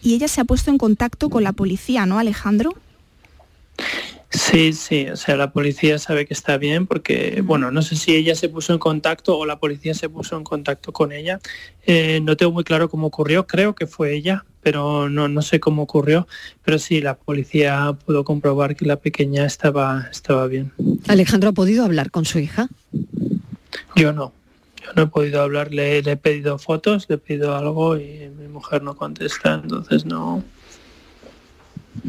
Y 0.01 0.15
ella 0.15 0.29
se 0.29 0.41
ha 0.41 0.45
puesto 0.45 0.71
en 0.71 0.79
contacto 0.79 1.29
con 1.29 1.45
la 1.45 1.53
policía, 1.53 2.07
¿no, 2.07 2.19
Alejandro? 2.19 2.75
Sí, 4.31 4.75
sí, 4.75 5.09
o 5.09 5.17
sea, 5.17 5.37
la 5.37 5.53
policía 5.53 5.99
sabe 5.99 6.27
que 6.27 6.35
está 6.35 6.59
bien 6.59 6.87
porque, 6.87 7.43
bueno, 7.43 7.71
no 7.71 7.81
sé 7.81 7.97
si 7.97 8.15
ella 8.15 8.35
se 8.35 8.51
puso 8.51 8.75
en 8.75 8.79
contacto 8.79 9.39
o 9.39 9.47
la 9.47 9.59
policía 9.59 9.95
se 9.95 10.11
puso 10.11 10.37
en 10.37 10.45
contacto 10.45 10.93
con 10.93 11.13
ella. 11.13 11.41
Eh, 11.87 12.21
no 12.23 12.37
tengo 12.37 12.53
muy 12.53 12.63
claro 12.63 12.91
cómo 12.91 13.07
ocurrió, 13.07 13.47
creo 13.47 13.75
que 13.75 13.87
fue 13.87 14.15
ella, 14.15 14.45
pero 14.63 15.09
no, 15.09 15.29
no 15.29 15.41
sé 15.41 15.61
cómo 15.61 15.83
ocurrió. 15.83 16.29
Pero 16.63 16.79
sí, 16.79 17.01
la 17.01 17.17
policía 17.17 17.97
pudo 18.05 18.25
comprobar 18.25 18.77
que 18.77 18.85
la 18.85 18.97
pequeña 18.97 19.47
estaba, 19.47 20.09
estaba 20.11 20.47
bien. 20.47 20.73
¿Alejandro 21.09 21.51
ha 21.51 21.55
podido 21.55 21.85
hablar 21.85 22.11
con 22.11 22.27
su 22.27 22.39
hija? 22.39 22.69
Yo 23.97 24.13
no, 24.13 24.33
yo 24.85 24.93
no 24.95 25.03
he 25.05 25.07
podido 25.07 25.41
hablar, 25.41 25.73
le, 25.73 26.03
le 26.03 26.13
he 26.13 26.17
pedido 26.17 26.59
fotos, 26.59 27.07
le 27.09 27.15
he 27.15 27.19
pedido 27.19 27.57
algo 27.57 27.97
y 27.97 28.31
mi 28.39 28.49
mujer 28.49 28.83
no 28.83 28.95
contesta, 28.95 29.55
entonces 29.55 30.05
no, 30.05 30.45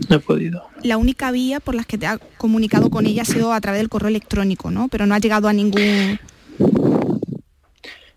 no 0.10 0.16
he 0.16 0.20
podido. 0.20 0.64
La 0.84 0.98
única 0.98 1.32
vía 1.32 1.60
por 1.60 1.76
la 1.76 1.84
que 1.84 1.98
te 1.98 2.08
ha 2.08 2.18
comunicado 2.38 2.90
con 2.90 3.06
ella 3.06 3.22
ha 3.24 3.26
sido 3.26 3.54
a 3.54 3.62
través 3.62 3.80
del 3.82 3.90
correo 3.90 4.10
electrónico, 4.10 4.72
¿no? 4.72 4.88
Pero 4.88 5.06
no 5.06 5.16
ha 5.16 5.20
llegado 5.20 5.48
a 5.48 5.54
ningún... 5.54 6.20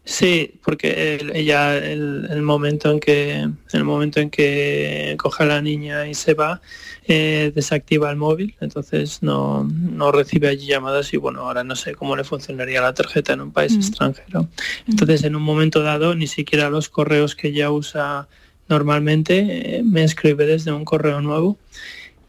Sí, 0.05 0.55
porque 0.65 1.15
el- 1.21 1.37
ella 1.37 1.77
el, 1.77 2.27
el 2.29 2.43
momento 2.43 2.91
en 2.91 2.99
que 2.99 3.49
el 3.73 3.85
momento 3.85 4.19
en 4.19 4.31
que 4.31 5.15
coge 5.17 5.45
a 5.45 5.47
la 5.47 5.63
niña 5.63 6.09
y 6.09 6.15
se 6.15 6.35
va 6.35 6.61
eh, 7.07 7.53
desactiva 7.55 8.11
el 8.11 8.17
móvil, 8.17 8.57
entonces 8.61 9.23
no, 9.23 9.63
no 9.65 10.11
recibe 10.11 10.49
allí 10.49 10.67
llamadas 10.67 11.15
y 11.15 11.19
bueno 11.19 11.43
ahora 11.43 11.63
no 11.63 11.77
sé 11.77 11.95
cómo 11.95 12.17
le 12.17 12.25
funcionaría 12.25 12.81
la 12.83 12.95
tarjeta 12.95 13.33
en 13.33 13.43
un 13.43 13.53
país 13.53 13.75
extranjero. 13.77 14.49
Entonces 14.89 15.23
en 15.23 15.37
un 15.37 15.43
momento 15.43 15.83
dado 15.85 16.17
ni 16.17 16.27
siquiera 16.27 16.69
los 16.69 16.89
correos 16.89 17.37
que 17.37 17.49
ella 17.49 17.71
usa 17.71 18.27
normalmente 18.73 19.35
eh, 19.79 19.83
me 19.83 20.03
escribe 20.03 20.47
desde 20.47 20.73
un 20.73 20.85
correo 20.85 21.21
nuevo 21.21 21.59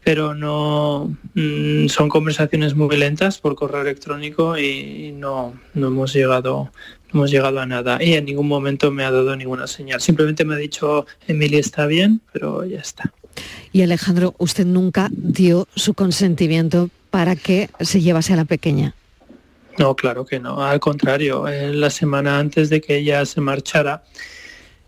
pero 0.04 0.34
no 0.34 1.16
mm, 1.34 1.88
son 1.88 2.10
conversaciones 2.10 2.74
muy 2.74 2.94
lentas 2.96 3.38
por 3.38 3.54
correo 3.54 3.80
electrónico 3.80 4.58
y 4.58 5.12
no, 5.16 5.54
no 5.72 5.86
hemos 5.86 6.12
llegado 6.12 6.70
no 7.10 7.20
hemos 7.20 7.30
llegado 7.30 7.58
a 7.60 7.66
nada 7.66 8.02
y 8.02 8.12
en 8.12 8.26
ningún 8.26 8.46
momento 8.46 8.90
me 8.90 9.04
ha 9.04 9.10
dado 9.10 9.34
ninguna 9.36 9.66
señal. 9.66 10.00
Simplemente 10.00 10.44
me 10.44 10.54
ha 10.54 10.58
dicho 10.58 11.06
Emilia 11.26 11.60
está 11.60 11.86
bien, 11.86 12.20
pero 12.32 12.64
ya 12.66 12.80
está. 12.80 13.12
Y 13.72 13.82
Alejandro, 13.82 14.34
usted 14.38 14.66
nunca 14.66 15.08
dio 15.10 15.66
su 15.74 15.94
consentimiento 15.94 16.90
para 17.10 17.34
que 17.34 17.70
se 17.80 18.00
llevase 18.00 18.34
a 18.34 18.36
la 18.36 18.44
pequeña. 18.44 18.94
No, 19.78 19.96
claro 19.96 20.24
que 20.24 20.38
no. 20.38 20.62
Al 20.62 20.80
contrario, 20.80 21.48
eh, 21.48 21.72
la 21.72 21.90
semana 21.90 22.38
antes 22.38 22.68
de 22.68 22.80
que 22.80 22.96
ella 22.96 23.24
se 23.26 23.40
marchara, 23.40 24.04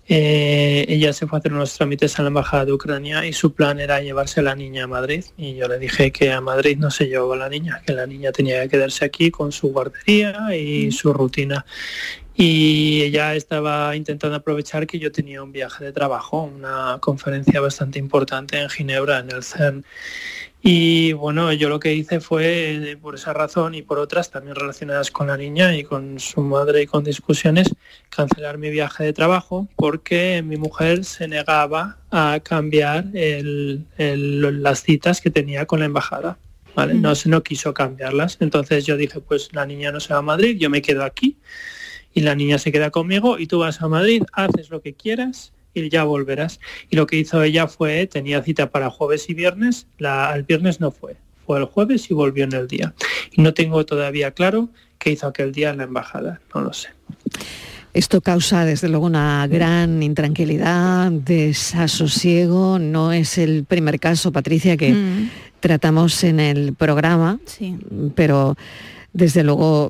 eh, 0.09 0.85
ella 0.89 1.13
se 1.13 1.27
fue 1.27 1.37
a 1.37 1.41
hacer 1.41 1.53
unos 1.53 1.75
trámites 1.75 2.19
a 2.19 2.23
la 2.23 2.29
Embajada 2.29 2.65
de 2.65 2.73
Ucrania 2.73 3.27
y 3.27 3.33
su 3.33 3.53
plan 3.53 3.81
era 3.81 4.01
llevarse 4.01 4.41
a 4.41 4.45
la 4.45 4.55
niña 4.55 4.85
a 4.85 4.87
Madrid. 4.87 5.25
Y 5.37 5.57
yo 5.57 5.67
le 5.69 5.79
dije 5.79 6.13
que 6.13 6.33
a 6.33 6.41
Madrid 6.41 6.79
no 6.79 6.91
se 6.91 7.07
llevaba 7.07 7.37
la 7.37 7.49
niña, 7.49 7.83
que 7.85 7.93
la 7.93 8.07
niña 8.07 8.31
tenía 8.33 8.63
que 8.63 8.69
quedarse 8.69 9.05
aquí 9.05 9.31
con 9.31 9.51
su 9.51 9.73
guardería 9.73 10.55
y 10.57 10.93
su 10.93 11.13
rutina. 11.13 11.67
Y 12.39 13.03
ella 13.03 13.35
estaba 13.35 13.97
intentando 13.97 14.37
aprovechar 14.37 14.87
que 14.87 14.99
yo 14.99 15.11
tenía 15.11 15.43
un 15.43 15.53
viaje 15.53 15.85
de 15.85 15.93
trabajo, 15.93 16.43
una 16.43 16.99
conferencia 17.01 17.61
bastante 17.61 17.99
importante 17.99 18.61
en 18.61 18.69
Ginebra, 18.69 19.21
en 19.21 19.31
el 19.31 19.43
CERN. 19.43 19.85
Y 20.69 21.13
bueno, 21.13 21.53
yo 21.53 21.69
lo 21.69 21.79
que 21.79 21.95
hice 21.95 22.19
fue, 22.19 22.91
eh, 22.91 22.97
por 22.97 23.15
esa 23.15 23.33
razón 23.33 23.77
y 23.77 23.83
por 23.83 24.01
otras 24.01 24.33
también 24.33 24.57
relacionadas 24.57 25.13
con 25.13 25.29
la 25.29 25.37
niña 25.37 25.77
y 25.77 25.85
con 25.85 26.19
su 26.19 26.41
madre 26.41 26.83
y 26.83 26.87
con 26.87 27.05
discusiones, 27.05 27.73
cancelar 28.11 28.59
mi 28.59 28.71
viaje 28.71 29.05
de 29.05 29.13
trabajo 29.13 29.69
porque 29.77 30.43
mi 30.45 30.57
mujer 30.57 31.05
se 31.05 31.29
negaba 31.29 31.99
a 32.11 32.41
cambiar 32.43 33.05
el- 33.15 33.85
el- 33.97 34.61
las 34.61 34.83
citas 34.83 35.21
que 35.21 35.31
tenía 35.31 35.67
con 35.67 35.79
la 35.79 35.87
embajada. 35.87 36.37
¿vale? 36.75 36.95
No, 36.95 37.15
se 37.15 37.29
no 37.29 37.45
quiso 37.45 37.73
cambiarlas. 37.73 38.37
Entonces 38.41 38.85
yo 38.85 38.97
dije, 38.97 39.21
pues 39.21 39.49
la 39.55 39.65
niña 39.67 39.93
no 39.93 40.01
se 40.01 40.13
va 40.13 40.19
a 40.19 40.23
Madrid, 40.23 40.59
yo 40.59 40.69
me 40.69 40.83
quedo 40.83 41.05
aquí 41.05 41.39
y 42.13 42.23
la 42.23 42.35
niña 42.35 42.59
se 42.59 42.71
queda 42.73 42.91
conmigo 42.91 43.39
y 43.39 43.47
tú 43.47 43.61
vas 43.61 43.81
a 43.81 43.89
Madrid, 43.89 44.25
haces 44.33 44.69
lo 44.69 44.83
que 44.83 44.95
quieras 44.95 45.53
y 45.85 45.89
ya 45.91 46.05
volverás. 46.05 46.61
Y 46.91 46.97
lo 46.97 47.07
que 47.07 47.17
hizo 47.17 47.43
ella 47.43 47.67
fue, 47.67 48.07
tenía 48.07 48.43
cita 48.43 48.71
para 48.71 48.91
jueves 48.91 49.29
y 49.29 49.35
viernes, 49.35 49.87
la, 49.99 50.33
el 50.35 50.43
viernes 50.45 50.81
no 50.81 50.91
fue, 50.91 51.17
fue 51.47 51.59
el 51.59 51.65
jueves 51.67 52.11
y 52.11 52.15
volvió 52.15 52.45
en 52.45 52.53
el 52.55 52.67
día. 52.69 52.95
Y 53.33 53.43
no 53.43 53.53
tengo 53.55 53.85
todavía 53.87 54.31
claro 54.31 54.69
qué 54.99 55.11
hizo 55.13 55.27
aquel 55.27 55.53
día 55.53 55.71
en 55.71 55.79
la 55.79 55.85
embajada, 55.85 56.41
no 56.55 56.61
lo 56.63 56.73
sé. 56.73 56.89
Esto 57.95 58.21
causa 58.21 58.65
desde 58.67 58.89
luego 58.91 59.07
una 59.07 59.47
gran 59.47 60.03
intranquilidad, 60.03 61.11
desasosiego. 61.13 62.79
No 62.79 63.13
es 63.13 63.39
el 63.39 63.65
primer 63.65 63.99
caso, 64.01 64.33
Patricia, 64.33 64.77
que 64.77 64.93
Mm. 64.93 65.31
tratamos 65.61 66.23
en 66.25 66.41
el 66.41 66.75
programa, 66.75 67.39
Sí. 67.47 67.77
pero 68.15 68.57
desde 69.15 69.43
luego 69.45 69.89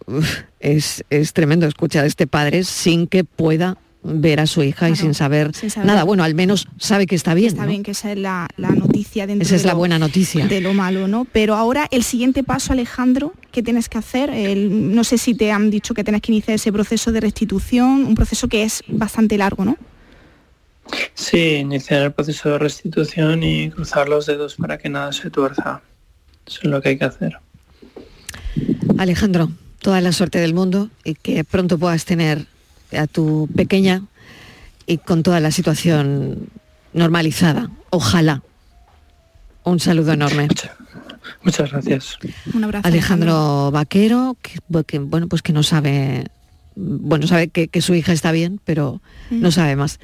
es, 0.61 1.05
es 1.11 1.32
tremendo 1.32 1.66
escuchar 1.66 2.05
a 2.05 2.07
este 2.07 2.26
padre 2.28 2.62
sin 2.62 3.09
que 3.09 3.24
pueda 3.24 3.76
ver 4.07 4.41
a 4.41 4.47
su 4.47 4.63
hija 4.63 4.89
y 4.89 4.97
sin 4.97 5.13
saber, 5.15 5.55
sin 5.55 5.71
saber. 5.71 5.87
nada. 5.87 6.05
Bueno, 6.05 6.23
al 6.25 6.35
menos 6.35 6.67
sabe 6.79 7.07
que 7.07 7.15
está 7.15 7.35
bien. 7.35 7.49
Está 7.49 7.63
¿no? 7.63 7.69
bien 7.69 7.83
que 7.83 7.91
esa 7.91 8.13
es 8.13 8.19
la, 8.19 8.49
la 8.57 8.71
noticia 8.71 9.27
dentro 9.27 9.45
Esa 9.45 9.57
es 9.57 9.63
de 9.63 9.67
la 9.67 9.73
lo- 9.73 9.79
buena 9.79 9.99
noticia. 9.99 10.47
de 10.47 10.61
lo 10.61 10.73
malo, 10.75 11.09
¿no? 11.09 11.27
Pero 11.33 11.55
ahora 11.55 11.89
el 11.91 12.03
siguiente 12.05 12.43
paso, 12.45 12.73
Alejandro, 12.73 13.35
¿qué 13.53 13.63
tienes 13.63 13.89
que 13.89 13.99
hacer? 13.99 14.31
El- 14.31 14.95
no 14.95 15.05
sé 15.05 15.19
si 15.19 15.35
te 15.35 15.51
han 15.53 15.71
dicho 15.71 15.93
que 15.95 16.05
tienes 16.05 16.23
que 16.23 16.33
iniciar 16.33 16.55
ese 16.55 16.73
proceso 16.73 17.13
de 17.13 17.21
restitución, 17.21 18.05
un 18.07 18.15
proceso 18.15 18.49
que 18.49 18.63
es 18.63 18.83
bastante 18.89 19.37
largo, 19.39 19.65
¿no? 19.65 19.77
Sí, 21.15 21.39
iniciar 21.57 22.03
el 22.03 22.13
proceso 22.13 22.49
de 22.51 22.59
restitución 22.59 23.43
y 23.43 23.71
cruzar 23.71 24.09
los 24.09 24.27
dedos 24.27 24.55
para 24.55 24.79
que 24.79 24.89
nada 24.89 25.13
se 25.13 25.31
tuerza. 25.31 25.83
Eso 26.47 26.61
es 26.63 26.71
lo 26.71 26.81
que 26.81 26.91
hay 26.91 26.99
que 26.99 27.05
hacer. 27.07 27.39
Alejandro, 28.99 29.51
toda 29.81 30.01
la 30.01 30.13
suerte 30.13 30.39
del 30.39 30.55
mundo 30.55 30.89
y 31.05 31.15
que 31.15 31.45
pronto 31.45 31.79
puedas 31.79 32.05
tener 32.05 32.47
a 32.93 33.07
tu 33.07 33.49
pequeña 33.55 34.03
y 34.87 34.99
con 34.99 35.22
toda 35.22 35.41
la 35.41 35.51
situación 35.51 36.49
normalizada. 36.93 37.70
Ojalá. 37.91 38.43
Un 39.64 39.80
saludo 39.80 40.12
enorme. 40.12 40.49
Muchas 41.43 41.70
gracias. 41.72 42.18
Un 42.55 42.64
abrazo. 42.64 42.87
Alejandro 42.87 43.70
Vaquero, 43.72 44.37
que, 44.43 44.59
que, 44.84 44.99
bueno, 45.01 45.26
pues 45.28 45.43
que 45.43 45.53
no 45.53 45.62
sabe, 45.62 46.26
bueno, 46.76 47.26
sabe 47.26 47.49
que, 47.49 47.68
que 47.68 47.82
su 47.82 47.95
hija 47.95 48.12
está 48.12 48.30
bien, 48.32 48.61
pero 48.64 49.01
no 49.30 49.51
sabe 49.51 49.74
más. 49.76 49.99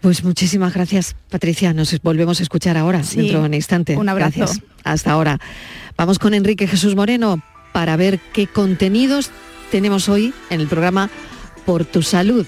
Pues 0.00 0.22
muchísimas 0.22 0.74
gracias, 0.74 1.16
Patricia. 1.30 1.72
Nos 1.72 1.98
volvemos 2.02 2.40
a 2.40 2.42
escuchar 2.42 2.76
ahora, 2.76 3.02
Sí. 3.02 3.16
dentro 3.16 3.40
de 3.40 3.46
un 3.46 3.54
instante. 3.54 3.96
Un 3.96 4.08
abrazo. 4.08 4.38
Gracias. 4.40 4.62
Hasta 4.84 5.12
ahora. 5.12 5.40
Vamos 5.96 6.18
con 6.18 6.34
Enrique 6.34 6.68
Jesús 6.68 6.94
Moreno 6.94 7.42
para 7.72 7.96
ver 7.96 8.20
qué 8.32 8.46
contenidos 8.46 9.30
tenemos 9.70 10.08
hoy 10.08 10.32
en 10.50 10.60
el 10.60 10.68
programa 10.68 11.10
Por 11.68 11.84
tu 11.84 12.00
Salud. 12.00 12.46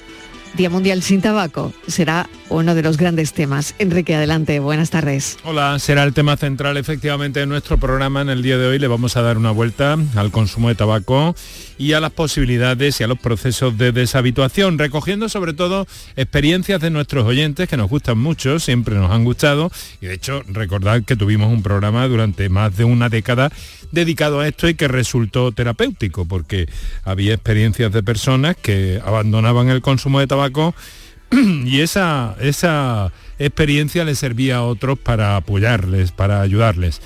Día 0.54 0.68
Mundial 0.68 1.02
sin 1.02 1.20
Tabaco 1.20 1.72
será 1.86 2.28
uno 2.48 2.74
de 2.74 2.82
los 2.82 2.96
grandes 2.96 3.32
temas. 3.32 3.74
Enrique, 3.78 4.16
adelante. 4.16 4.58
Buenas 4.58 4.90
tardes. 4.90 5.38
Hola, 5.44 5.78
será 5.78 6.02
el 6.02 6.12
tema 6.12 6.36
central 6.36 6.76
efectivamente 6.76 7.40
de 7.40 7.46
nuestro 7.46 7.78
programa. 7.78 8.22
En 8.22 8.28
el 8.28 8.42
día 8.42 8.58
de 8.58 8.66
hoy 8.66 8.78
le 8.80 8.88
vamos 8.88 9.16
a 9.16 9.22
dar 9.22 9.38
una 9.38 9.52
vuelta 9.52 9.96
al 10.16 10.30
consumo 10.32 10.68
de 10.68 10.74
tabaco 10.74 11.36
y 11.78 11.92
a 11.92 12.00
las 12.00 12.10
posibilidades 12.10 13.00
y 13.00 13.04
a 13.04 13.06
los 13.06 13.18
procesos 13.18 13.78
de 13.78 13.92
deshabituación, 13.92 14.78
recogiendo 14.78 15.28
sobre 15.28 15.52
todo 15.52 15.86
experiencias 16.16 16.80
de 16.80 16.90
nuestros 16.90 17.24
oyentes 17.24 17.68
que 17.68 17.76
nos 17.76 17.88
gustan 17.88 18.18
mucho, 18.18 18.58
siempre 18.58 18.96
nos 18.96 19.12
han 19.12 19.24
gustado 19.24 19.70
y 20.00 20.06
de 20.06 20.14
hecho 20.14 20.42
recordad 20.48 21.04
que 21.04 21.16
tuvimos 21.16 21.52
un 21.52 21.62
programa 21.62 22.06
durante 22.08 22.48
más 22.48 22.76
de 22.76 22.84
una 22.84 23.08
década 23.08 23.50
dedicado 23.92 24.40
a 24.40 24.48
esto 24.48 24.68
y 24.68 24.74
que 24.74 24.88
resultó 24.88 25.52
terapéutico 25.52 26.26
porque 26.26 26.68
había 27.04 27.34
experiencias 27.34 27.92
de 27.92 28.02
personas 28.02 28.56
que 28.56 29.00
abandonaban 29.04 29.68
el 29.68 29.80
consumo 29.80 30.20
de 30.20 30.26
tabaco 30.26 30.39
y 31.30 31.80
esa, 31.80 32.36
esa 32.40 33.12
experiencia 33.38 34.04
le 34.04 34.14
servía 34.14 34.56
a 34.56 34.62
otros 34.64 34.98
para 34.98 35.36
apoyarles, 35.36 36.12
para 36.12 36.40
ayudarles. 36.40 37.00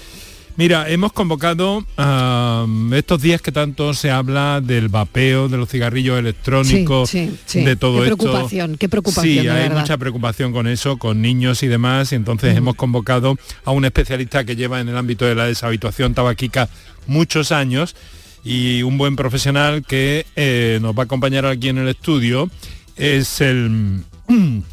Mira, 0.56 0.88
hemos 0.88 1.12
convocado 1.12 1.84
ah, 1.98 2.64
estos 2.92 3.20
días 3.20 3.42
que 3.42 3.50
tanto 3.50 3.92
se 3.92 4.12
habla 4.12 4.60
del 4.60 4.88
vapeo, 4.88 5.48
de 5.48 5.56
los 5.56 5.68
cigarrillos 5.68 6.16
electrónicos, 6.16 7.10
Sí, 7.10 7.26
sí, 7.28 7.58
sí. 7.58 7.64
de 7.64 7.74
todo 7.74 7.98
Qué 7.98 8.04
esto. 8.10 8.16
preocupación, 8.18 8.76
qué 8.78 8.88
preocupación, 8.88 9.24
Sí, 9.24 9.38
hay 9.40 9.46
verdad. 9.64 9.80
mucha 9.80 9.98
preocupación 9.98 10.52
con 10.52 10.68
eso, 10.68 10.96
con 10.96 11.20
niños 11.20 11.64
y 11.64 11.66
demás, 11.66 12.12
y 12.12 12.14
entonces 12.14 12.56
hemos 12.56 12.76
convocado 12.76 13.36
a 13.64 13.72
un 13.72 13.84
especialista 13.84 14.44
que 14.44 14.54
lleva 14.54 14.80
en 14.80 14.88
el 14.88 14.96
ámbito 14.96 15.24
de 15.24 15.34
la 15.34 15.46
deshabituación 15.46 16.14
tabaquica 16.14 16.68
muchos 17.08 17.50
años 17.50 17.96
y 18.44 18.82
un 18.84 18.96
buen 18.96 19.16
profesional 19.16 19.84
que 19.84 20.24
eh, 20.36 20.78
nos 20.80 20.94
va 20.96 21.02
a 21.02 21.04
acompañar 21.06 21.46
aquí 21.46 21.68
en 21.68 21.78
el 21.78 21.88
estudio 21.88 22.48
es 22.96 23.40
el 23.40 24.02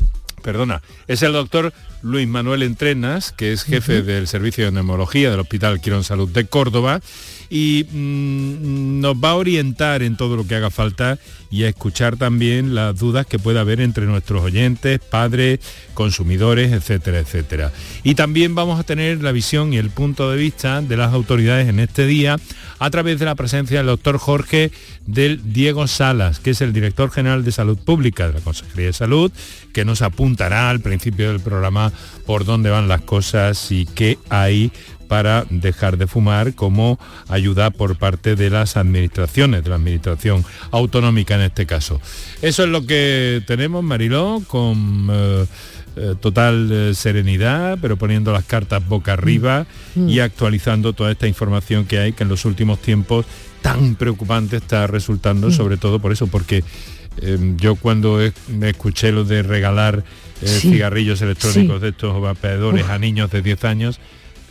perdona, 0.42 0.82
es 1.08 1.22
el 1.22 1.34
doctor 1.34 1.74
Luis 2.02 2.28
Manuel 2.28 2.64
Entrenas, 2.64 3.32
que 3.32 3.54
es 3.54 3.64
jefe 3.64 4.02
del 4.02 4.28
Servicio 4.28 4.66
de 4.66 4.72
Neumología 4.72 5.30
del 5.30 5.40
Hospital 5.40 5.80
Quirón 5.80 6.04
Salud 6.04 6.30
de 6.30 6.46
Córdoba, 6.46 7.02
y 7.54 7.86
mm, 7.92 9.02
nos 9.02 9.16
va 9.18 9.32
a 9.32 9.36
orientar 9.36 10.02
en 10.04 10.16
todo 10.16 10.38
lo 10.38 10.48
que 10.48 10.56
haga 10.56 10.70
falta 10.70 11.20
y 11.52 11.66
a 11.66 11.68
escuchar 11.68 12.16
también 12.16 12.74
las 12.74 12.98
dudas 12.98 13.26
que 13.26 13.40
pueda 13.40 13.60
haber 13.60 13.82
entre 13.82 14.06
nuestros 14.06 14.42
oyentes, 14.42 15.02
padres, 15.02 15.60
consumidores, 15.94 16.72
etcétera, 16.72 17.20
etcétera. 17.20 17.74
Y 18.04 18.16
también 18.16 18.56
vamos 18.56 18.80
a 18.80 18.84
tener 18.84 19.22
la 19.22 19.34
visión 19.34 19.74
y 19.74 19.78
el 19.78 19.90
punto 19.90 20.32
de 20.32 20.38
vista 20.38 20.82
de 20.82 20.96
las 20.96 21.14
autoridades 21.14 21.68
en 21.68 21.82
este 21.82 22.08
día 22.08 22.38
a 22.80 22.90
través 22.90 23.20
de 23.20 23.26
la 23.26 23.36
presencia 23.36 23.80
del 23.80 23.88
doctor 23.88 24.18
Jorge 24.18 24.72
del 25.06 25.42
Diego 25.52 25.88
Salas, 25.88 26.40
que 26.40 26.52
es 26.52 26.62
el 26.62 26.72
director 26.72 27.12
general 27.12 27.44
de 27.44 27.52
Salud 27.52 27.78
Pública 27.78 28.28
de 28.28 28.36
la 28.36 28.40
Consejería 28.40 28.86
de 28.86 28.94
Salud, 28.94 29.30
que 29.74 29.84
nos 29.84 30.02
apuntará 30.02 30.70
al 30.70 30.80
principio 30.80 31.28
del 31.28 31.42
programa 31.42 31.92
por 32.26 32.46
dónde 32.46 32.70
van 32.70 32.88
las 32.88 33.02
cosas 33.02 33.74
y 33.74 33.86
qué 33.88 34.18
hay 34.30 34.72
para 35.12 35.46
dejar 35.50 35.98
de 35.98 36.08
fumar 36.08 36.54
como 36.56 36.98
ayuda 37.28 37.70
por 37.70 37.98
parte 37.98 38.38
de 38.38 38.50
las 38.50 38.78
administraciones, 38.78 39.62
de 39.62 39.70
la 39.70 39.76
administración 39.76 40.46
autonómica 40.72 41.36
en 41.36 41.42
este 41.42 41.66
caso. 41.66 42.00
Eso 42.42 42.64
es 42.64 42.70
lo 42.70 42.86
que 42.86 43.44
tenemos, 43.46 43.84
Mariló, 43.84 44.42
con 44.48 45.10
eh, 45.12 45.46
eh, 45.98 46.16
total 46.22 46.70
eh, 46.72 46.94
serenidad, 46.96 47.78
pero 47.82 47.98
poniendo 47.98 48.32
las 48.32 48.46
cartas 48.46 48.88
boca 48.88 49.12
arriba 49.12 49.66
Mm. 49.96 50.08
y 50.08 50.22
actualizando 50.22 50.94
toda 50.94 51.12
esta 51.12 51.28
información 51.28 51.84
que 51.84 52.00
hay, 52.00 52.14
que 52.14 52.24
en 52.24 52.30
los 52.30 52.46
últimos 52.46 52.80
tiempos 52.82 53.26
tan 53.62 53.96
preocupante 53.96 54.56
está 54.56 54.88
resultando, 54.88 55.50
Mm. 55.50 55.52
sobre 55.52 55.76
todo 55.76 56.00
por 56.00 56.14
eso, 56.14 56.28
porque 56.28 56.64
eh, 57.22 57.38
yo 57.58 57.76
cuando 57.76 58.20
me 58.48 58.70
escuché 58.70 59.12
lo 59.12 59.26
de 59.26 59.44
regalar 59.44 60.06
eh, 60.42 60.48
Sí. 60.48 60.72
cigarrillos 60.72 61.22
electrónicos 61.22 61.76
Sí. 61.80 61.82
de 61.82 61.90
estos 61.90 62.22
vapeadores 62.22 62.86
Uf. 62.86 62.90
a 62.90 62.98
niños 62.98 63.30
de 63.30 63.42
10 63.42 63.66
años, 63.66 64.00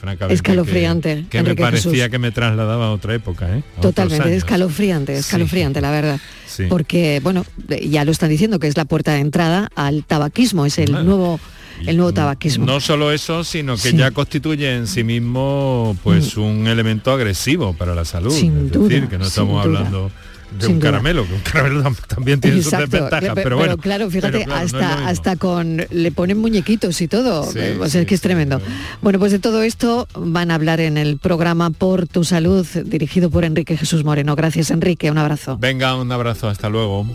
francamente 0.00 0.34
Escalofriante, 0.34 1.24
que, 1.28 1.38
que 1.38 1.42
me 1.42 1.54
parecía 1.54 1.90
Jesús. 1.92 2.08
que 2.10 2.18
me 2.18 2.30
trasladaba 2.32 2.86
a 2.86 2.90
otra 2.92 3.14
época, 3.14 3.54
¿eh? 3.56 3.62
A 3.76 3.80
Totalmente, 3.80 4.34
escalofriante, 4.34 5.16
escalofriante, 5.16 5.80
la 5.80 5.90
verdad. 5.90 6.18
Sí. 6.46 6.64
Porque, 6.68 7.20
bueno, 7.22 7.44
ya 7.88 8.04
lo 8.04 8.10
están 8.12 8.30
diciendo 8.30 8.58
que 8.58 8.66
es 8.66 8.76
la 8.76 8.84
puerta 8.86 9.12
de 9.12 9.20
entrada 9.20 9.68
al 9.74 10.04
tabaquismo, 10.04 10.66
es 10.66 10.78
el 10.78 10.86
Claro. 10.90 11.04
nuevo 11.04 11.40
el 11.86 11.96
nuevo 11.96 12.12
tabaquismo. 12.12 12.66
No 12.66 12.78
solo 12.78 13.10
eso, 13.10 13.42
sino 13.42 13.74
que 13.76 13.90
Sí. 13.92 13.96
ya 13.96 14.10
constituye 14.10 14.74
en 14.76 14.86
sí 14.86 15.02
mismo 15.02 15.96
pues 16.04 16.36
un 16.36 16.66
elemento 16.66 17.10
agresivo 17.10 17.72
para 17.72 17.94
la 17.94 18.04
salud. 18.04 18.32
Sin 18.32 18.66
es 18.66 18.72
duda, 18.72 18.88
decir, 18.88 19.08
que 19.08 19.16
no 19.16 19.24
estamos 19.26 19.64
duda. 19.64 20.10
De 20.58 20.66
un 20.66 20.78
duda. 20.80 20.90
caramelo, 20.90 21.26
que 21.26 21.34
un 21.34 21.40
caramelo 21.40 21.82
tam- 21.82 21.96
también 22.06 22.40
tiene 22.40 22.62
sus 22.62 22.72
desventajas, 22.72 23.34
pe- 23.34 23.42
pero 23.42 23.56
bueno. 23.56 23.76
claro, 23.78 24.10
fíjate, 24.10 24.32
pero 24.32 24.44
claro, 24.46 24.64
hasta, 24.64 25.08
hasta 25.08 25.36
con 25.36 25.84
le 25.90 26.12
ponen 26.12 26.38
muñequitos 26.38 27.00
y 27.00 27.08
todo, 27.08 27.44
Sí, 27.50 27.58
eh, 27.60 27.78
o 27.80 27.88
sea, 27.88 28.00
es 28.02 28.06
que 28.06 28.14
es 28.14 28.20
tremendo. 28.20 28.60
Bueno, 29.02 29.18
pues 29.18 29.32
de 29.32 29.38
todo 29.38 29.62
esto 29.62 30.08
van 30.16 30.50
a 30.50 30.54
hablar 30.56 30.80
en 30.80 30.96
el 30.98 31.18
programa 31.18 31.70
Por 31.70 32.06
tu 32.08 32.24
Salud, 32.24 32.66
dirigido 32.84 33.30
por 33.30 33.44
Enrique 33.44 33.76
Jesús 33.76 34.04
Moreno. 34.04 34.34
Gracias, 34.36 34.70
Enrique, 34.70 35.10
un 35.10 35.18
abrazo. 35.18 35.56
Venga, 35.58 35.94
un 35.96 36.10
abrazo, 36.12 36.48
hasta 36.48 36.68
luego. 36.68 37.06